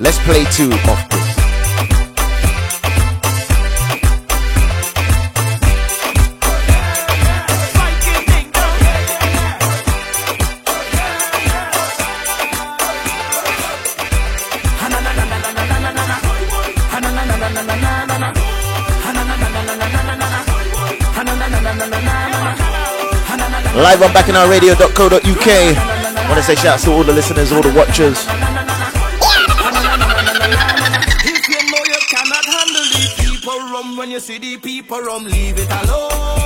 Let's 0.00 0.18
play 0.20 0.44
two 0.44 0.70
Live 23.82 24.00
on 24.00 24.10
bacchanalradio.co.uk. 24.10 25.48
Want 26.28 26.38
to 26.38 26.42
say 26.42 26.54
shouts 26.54 26.84
to 26.84 26.92
all 26.92 27.02
the 27.02 27.12
listeners, 27.12 27.50
all 27.50 27.62
the 27.62 27.74
watchers. 27.74 28.24
If 31.26 31.48
you 31.48 31.60
know 31.68 31.82
you 31.90 32.00
cannot 32.08 32.44
handle 32.44 32.86
people 33.16 33.98
when 33.98 34.12
you 34.12 34.20
see 34.20 34.38
the 34.38 34.56
people 34.58 35.00
leave 35.24 35.58
it 35.58 35.68
alone. 35.82 36.41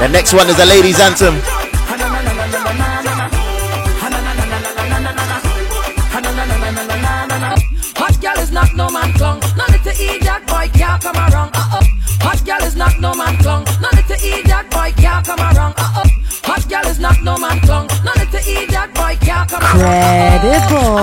The 0.00 0.08
next 0.08 0.32
one 0.32 0.48
is 0.48 0.58
a 0.58 0.64
ladies' 0.64 0.98
anthem. 0.98 1.34
Hot 8.00 8.16
girl 8.22 8.38
is 8.42 8.50
not 8.50 8.74
no 8.74 8.88
man 8.88 9.12
clung. 9.12 9.40
No 9.58 9.64
little 9.68 9.92
idiot 9.92 10.46
boy 10.46 10.70
can't 10.72 11.02
come 11.02 11.16
around. 11.16 11.54
Uh-uh. 11.54 11.84
Hot 12.24 12.42
girl 12.46 12.62
is 12.66 12.76
not 12.76 12.98
no 12.98 13.12
man 13.12 13.36
clung. 13.44 13.64
No 13.82 13.90
little 13.92 14.16
idiot 14.16 14.70
boy 14.70 14.90
can't 14.96 15.26
come 15.26 15.38
around. 15.38 15.74
Uh-uh. 15.76 16.08
Hot 16.44 16.66
girl 16.70 16.86
is 16.90 16.98
not 16.98 17.22
no 17.22 17.36
man 17.36 17.60
clung. 17.60 17.86
No 18.02 18.12
little 18.16 18.40
idiot 18.40 18.94
boy 18.94 19.18
can't 19.20 19.50
come 19.50 19.60
Credible. 19.60 20.96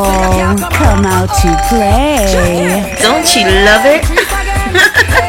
Come 0.73 1.05
out 1.05 1.29
to 1.45 1.53
play. 1.69 2.97
Don't 2.99 3.29
you 3.35 3.45
love 3.61 3.85
it? 3.85 5.23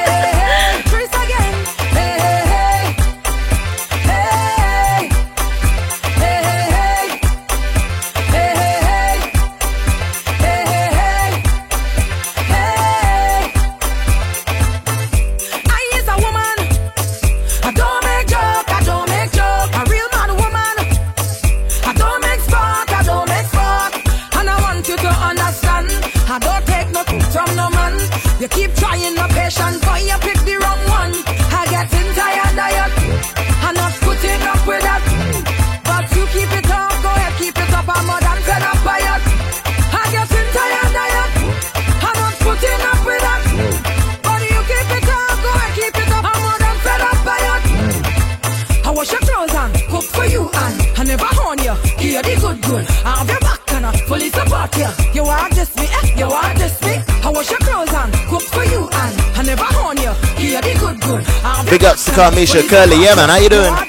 Misha, 62.19 62.63
Curly 62.65 62.97
man 63.15 63.29
How 63.29 63.37
you 63.37 63.49
doing? 63.49 63.88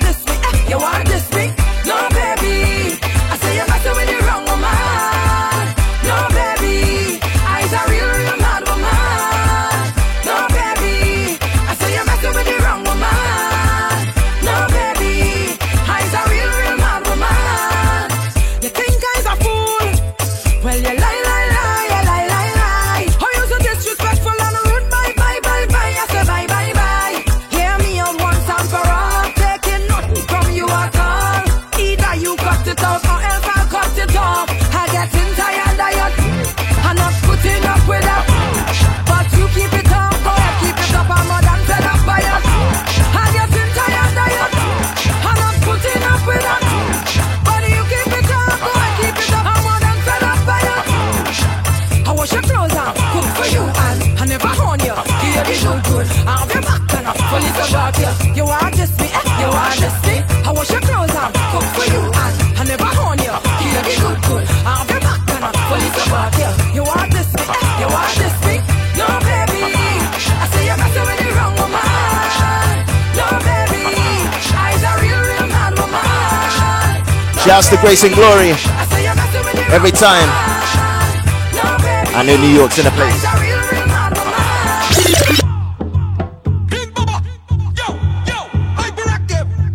Shouts 77.50 77.70
to 77.70 77.78
Grace 77.78 78.04
and 78.04 78.14
Glory. 78.14 78.52
Every 79.74 79.90
time. 79.90 80.30
I 82.14 82.24
know 82.24 82.38
New 82.38 82.48
York's 82.48 82.78
in 82.78 82.86
a 82.86 82.92
place. 82.92 83.24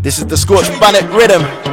This 0.03 0.19
is 0.19 0.27
the 0.27 0.37
Scotch 0.37 0.71
Bonnet 0.79 1.03
Rhythm. 1.11 1.64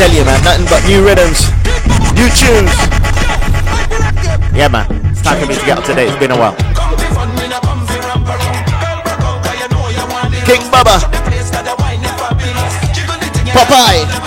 Tell 0.00 0.10
you, 0.12 0.24
man, 0.24 0.42
nothing 0.42 0.64
but 0.64 0.82
new 0.88 1.04
rhythms, 1.04 1.44
new 2.16 2.30
tunes. 2.32 2.72
Yeah, 4.56 4.68
man, 4.72 4.88
it's 5.12 5.20
time 5.20 5.38
for 5.38 5.46
me 5.46 5.54
to 5.54 5.66
get 5.66 5.76
up 5.76 5.84
to 5.84 5.94
date. 5.94 6.08
It's 6.08 6.16
been 6.16 6.30
a 6.30 6.38
while. 6.38 6.56
King 10.46 10.62
Bubba, 10.72 11.00
Popeye. 13.52 14.19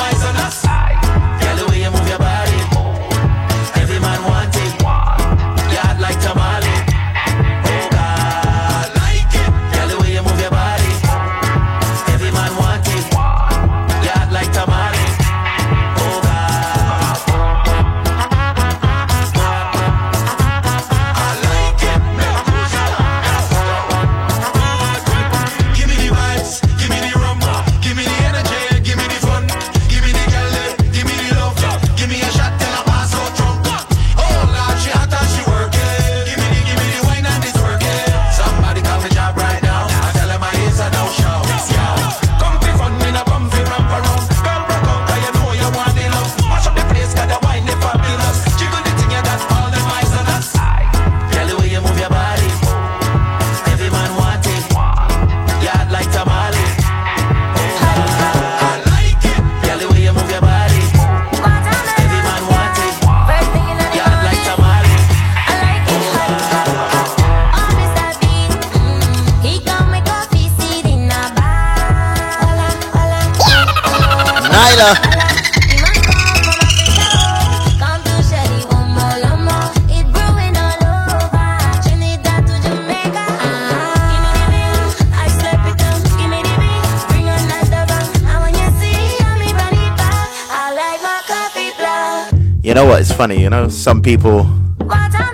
Some 93.94 94.02
people 94.02 94.42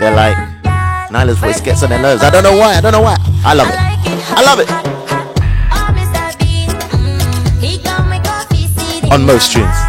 they're 0.02 0.14
like, 0.14 0.36
Nailah's 1.14 1.38
voice 1.38 1.62
gets 1.62 1.82
on 1.82 1.92
their 1.92 2.02
nerves. 2.02 2.22
I 2.22 2.30
don't 2.30 2.44
know 2.44 2.58
why. 2.58 2.76
I 2.76 2.82
don't 2.82 2.92
know 2.92 3.00
why. 3.00 3.16
I 3.46 3.54
love 3.54 3.70
it. 3.70 3.76
I 4.36 4.42
love 4.44 4.60
it. 4.60 4.70
On 9.14 9.26
most 9.26 9.54
tunes. 9.54 9.89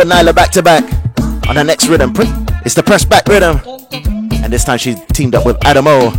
A 0.00 0.02
Nailah 0.02 0.34
back 0.34 0.50
to 0.52 0.62
back 0.62 0.82
on 1.46 1.56
the 1.56 1.62
next 1.62 1.86
rhythm. 1.88 2.14
It's 2.64 2.74
the 2.74 2.82
press 2.82 3.04
back 3.04 3.28
rhythm. 3.28 3.60
And 4.42 4.50
this 4.50 4.64
time 4.64 4.78
she 4.78 4.94
teamed 5.12 5.34
up 5.34 5.44
with 5.44 5.62
Adamo. 5.66 6.12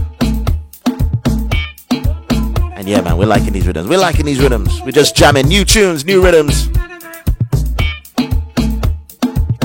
And 2.75 2.87
yeah, 2.87 3.01
man, 3.01 3.17
we're 3.17 3.25
liking 3.25 3.53
these 3.53 3.65
rhythms. 3.65 3.89
We're 3.89 3.97
liking 3.97 4.27
these 4.27 4.39
rhythms. 4.39 4.79
We're 4.83 4.91
just 4.91 5.15
jamming 5.15 5.47
new 5.47 5.65
tunes, 5.65 6.05
new 6.05 6.23
rhythms. 6.23 6.69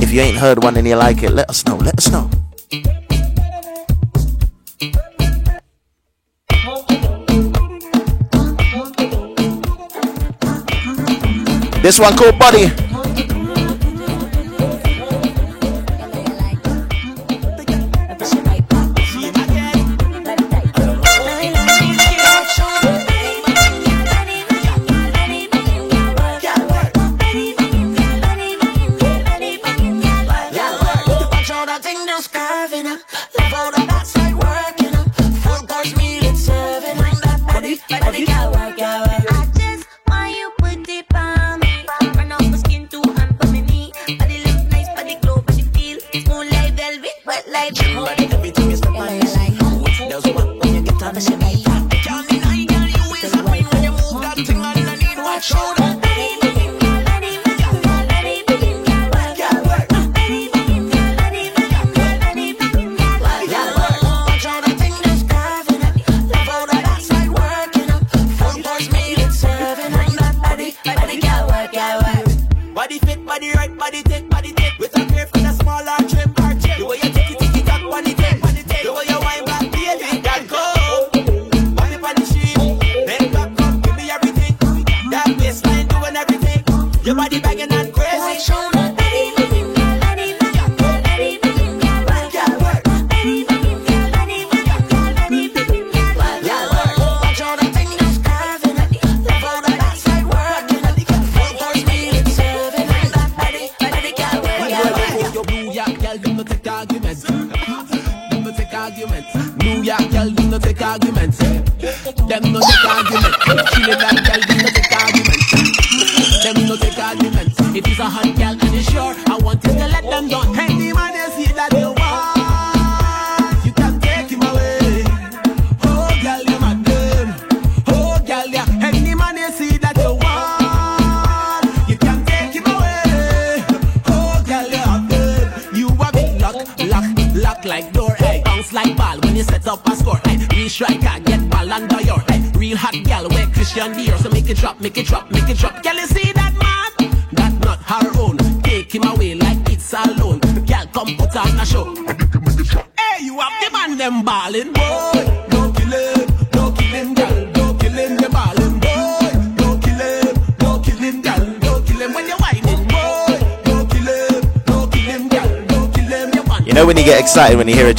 If 0.00 0.10
you 0.10 0.22
ain't 0.22 0.38
heard 0.38 0.62
one 0.62 0.78
and 0.78 0.88
you 0.88 0.96
like 0.96 1.22
it, 1.22 1.32
let 1.32 1.50
us 1.50 1.66
know. 1.66 1.76
Let 1.76 1.98
us 1.98 2.10
know. 2.10 2.30
This 11.82 12.00
one 12.00 12.16
called 12.16 12.38
Buddy. 12.38 12.85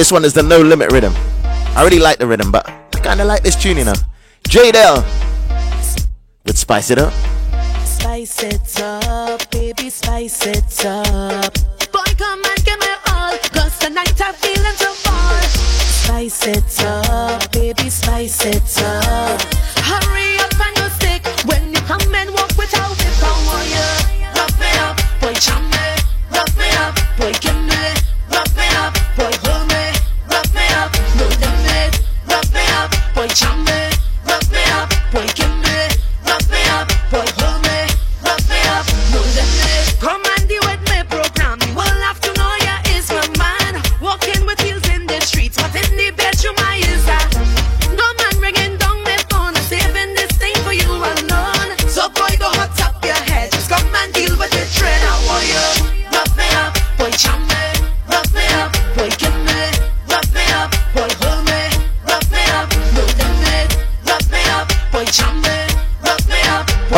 This 0.00 0.10
one 0.10 0.24
is 0.24 0.32
the 0.32 0.42
no 0.42 0.62
limit 0.62 0.92
rhythm. 0.92 1.12
I 1.76 1.84
really 1.84 1.98
like 1.98 2.16
the 2.16 2.26
rhythm, 2.26 2.50
but 2.50 2.66
I 2.66 3.00
kind 3.00 3.20
of 3.20 3.26
like 3.26 3.42
this 3.42 3.54
tune, 3.54 3.76
you 3.76 3.84
know. 3.84 3.92
J 4.48 4.72
Dell 4.72 5.04
with 6.46 6.56
Spice 6.56 6.90
It 6.90 6.96
Up. 6.96 7.12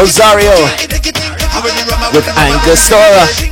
Rosario 0.00 0.50
with 2.14 2.26
Angostura. 2.38 3.49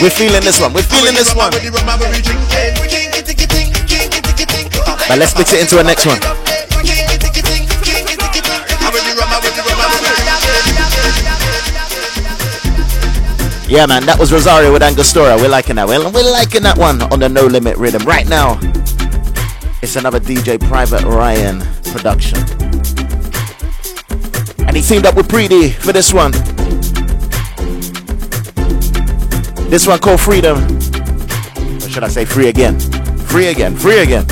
We're 0.00 0.10
feeling 0.10 0.42
this 0.42 0.60
one. 0.60 0.72
We're 0.72 0.82
feeling 0.82 1.14
this 1.14 1.34
one. 1.34 1.50
But 5.08 5.18
let's 5.18 5.36
mix 5.36 5.52
it 5.52 5.60
into 5.60 5.80
a 5.80 5.82
next 5.82 6.06
one. 6.06 6.18
Yeah, 13.68 13.86
man, 13.86 14.06
that 14.06 14.16
was 14.18 14.32
Rosario 14.32 14.72
with 14.72 14.82
Angostura. 14.82 15.36
We're 15.36 15.48
liking 15.48 15.76
that. 15.76 15.88
We're, 15.88 15.98
we're 16.10 16.30
liking 16.30 16.62
that 16.62 16.78
one 16.78 17.02
on 17.12 17.18
the 17.18 17.28
No 17.28 17.46
Limit 17.46 17.76
rhythm. 17.76 18.02
Right 18.04 18.28
now, 18.28 18.58
it's 19.82 19.96
another 19.96 20.20
DJ 20.20 20.60
Private 20.60 21.02
Ryan 21.02 21.60
production. 21.90 22.38
And 24.64 24.76
he 24.76 24.82
teamed 24.82 25.06
up 25.06 25.16
with 25.16 25.26
Preedy 25.26 25.72
for 25.72 25.92
this 25.92 26.14
one. 26.14 26.32
This 29.68 29.86
one 29.86 29.98
called 29.98 30.20
Freedom. 30.20 30.56
Or 30.56 31.88
should 31.90 32.02
I 32.02 32.08
say 32.08 32.24
free 32.24 32.48
again? 32.48 32.80
Free 33.28 33.48
again, 33.48 33.76
free 33.76 33.98
again. 33.98 34.24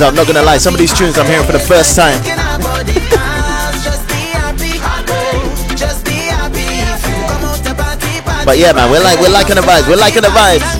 I'm 0.00 0.14
not 0.14 0.26
gonna 0.26 0.42
lie, 0.42 0.56
some 0.56 0.72
of 0.72 0.80
these 0.80 0.96
tunes 0.96 1.18
I'm 1.18 1.26
hearing 1.26 1.44
for 1.44 1.52
the 1.52 1.58
first 1.58 1.94
time. 1.94 2.16
but 8.46 8.58
yeah, 8.58 8.72
man, 8.72 8.90
we're 8.90 9.02
like 9.02 9.20
we're 9.20 9.30
liking 9.30 9.56
the 9.56 9.62
vibes. 9.62 9.88
We're 9.88 9.96
liking 9.96 10.22
the 10.22 10.28
vibes. 10.28 10.79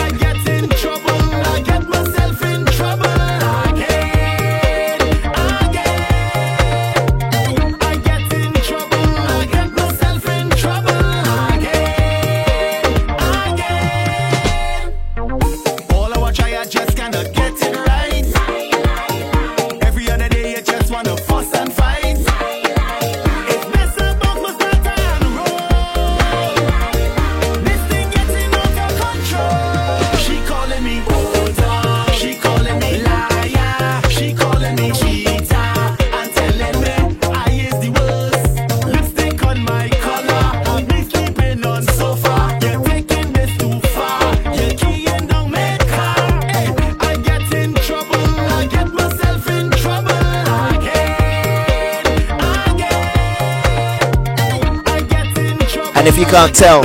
can't 56.31 56.55
tell. 56.55 56.81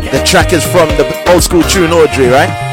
The 0.00 0.22
track 0.24 0.54
is 0.54 0.64
from 0.64 0.88
the 0.96 1.04
old 1.30 1.42
school 1.42 1.62
tune 1.64 1.92
Audrey, 1.92 2.28
right? 2.28 2.67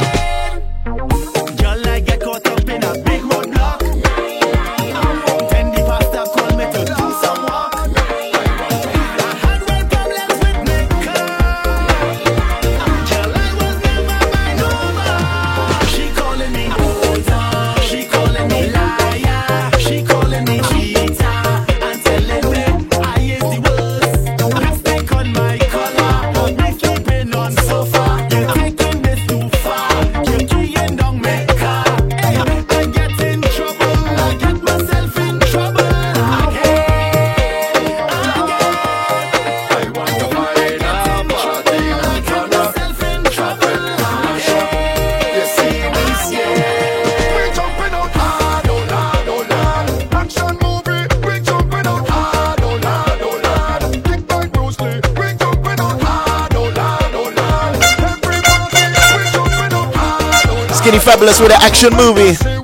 Skinny 60.85 60.99
Fabulous 60.99 61.39
with 61.39 61.51
an 61.51 61.57
action 61.63 61.95
movie. 61.95 62.54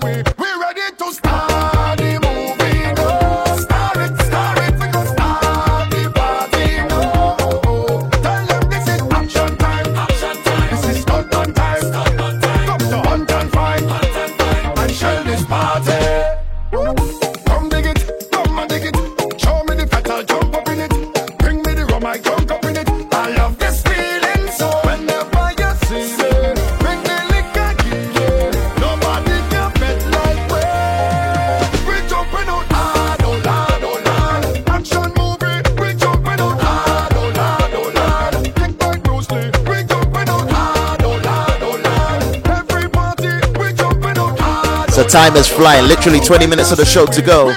time 45.11 45.35
is 45.35 45.49
flying. 45.49 45.88
Literally 45.89 46.21
20 46.21 46.47
minutes 46.47 46.71
of 46.71 46.77
the 46.77 46.85
show 46.85 47.05
to 47.05 47.21
go. 47.21 47.47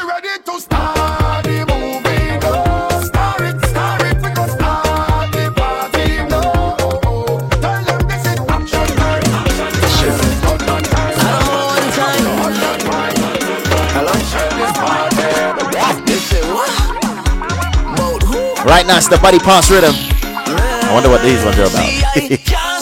Right 18.66 18.84
now 18.86 18.96
it's 18.96 19.08
the 19.08 19.18
body 19.22 19.38
pass 19.38 19.70
rhythm. 19.70 19.94
I 19.94 20.90
wonder 20.92 21.08
what 21.08 21.22
these 21.22 21.44
ones 21.44 21.58
are 21.58 21.66
about. 21.66 22.64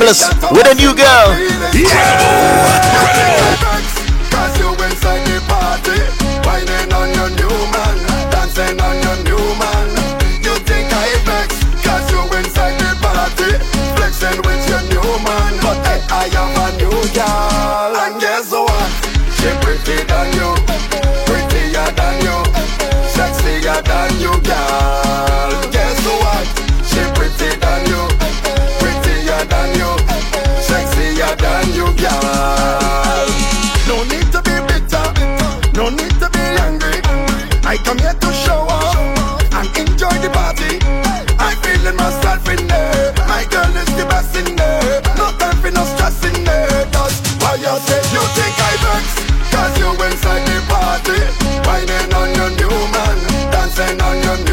With 0.00 0.66
a 0.66 0.74
new 0.76 0.94
girl. 0.94 1.36
Yeah. 1.74 3.29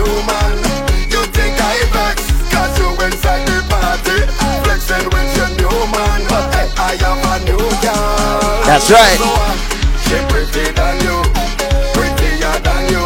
woman. 0.08 0.58
You 1.12 1.22
think 1.36 1.56
I 1.60 1.78
vex, 1.92 2.24
cause 2.52 2.74
you 2.80 2.90
inside 3.04 3.44
the 3.48 3.60
party. 3.68 4.24
Flexing 4.64 5.08
with 5.12 5.30
your 5.36 5.52
new 5.60 5.76
man, 5.92 6.22
but 6.32 6.46
hey, 6.56 6.68
I 6.80 6.96
am 7.04 7.20
a 7.20 7.36
new 7.44 7.60
girl. 7.84 8.64
That's 8.64 8.88
right. 8.92 9.20
Uh, 9.20 9.56
she 10.04 10.18
prettier 10.32 10.72
than 10.72 10.96
you, 11.04 11.18
prettier 11.96 12.56
than 12.64 12.84
you, 12.92 13.06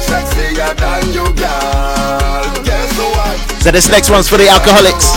sexier 0.00 0.72
than 0.76 1.04
you, 1.12 1.26
girl. 1.36 2.44
Guess 2.64 2.96
what? 2.98 3.36
So 3.62 3.70
this 3.70 3.88
next 3.90 4.10
one's 4.10 4.28
for 4.28 4.38
the 4.38 4.48
alcoholics. 4.48 5.16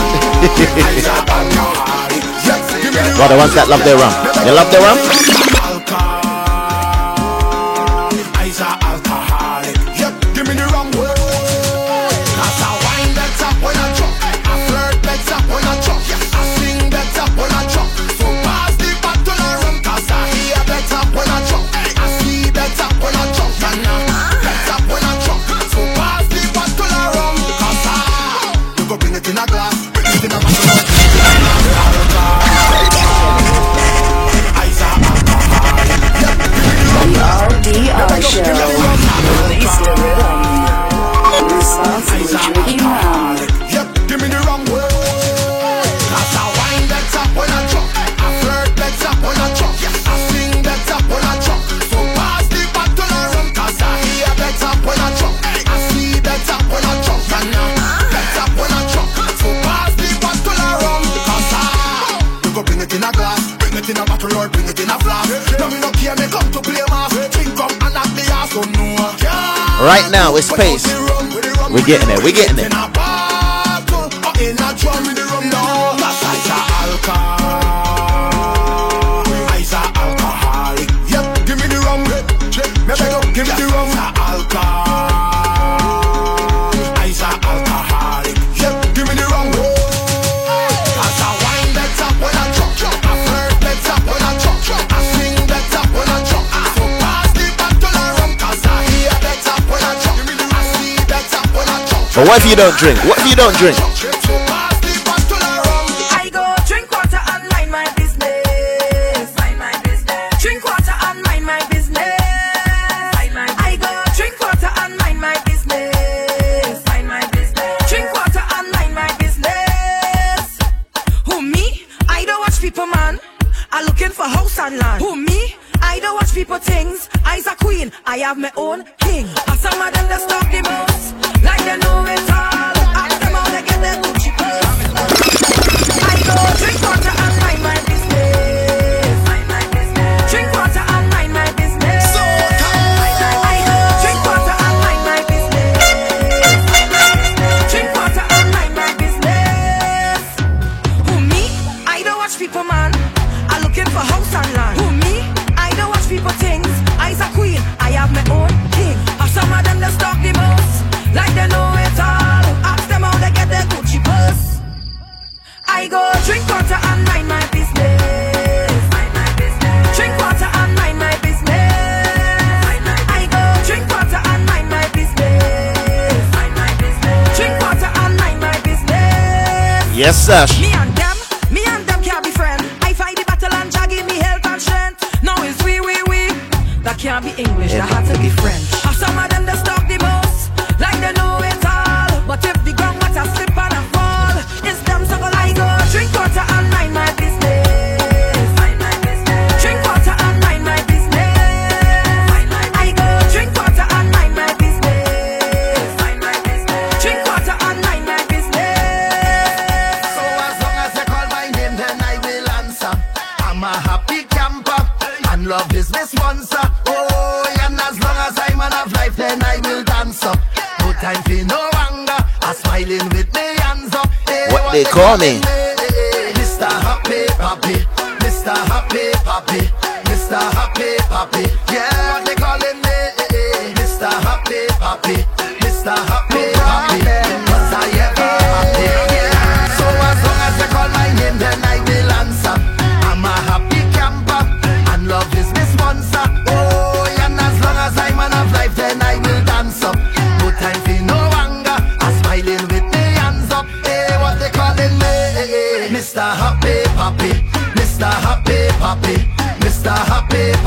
well, 3.18 3.28
the 3.28 3.36
ones 3.36 3.54
that 3.54 3.68
love 3.68 3.82
their 3.84 3.96
rum. 3.96 4.12
You 4.46 4.52
love 4.52 4.70
their 4.70 4.82
rum? 4.84 5.55
We're 72.26 72.32
getting 72.32 72.56
there. 72.56 72.85
What 102.36 102.44
if 102.44 102.50
you 102.50 102.56
don't 102.56 102.76
drink? 102.76 102.98
What 103.06 103.18
if 103.18 103.30
you 103.30 103.34
don't 103.34 103.56
drink? 103.56 104.05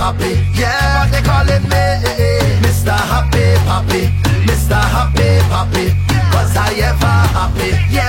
Happy, 0.09 0.41
yeah, 0.59 1.07
they 1.11 1.21
calling 1.21 1.61
me 1.69 1.85
Mr. 2.65 2.89
Happy 2.89 3.53
Poppy, 3.67 4.07
Mr. 4.47 4.73
Happy 4.73 5.37
Poppy. 5.51 5.93
Was 6.33 6.57
I 6.57 6.73
ever 6.81 7.05
happy? 7.05 7.77
Yeah. 7.93 8.08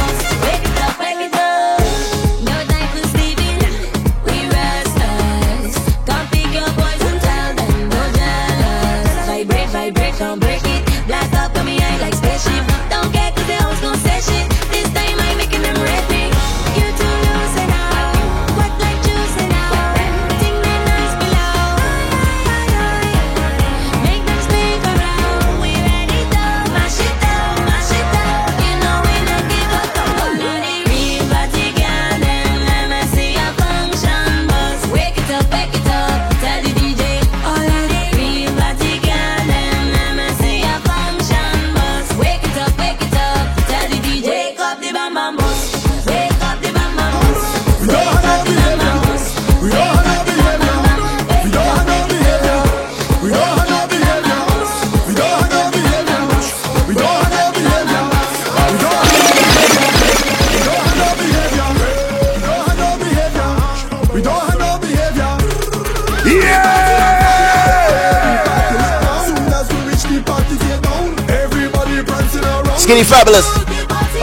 fabulous. 73.11 73.47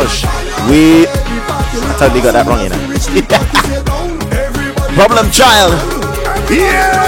Oh, 0.00 0.08
sh- 0.08 0.24
we 0.70 1.06
I 1.06 1.96
totally 1.98 2.22
got 2.22 2.32
that 2.32 2.46
wrong, 2.46 2.62
you 2.64 2.70
know. 2.72 2.80
Problem 4.96 5.30
child. 5.30 5.72
Yeah. 6.50 7.07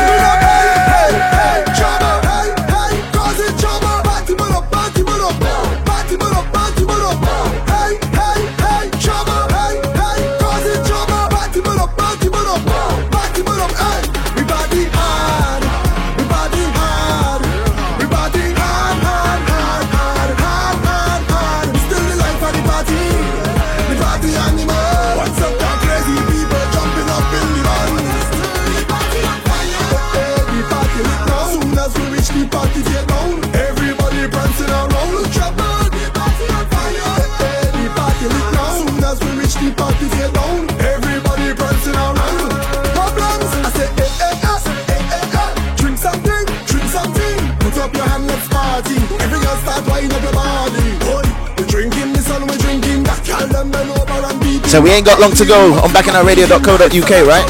So 54.70 54.80
we 54.80 54.90
ain't 54.90 55.04
got 55.04 55.18
long 55.18 55.32
to 55.32 55.44
go 55.44 55.74
on 55.82 55.92
radio.co.uk 56.24 57.10
right? 57.26 57.44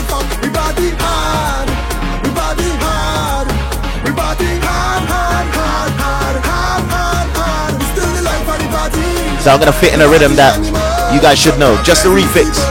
So 9.42 9.50
I'm 9.50 9.58
gonna 9.60 9.70
fit 9.70 9.92
in 9.92 10.00
a 10.00 10.08
rhythm 10.08 10.34
that 10.36 10.56
you 11.12 11.20
guys 11.20 11.38
should 11.38 11.58
know. 11.58 11.76
Just 11.84 12.06
a 12.06 12.08
refix. 12.08 12.69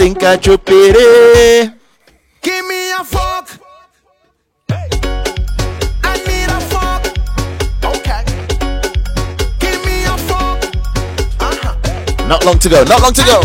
think 0.00 0.22
I 0.22 0.38
chupere. 0.38 1.74
Give 2.40 2.66
me 2.66 2.90
a 2.92 3.04
Give 9.58 9.84
me 9.84 10.04
a 10.04 10.16
fuck. 10.28 10.58
Not 12.26 12.46
long 12.46 12.58
to 12.60 12.68
go. 12.70 12.82
Not 12.84 13.02
long 13.02 13.12
to 13.12 13.24
go. 13.26 13.42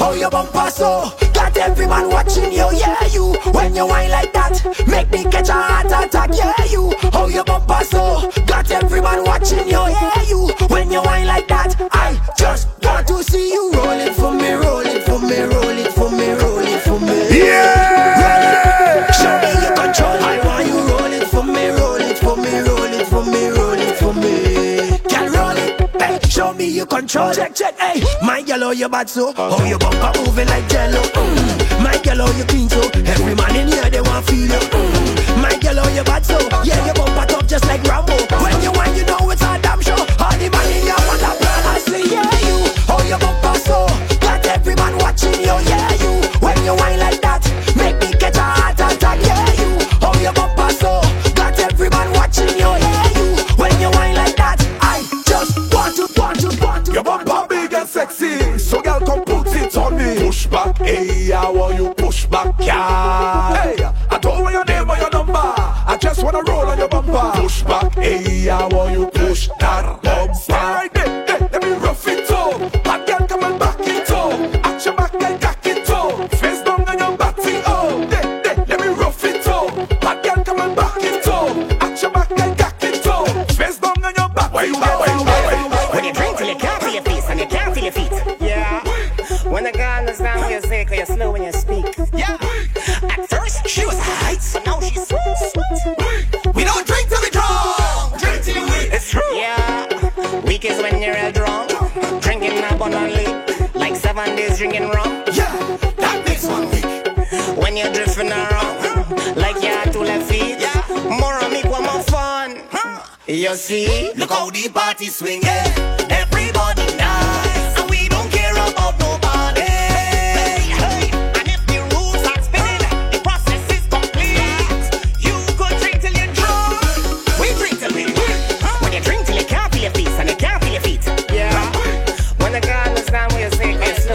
oh 0.00 0.14
you're 0.16 0.30
so 0.70 1.12
got 1.34 1.56
every 1.56 1.86
man 1.88 2.08
watching 2.10 2.52
you, 2.52 2.68
yeah 2.74 3.06
you. 3.06 3.34
When 3.52 3.74
you 3.74 3.86
whine 3.88 4.10
like 4.10 4.32
that, 4.34 4.54
make 4.86 5.10
me 5.10 5.24
catch 5.24 5.48
a 5.48 5.52
heart 5.52 5.86
attack, 5.86 6.30
yeah 6.32 6.64
you. 6.66 6.92
Oh, 7.12 7.26
your 7.26 7.42
bumper 7.42 7.82
so 7.82 8.30
got 8.68 9.26
watching 9.26 9.66
you, 9.68 9.72
yeah, 9.88 10.22
you. 10.28 10.48
When 10.68 10.90
you 10.90 11.00
whine 11.02 11.26
like 11.26 11.48
that, 11.48 11.74
I 11.92 12.18
just 12.36 12.68
want 12.82 13.06
to 13.08 13.22
see 13.22 13.52
you 13.52 13.72
roll 13.72 13.90
it 13.90 14.14
for 14.14 14.32
me, 14.32 14.52
roll 14.52 14.80
it 14.84 15.04
for 15.04 15.18
me, 15.20 15.40
roll 15.40 15.78
it 15.78 15.92
for 15.92 16.10
me, 16.10 16.28
roll 16.32 16.58
it 16.58 16.80
for 16.82 17.00
me. 17.00 17.16
Yeah! 17.32 18.18
Roll 18.20 18.44
it, 18.48 19.14
show 19.14 19.34
me 19.40 19.50
your 19.64 19.74
control. 19.76 20.16
I 20.20 20.38
want 20.44 20.66
you 20.66 20.78
roll 20.90 21.12
it 21.12 21.26
for 21.28 21.44
me, 21.44 21.68
roll 21.68 21.96
it 21.96 22.18
for 22.18 22.36
me, 22.36 22.58
roll 22.60 22.92
it 22.92 23.06
for 23.06 23.24
me, 23.24 23.48
roll 23.48 23.78
it 23.78 23.96
for 23.96 24.12
me. 24.14 24.98
Girl, 25.08 25.28
roll 25.32 25.56
it, 25.56 26.26
show 26.30 26.52
me 26.52 26.68
your 26.68 26.86
control. 26.86 27.32
Check, 27.32 27.54
check, 27.54 27.78
hey, 27.78 28.02
my 28.22 28.38
yellow, 28.38 28.68
oh, 28.68 28.72
your 28.72 28.88
bad 28.88 29.08
so, 29.08 29.32
oh 29.36 29.64
your 29.64 29.78
bumper 29.78 30.12
moving 30.20 30.48
like 30.48 30.68
jello. 30.68 31.00
Mm. 31.00 31.82
My 31.82 31.96
girl, 32.02 32.22
oh, 32.22 32.26
how 32.26 32.38
you 32.38 32.44
clean 32.44 32.68
so 32.68 32.80
Every 33.06 33.34
man 33.34 33.54
in 33.56 33.68
here, 33.68 33.88
they 33.88 34.00
want 34.00 34.26
feel 34.26 34.44
you 34.44 34.50
mm. 34.50 35.40
My 35.42 35.56
girl, 35.58 35.78
oh, 35.78 35.82
how 35.82 35.94
you 35.94 36.04
bad 36.04 36.24
so 36.26 36.38
Yeah, 36.64 36.86
you 36.86 36.92
bumper 36.94 37.27
just 37.48 37.66
like 37.66 37.82
Rambo. 37.84 38.14
When 38.42 38.62
you 38.62 38.70
when 38.72 38.94
you 38.94 39.04
know 39.06 39.30
it's 39.30 39.47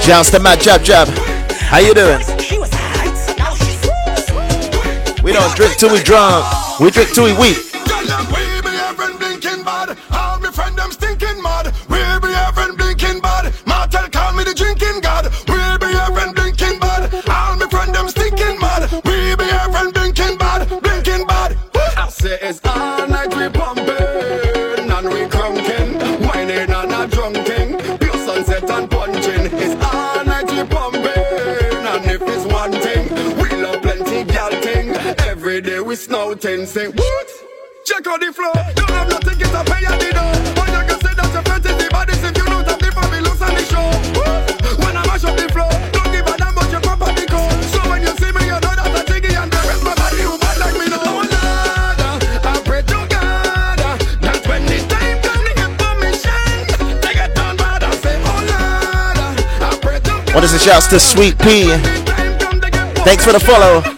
Jounce 0.03 0.31
the 0.31 0.39
mad 0.41 0.59
jab 0.59 0.83
jab. 0.83 1.07
How 1.71 1.77
you 1.77 1.93
doing? 1.93 2.19
We 5.23 5.31
don't 5.31 5.55
drink 5.55 5.77
till 5.77 5.93
we 5.93 6.03
drunk. 6.03 6.43
We 6.81 6.91
drink 6.91 7.13
till 7.13 7.23
we 7.23 7.31
weak. 7.39 7.62
about 36.33 36.41
ten 36.41 36.65
say 36.65 36.87
what? 36.87 37.27
Check 37.85 38.07
out 38.07 38.19
the 38.19 38.33
floor. 38.33 38.53
You 38.55 38.93
have 38.93 39.09
no 39.09 39.19
ticket 39.19 39.47
to 39.53 39.63
pay 39.69 39.85
at 39.85 39.99
the 39.99 40.09
door. 40.13 40.33
But 40.55 40.67
you 40.73 40.81
can 40.89 40.99
say 41.01 41.13
that 41.13 41.29
your 41.33 41.43
friend 41.43 41.65
is 41.65 41.77
the 41.77 41.89
baddest 41.91 42.23
if 42.23 42.37
you 42.37 42.45
know 42.45 42.63
that 42.63 42.79
the 42.79 42.91
family 42.91 43.21
looks 43.21 43.41
on 43.41 43.53
the 43.53 43.63
show. 43.69 43.85
When 44.81 44.97
I 44.97 45.05
mash 45.05 45.23
up 45.25 45.35
the 45.37 45.47
floor, 45.51 45.69
don't 45.93 46.11
give 46.11 46.25
a 46.25 46.37
damn 46.37 46.53
about 46.53 46.71
your 46.71 46.81
papa 46.81 47.13
the 47.13 47.25
call. 47.27 47.51
So 47.69 47.79
when 47.89 48.01
you 48.01 48.13
see 48.17 48.31
me, 48.33 48.49
you 48.49 48.57
know 48.57 48.73
that 48.73 48.81
I 48.81 49.03
jiggy 49.05 49.35
and 49.35 49.51
the 49.51 49.59
rest 49.67 49.83
my 49.83 49.93
body 49.93 50.21
who 50.25 50.37
bad 50.39 50.57
like 50.57 50.75
me 50.79 50.87
no. 50.89 50.97
Oh 51.05 51.21
Lord, 51.21 51.99
I 52.01 52.53
pray 52.65 52.81
to 52.81 52.99
God 53.13 53.77
that 54.25 54.39
when 54.47 54.65
the 54.65 54.79
time 54.89 55.17
comes, 55.21 55.43
they 55.45 55.53
get 55.53 55.71
permission. 55.77 57.01
Take 57.03 57.19
it 57.19 57.35
down, 57.35 57.57
but 57.59 57.83
I 57.83 57.91
say, 58.01 58.15
oh 58.17 58.41
Lord, 58.49 59.17
I 59.61 59.69
pray 59.83 59.99
to 60.01 60.13
God. 60.23 60.33
What 60.33 60.43
is 60.43 60.53
the 60.55 60.59
shouts 60.59 60.87
to 60.87 60.97
Sweet 60.97 61.37
P? 61.37 61.69
Thanks 63.05 63.21
for 63.21 63.33
the 63.35 63.43
follow. 63.43 63.92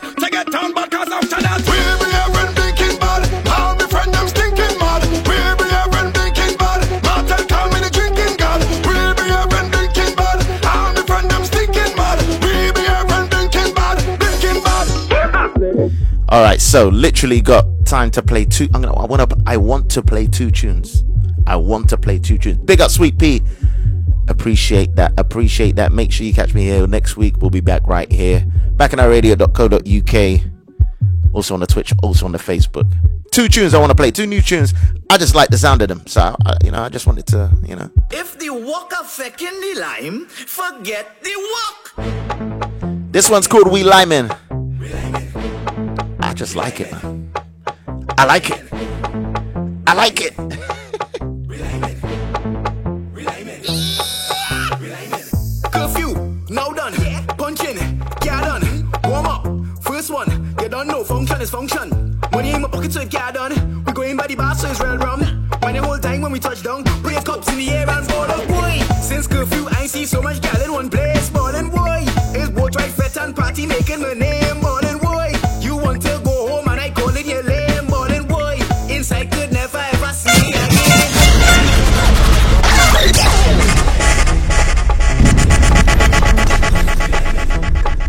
all 16.36 16.42
right 16.42 16.60
so 16.60 16.90
literally 16.90 17.40
got 17.40 17.64
time 17.86 18.12
to 18.12 18.22
play 18.22 18.44
two 18.44 18.68
i'm 18.74 18.82
gonna 18.82 18.94
i 18.98 19.06
want 19.06 19.30
to 19.30 19.38
i 19.48 19.56
want 19.56 19.90
to 19.90 20.02
play 20.02 20.28
two 20.28 20.52
tunes. 20.52 21.06
I 21.48 21.56
want 21.56 21.88
to 21.90 21.98
play 21.98 22.20
two 22.20 22.38
tunes. 22.38 22.58
Big 22.58 22.82
up 22.82 22.92
sweet 22.92 23.18
pea 23.18 23.42
appreciate 24.28 24.96
that 24.96 25.14
appreciate 25.18 25.78
that. 25.78 25.94
Make 25.94 26.12
sure 26.12 26.26
you 26.26 26.34
catch 26.34 26.54
me 26.54 26.64
here 26.64 26.86
next 26.88 27.16
week. 27.16 27.38
We'll 27.38 27.52
be 27.52 27.62
back 27.62 27.88
right 27.88 28.12
here. 28.12 28.42
bacchanalradio.co.uk 28.76 30.42
also 31.34 31.54
on 31.54 31.62
the 31.62 31.68
twitch 31.68 31.94
also 32.04 32.26
on 32.26 32.34
the 32.34 32.38
facebook. 32.38 32.92
Two 33.32 33.48
tunes 33.48 33.74
i 33.74 33.80
want 33.80 33.92
to 33.92 33.96
play 33.96 34.12
two 34.12 34.28
new 34.28 34.42
tunes. 34.42 34.74
I 35.10 35.18
just 35.18 35.36
like 35.36 35.48
the 35.50 35.58
sound 35.58 35.82
of 35.84 35.88
them 35.88 36.06
so 36.06 36.36
I, 36.46 36.58
you 36.66 36.72
know 36.72 36.82
i 36.82 36.90
just 36.90 37.08
wanted 37.08 37.28
to 37.28 37.50
you 37.64 37.78
know. 37.78 37.90
If 38.12 38.38
the 38.40 38.50
walker 38.50 39.06
fucking 39.06 39.62
the 39.62 39.76
lime 39.80 40.26
forget 40.26 41.24
the 41.24 41.36
walk. 41.54 41.94
This 43.14 43.30
one's 43.30 43.48
called 43.48 43.72
we 43.72 43.84
linemen 43.84 44.30
just 46.36 46.56
like 46.56 46.82
it. 46.82 46.94
I 48.18 48.26
like 48.26 48.50
it. 48.50 48.62
I 49.88 49.94
like 49.94 50.22
it. 50.22 50.45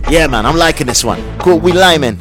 Yeah, 0.08 0.28
man, 0.28 0.46
I'm 0.46 0.56
liking 0.56 0.86
this 0.86 1.02
one. 1.02 1.20
Cool, 1.38 1.58
we 1.58 1.72
Lyman. 1.72 2.20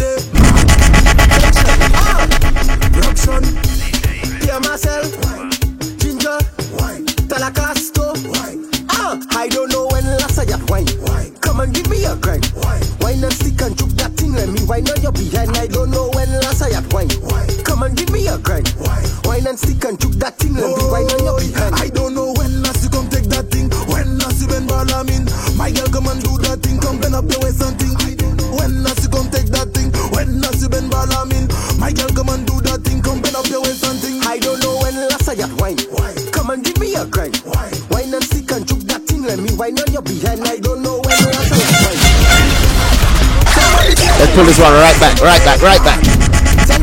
pull 44.33 44.45
this 44.45 44.59
one 44.59 44.71
right 44.73 44.97
back, 44.99 45.19
right 45.21 45.43
back, 45.43 45.61
right 45.61 45.83
back. 45.83 45.99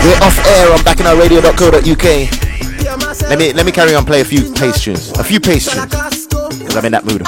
We're 0.04 0.20
off 0.22 0.38
air 0.46 0.72
on 0.72 0.80
radio.co.uk 1.18 2.04
Let 3.28 3.38
me 3.38 3.52
let 3.52 3.64
me 3.66 3.72
carry 3.72 3.94
on 3.94 4.04
play 4.04 4.20
a 4.20 4.24
few 4.24 4.52
pace 4.52 4.82
tunes, 4.82 5.10
a 5.12 5.24
few 5.24 5.40
pace 5.40 5.72
tunes, 5.72 6.26
because 6.26 6.76
I'm 6.76 6.84
in 6.84 6.92
that 6.92 7.04
mood. 7.04 7.22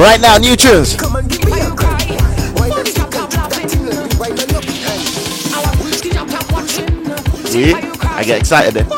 Right 0.00 0.18
now, 0.18 0.38
new 0.38 0.56
tunes. 0.56 0.92
See, 7.50 7.74
I 7.74 8.24
get 8.24 8.40
excited. 8.40 8.72
Then. 8.72 8.88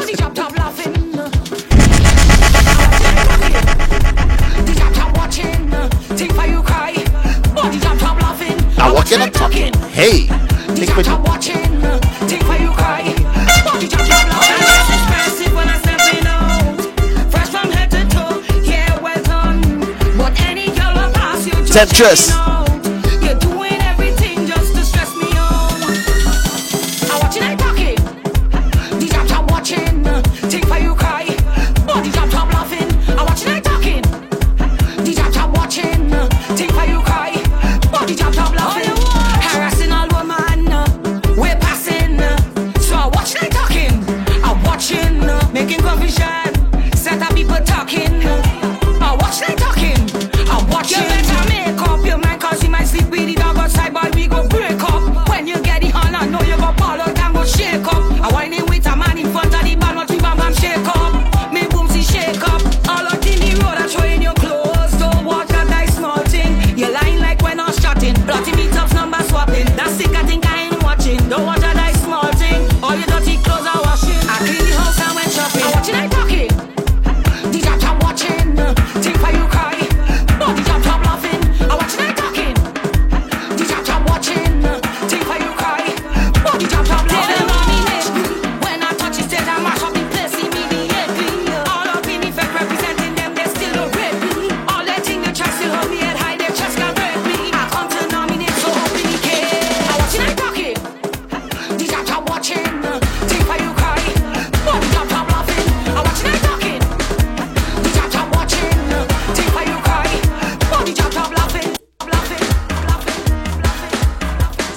now 8.78 8.94
walking 8.94 9.20
and 9.22 9.34
talking. 9.34 9.74
Hey, 9.90 10.28
take 10.76 10.96
my. 12.46 12.71
Temptress. 21.72 22.41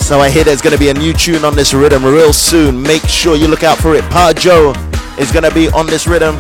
So 0.06 0.19
I 0.19 0.30
hear 0.30 0.44
there's 0.44 0.61
going 0.61 0.72
to 0.72 0.77
be 0.77 0.90
a 0.90 0.94
new 0.94 1.14
tune 1.14 1.44
on 1.44 1.56
this 1.56 1.73
rhythm 1.73 2.06
real 2.06 2.32
soon. 2.32 2.80
Make 2.80 3.02
sure 3.07 3.36
you 3.36 3.48
look 3.48 3.64
out 3.64 3.80
for 3.80 3.95
it. 3.95 4.03
Pa 4.11 4.34
Joe 4.38 4.72
is 5.18 5.32
going 5.32 5.44
to 5.44 5.52
be 5.52 5.68
on 5.69 5.88
this 5.88 6.06
rhythm. 6.06 6.36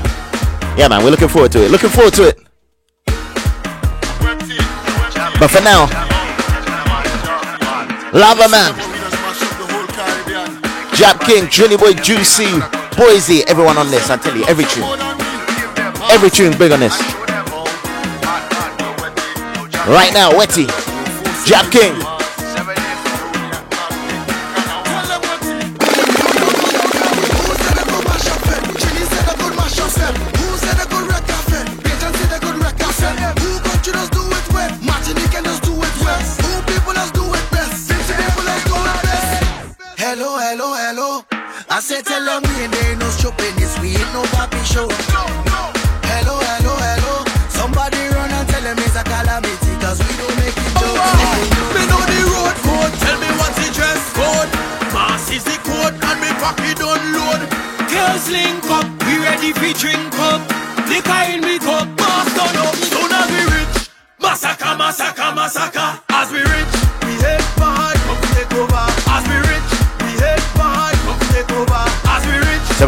Yeah, 0.77 0.87
man, 0.87 1.03
we're 1.03 1.09
looking 1.09 1.29
forward 1.29 1.51
to 1.53 1.65
it. 1.65 1.71
Looking 1.71 1.89
forward 1.89 2.13
to 2.13 2.27
it. 2.27 2.37
But 5.39 5.49
for 5.49 5.61
now, 5.61 5.89
Lava 8.13 8.47
Man, 8.49 8.71
Jap 10.93 11.25
King, 11.25 11.49
Jelly 11.49 11.75
Boy, 11.75 11.93
Juicy, 11.93 12.61
Boise, 12.95 13.41
everyone 13.47 13.79
on 13.79 13.89
this. 13.89 14.11
I 14.11 14.17
tell 14.17 14.37
you, 14.37 14.45
every 14.45 14.65
tune, 14.65 14.85
every 16.11 16.29
tune 16.29 16.55
big 16.59 16.71
on 16.71 16.81
this. 16.81 17.01
Right 19.89 20.13
now, 20.13 20.29
Wetty, 20.33 20.67
Jap 21.47 21.71
King. 21.71 22.14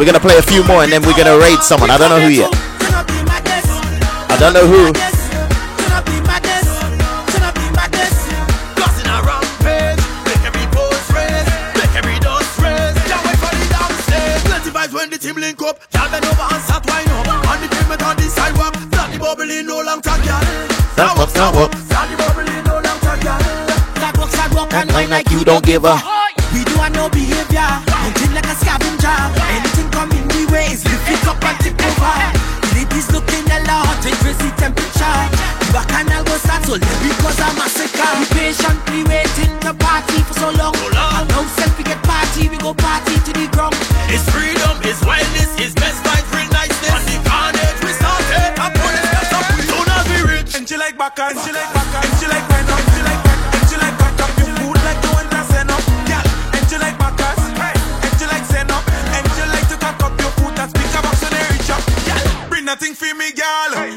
We're 0.08 0.14
gonna 0.14 0.24
play 0.24 0.38
a 0.38 0.42
few 0.42 0.64
more 0.64 0.84
and 0.84 0.92
then 0.92 1.02
we're 1.02 1.18
gonna 1.18 1.38
raid 1.38 1.60
someone. 1.60 1.92
I 1.92 1.98
don't 1.98 2.08
know 2.08 2.22
who 2.24 2.32
yet. 2.32 2.48
I 4.32 4.38
don't 4.40 4.54
know 4.54 4.64
who. 4.64 4.94
Busting 8.80 9.04
a 9.04 9.20
rampage, 9.20 10.00
make 10.24 10.48
every 10.48 10.64
post 10.72 11.12
raise, 11.12 11.44
make 11.76 11.92
every 12.00 12.16
dust 12.24 12.48
raise. 12.64 12.96
Can't 13.04 13.20
wait 13.28 13.36
for 13.36 13.52
the 13.52 13.68
damn 13.68 13.92
stage. 14.08 14.48
Plenty 14.48 14.72
vibes 14.72 14.94
when 14.96 15.10
the 15.10 15.18
team 15.20 15.36
link 15.36 15.62
up. 15.62 15.76
Y'all 15.92 16.08
bend 16.08 16.24
over 16.24 16.56
and 16.56 16.64
start 16.64 16.88
wine 16.88 17.12
up. 17.12 17.28
On 17.52 17.60
the 17.60 17.68
pavement 17.68 18.00
on 18.08 18.16
the 18.16 18.32
sidewalk, 18.32 18.80
start 18.80 19.12
the 19.12 19.20
bubbling, 19.20 19.68
no 19.68 19.84
long 19.84 20.00
talk, 20.00 20.24
y'all. 20.24 20.40
Stop 20.96 21.20
up, 21.20 21.30
stop 21.36 21.56
up. 21.60 21.76
Start 21.76 22.08
the 22.08 22.16
bubbling, 22.16 22.64
no 22.64 22.80
long 22.80 23.00
talk, 23.04 23.20
y'all. 23.28 23.44
Sidewalk, 24.00 24.32
sidewalk, 24.32 24.72
and 24.72 24.88
Wine 24.94 25.10
like 25.10 25.30
you 25.32 25.44
don't 25.44 25.66
give 25.66 25.84
a. 25.84 26.17
bacchanal 36.68 36.76
go 36.76 36.76
start 36.76 36.76
so 36.76 36.76
because 36.76 37.40
I'm 37.40 37.56
a 37.56 37.60
massacre. 37.64 38.12
We 38.20 38.26
patiently 38.36 39.04
waiting 39.08 39.56
to 39.64 39.74
party 39.74 40.20
for 40.24 40.34
so 40.34 40.50
long. 40.52 40.76
And 40.76 41.28
now 41.30 41.44
self 41.56 41.78
we 41.78 41.84
get 41.84 42.02
party, 42.04 42.50
we 42.50 42.58
go 42.58 42.74
party 42.74 43.16
to 43.16 43.32
the 43.32 43.48
ground. 43.56 43.76
It's 44.12 44.28
freedom, 44.32 44.76
it's 44.84 45.00
wellness, 45.04 45.52
it's 45.60 45.74
best 45.76 46.04
life, 46.06 46.28
real 46.36 46.50
niceness. 46.52 46.92
On 46.92 47.04
the 47.08 47.18
carnage, 47.24 47.80
we 47.84 47.92
started. 47.96 48.52
I 48.60 48.68
put 48.76 48.94
it 49.00 49.32
up, 49.32 49.48
we 49.56 49.62
soon 49.64 49.88
as 49.88 50.06
we 50.12 50.20
rich. 50.28 50.56
And 50.56 50.68
she 50.68 50.76
like 50.78 50.98
back 50.98 51.20
and 51.20 51.40
she 51.40 51.52
like 51.56 51.72
back 51.72 52.04
and 52.04 52.12
she 52.20 52.28
like 52.28 52.46
bend 52.52 52.70
up, 52.70 52.84
she 52.92 53.02
like 53.04 53.22
back 53.24 53.40
and 53.56 53.64
she 53.72 53.76
like 53.80 53.98
back 53.98 54.20
up. 54.20 54.32
You 54.36 54.68
like 54.84 55.00
you 55.04 55.12
want 55.16 55.30
to 55.32 55.42
send 55.48 55.72
up, 55.72 55.84
yeah. 56.12 56.24
And 56.52 56.64
she 56.68 56.78
like 56.78 56.98
back 57.00 57.16
us, 57.16 57.40
and 57.48 58.14
she 58.20 58.26
like 58.28 58.46
send 58.46 58.72
up, 58.72 58.84
and 58.92 59.24
she 59.36 59.44
like 59.56 59.68
to 59.72 59.78
cock 59.80 60.00
up 60.04 60.14
your 60.20 60.32
foot 60.36 60.60
and 60.60 60.70
speak 60.72 60.92
about 61.00 61.16
so 61.16 61.28
they 61.32 61.44
reach 61.56 61.72
up, 61.72 61.84
yeah. 62.04 62.20
Bring 62.52 62.66
nothing 62.66 62.94
for 62.94 63.12
me, 63.16 63.32
girl. 63.32 63.72
Hey, 63.72 63.97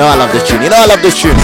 know 0.00 0.06
I 0.06 0.16
love 0.16 0.32
this 0.32 0.48
tune. 0.48 0.62
You 0.62 0.70
know 0.70 0.76
I 0.76 0.86
love 0.86 1.02
this 1.02 1.20
tune. 1.20 1.36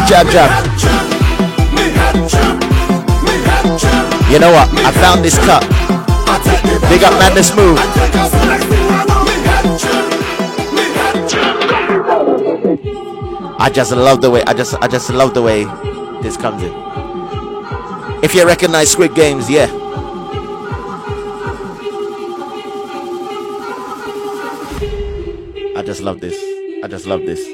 Jab 0.00 0.26
jab. 0.30 0.50
You 4.30 4.38
know 4.38 4.50
what? 4.50 4.68
I 4.80 4.92
found 4.92 5.22
this 5.22 5.36
cut. 5.38 5.62
Big 6.88 7.02
up 7.04 7.12
Madness 7.20 7.54
Move. 7.54 7.78
I 13.58 13.70
just 13.72 13.92
love 13.92 14.20
the 14.20 14.30
way 14.30 14.42
I 14.44 14.54
just 14.54 14.74
I 14.80 14.88
just 14.88 15.10
love 15.10 15.34
the 15.34 15.42
way 15.42 15.64
this 16.22 16.36
comes 16.36 16.62
in. 16.62 16.72
If 18.24 18.34
you 18.34 18.46
recognize 18.46 18.90
Squid 18.90 19.14
Games, 19.14 19.50
yeah. 19.50 19.66
I 25.76 25.82
just 25.84 26.00
love 26.00 26.20
this. 26.20 26.36
I 26.82 26.88
just 26.88 27.06
love 27.06 27.26
this. 27.26 27.51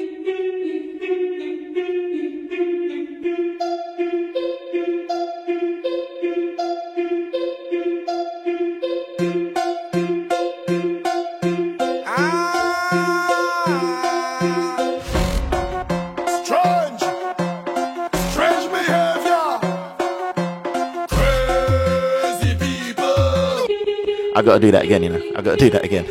Do 24.59 24.71
that 24.71 24.83
again, 24.83 25.03
you 25.03 25.09
know. 25.09 25.21
I've 25.35 25.43
gotta 25.43 25.57
do 25.57 25.69
that 25.71 25.83
again. 25.83 26.05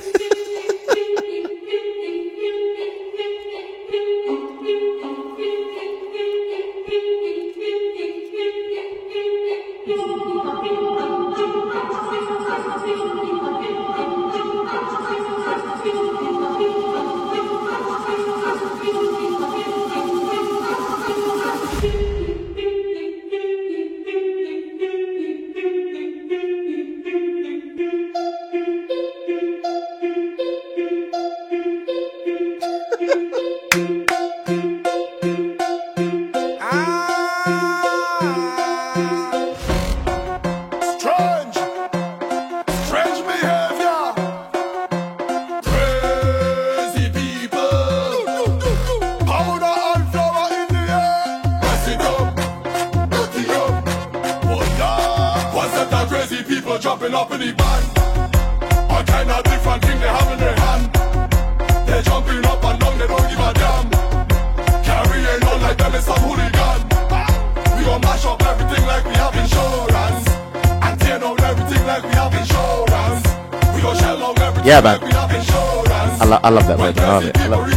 I, 76.49 76.51
love 76.51 76.66
that 76.66 76.79
word. 76.79 76.99
I 76.99 77.07
love 77.07 77.27
it. 77.27 77.37
I 77.37 77.47
love 77.47 77.69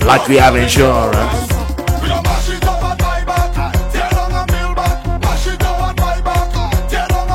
it. 0.00 0.06
Like 0.06 0.26
we 0.28 0.36
have 0.36 0.56
insurance. 0.56 1.52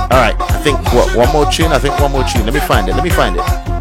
All 0.10 0.20
right. 0.20 0.36
I 0.40 0.62
think 0.64 0.80
what 0.94 1.16
one 1.16 1.32
more 1.32 1.46
tune. 1.52 1.72
I 1.72 1.78
think 1.78 2.00
one 2.00 2.12
more 2.12 2.24
tune. 2.24 2.44
Let 2.46 2.56
me 2.56 2.60
find 2.62 2.90
it. 2.90 2.96
Let 2.96 3.04
me 3.04 3.12
find 3.12 3.36
it 3.36 3.73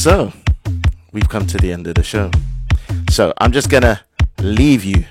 So, 0.00 0.32
we've 1.12 1.28
come 1.28 1.46
to 1.48 1.58
the 1.58 1.74
end 1.74 1.86
of 1.86 1.94
the 1.94 2.02
show. 2.02 2.30
So, 3.10 3.34
I'm 3.36 3.52
just 3.52 3.68
going 3.68 3.82
to 3.82 4.00
leave 4.38 4.82
you 4.82 5.04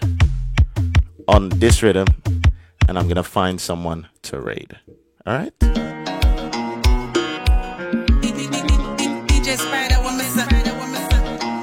on 1.28 1.49
this 1.49 1.84
rhythm 1.84 2.07
and 2.88 2.98
I'm 2.98 3.03
going 3.03 3.18
to 3.18 3.22
find 3.22 3.61
someone 3.61 4.07
to 4.24 4.40
raid. 4.40 4.80
All 5.28 5.38
right? 5.38 5.53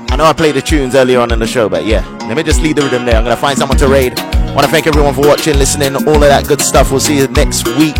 I 0.08 0.14
know 0.16 0.24
I 0.24 0.32
played 0.32 0.54
the 0.54 0.62
tunes 0.64 0.94
earlier 0.94 1.18
on 1.18 1.32
in 1.32 1.40
the 1.40 1.48
show, 1.48 1.68
but 1.68 1.84
yeah, 1.84 2.06
let 2.28 2.36
me 2.36 2.44
just 2.44 2.62
leave 2.62 2.76
the 2.76 2.82
rhythm 2.82 3.06
there. 3.06 3.16
I'm 3.16 3.24
going 3.24 3.34
to 3.34 3.42
find 3.42 3.58
someone 3.58 3.78
to 3.78 3.88
raid. 3.88 4.16
Want 4.54 4.60
to 4.60 4.68
thank 4.68 4.86
everyone 4.86 5.14
for 5.14 5.22
watching, 5.22 5.58
listening, 5.58 5.96
all 5.96 6.14
of 6.14 6.20
that 6.20 6.46
good 6.46 6.60
stuff. 6.60 6.92
We'll 6.92 7.00
see 7.00 7.18
you 7.18 7.26
next 7.26 7.66
week. 7.76 7.96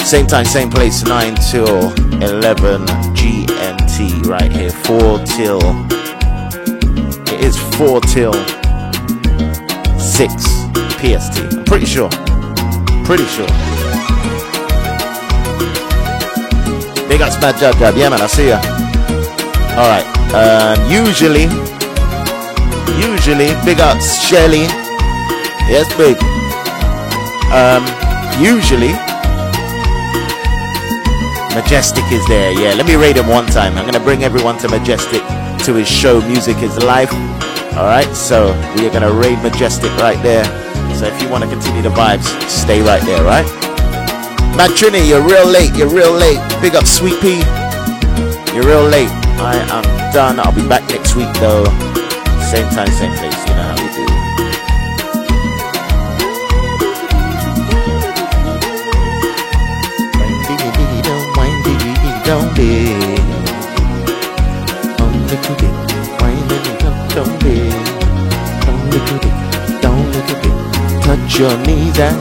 Same 0.00 0.26
time, 0.26 0.46
same 0.46 0.70
place, 0.70 1.04
9 1.04 1.34
till 1.34 1.92
11 2.22 3.13
Right 3.94 4.50
here. 4.50 4.70
Four 4.70 5.20
till. 5.24 5.60
It 7.32 7.44
is 7.44 7.56
four 7.76 8.00
till 8.00 8.32
six 10.00 10.34
PST. 10.98 11.38
I'm 11.54 11.64
pretty 11.64 11.86
sure. 11.86 12.10
Pretty 13.04 13.24
sure. 13.26 13.46
Big 17.06 17.22
up 17.22 17.30
Smad 17.30 17.56
Jab 17.60 17.78
Jab. 17.78 17.96
Yeah, 17.96 18.08
man, 18.08 18.20
I 18.20 18.26
see 18.26 18.48
ya. 18.48 18.58
Alright. 19.78 20.06
Um, 20.34 20.90
usually, 20.90 21.44
usually, 22.98 23.54
big 23.64 23.78
up 23.78 24.02
Shelly. 24.02 24.66
Yes, 25.70 25.86
big. 25.96 26.18
Um, 27.54 27.86
usually, 28.42 28.90
Majestic 31.54 32.04
is 32.10 32.26
there. 32.26 32.52
Yeah, 32.52 32.74
let 32.74 32.86
me 32.86 32.96
rate 32.96 33.16
him 33.16 33.28
one 33.28 33.46
time. 33.46 33.78
I'm 33.78 33.86
gonna 33.86 34.04
bring 34.04 34.24
everyone 34.24 34.58
to 34.58 34.68
Majestic 34.68 35.22
to 35.64 35.74
his 35.74 35.88
show. 35.88 36.20
Music 36.26 36.56
is 36.58 36.76
life. 36.82 37.12
All 37.78 37.86
right. 37.86 38.10
So 38.14 38.52
we 38.76 38.86
are 38.86 38.90
gonna 38.90 39.12
raid 39.12 39.38
Majestic 39.42 39.90
right 39.98 40.20
there. 40.22 40.44
So 40.98 41.06
if 41.06 41.22
you 41.22 41.28
want 41.28 41.44
to 41.44 41.50
continue 41.50 41.82
the 41.82 41.90
vibes, 41.90 42.26
stay 42.48 42.82
right 42.82 43.02
there. 43.02 43.22
Right. 43.22 43.46
Matt 44.56 44.70
Trini, 44.70 45.08
you're 45.08 45.22
real 45.22 45.46
late. 45.46 45.74
You're 45.74 45.88
real 45.88 46.12
late. 46.12 46.38
Big 46.60 46.74
up 46.74 46.86
Sweet 46.86 47.20
Pea. 47.20 47.38
You're 48.54 48.66
real 48.66 48.84
late. 48.84 49.10
I 49.38 49.54
am 49.70 50.12
done. 50.12 50.40
I'll 50.40 50.54
be 50.54 50.66
back 50.68 50.88
next 50.90 51.14
week 51.14 51.32
though. 51.34 51.64
Same 52.50 52.68
time, 52.70 52.90
same 52.90 53.16
place. 53.18 53.33
Touch 71.02 71.38
your 71.38 71.56
knees 71.66 71.98
and 71.98 72.16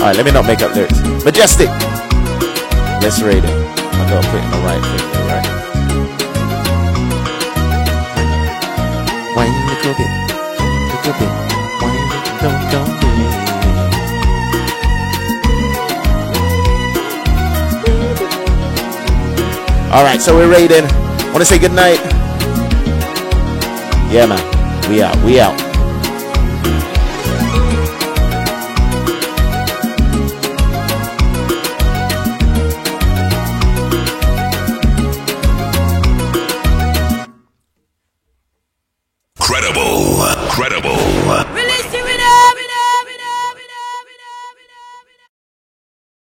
Alright, 0.00 0.16
let 0.16 0.24
me 0.24 0.30
not 0.30 0.46
make 0.46 0.62
up 0.62 0.74
lyrics. 0.76 1.00
Majestic. 1.24 1.68
Let's 3.02 3.20
rate 3.20 3.42
it. 3.42 3.50
I 3.50 4.08
gotta 4.08 4.28
put 4.28 4.38
it 4.38 4.44
in 4.44 4.50
the 4.50 4.58
right 4.62 4.82
thing 4.84 5.16
right? 5.26 5.46
Wine 9.34 9.54
little 9.66 9.94
bit, 9.94 10.15
Alright, 19.96 20.20
so 20.20 20.36
we're 20.36 20.50
raiding. 20.50 20.84
Wanna 21.32 21.46
say 21.46 21.58
good 21.58 21.72
night? 21.72 21.98
Yeah 24.12 24.26
man. 24.26 24.90
We 24.90 25.02
out, 25.02 25.16
we 25.24 25.40
out. 25.40 25.65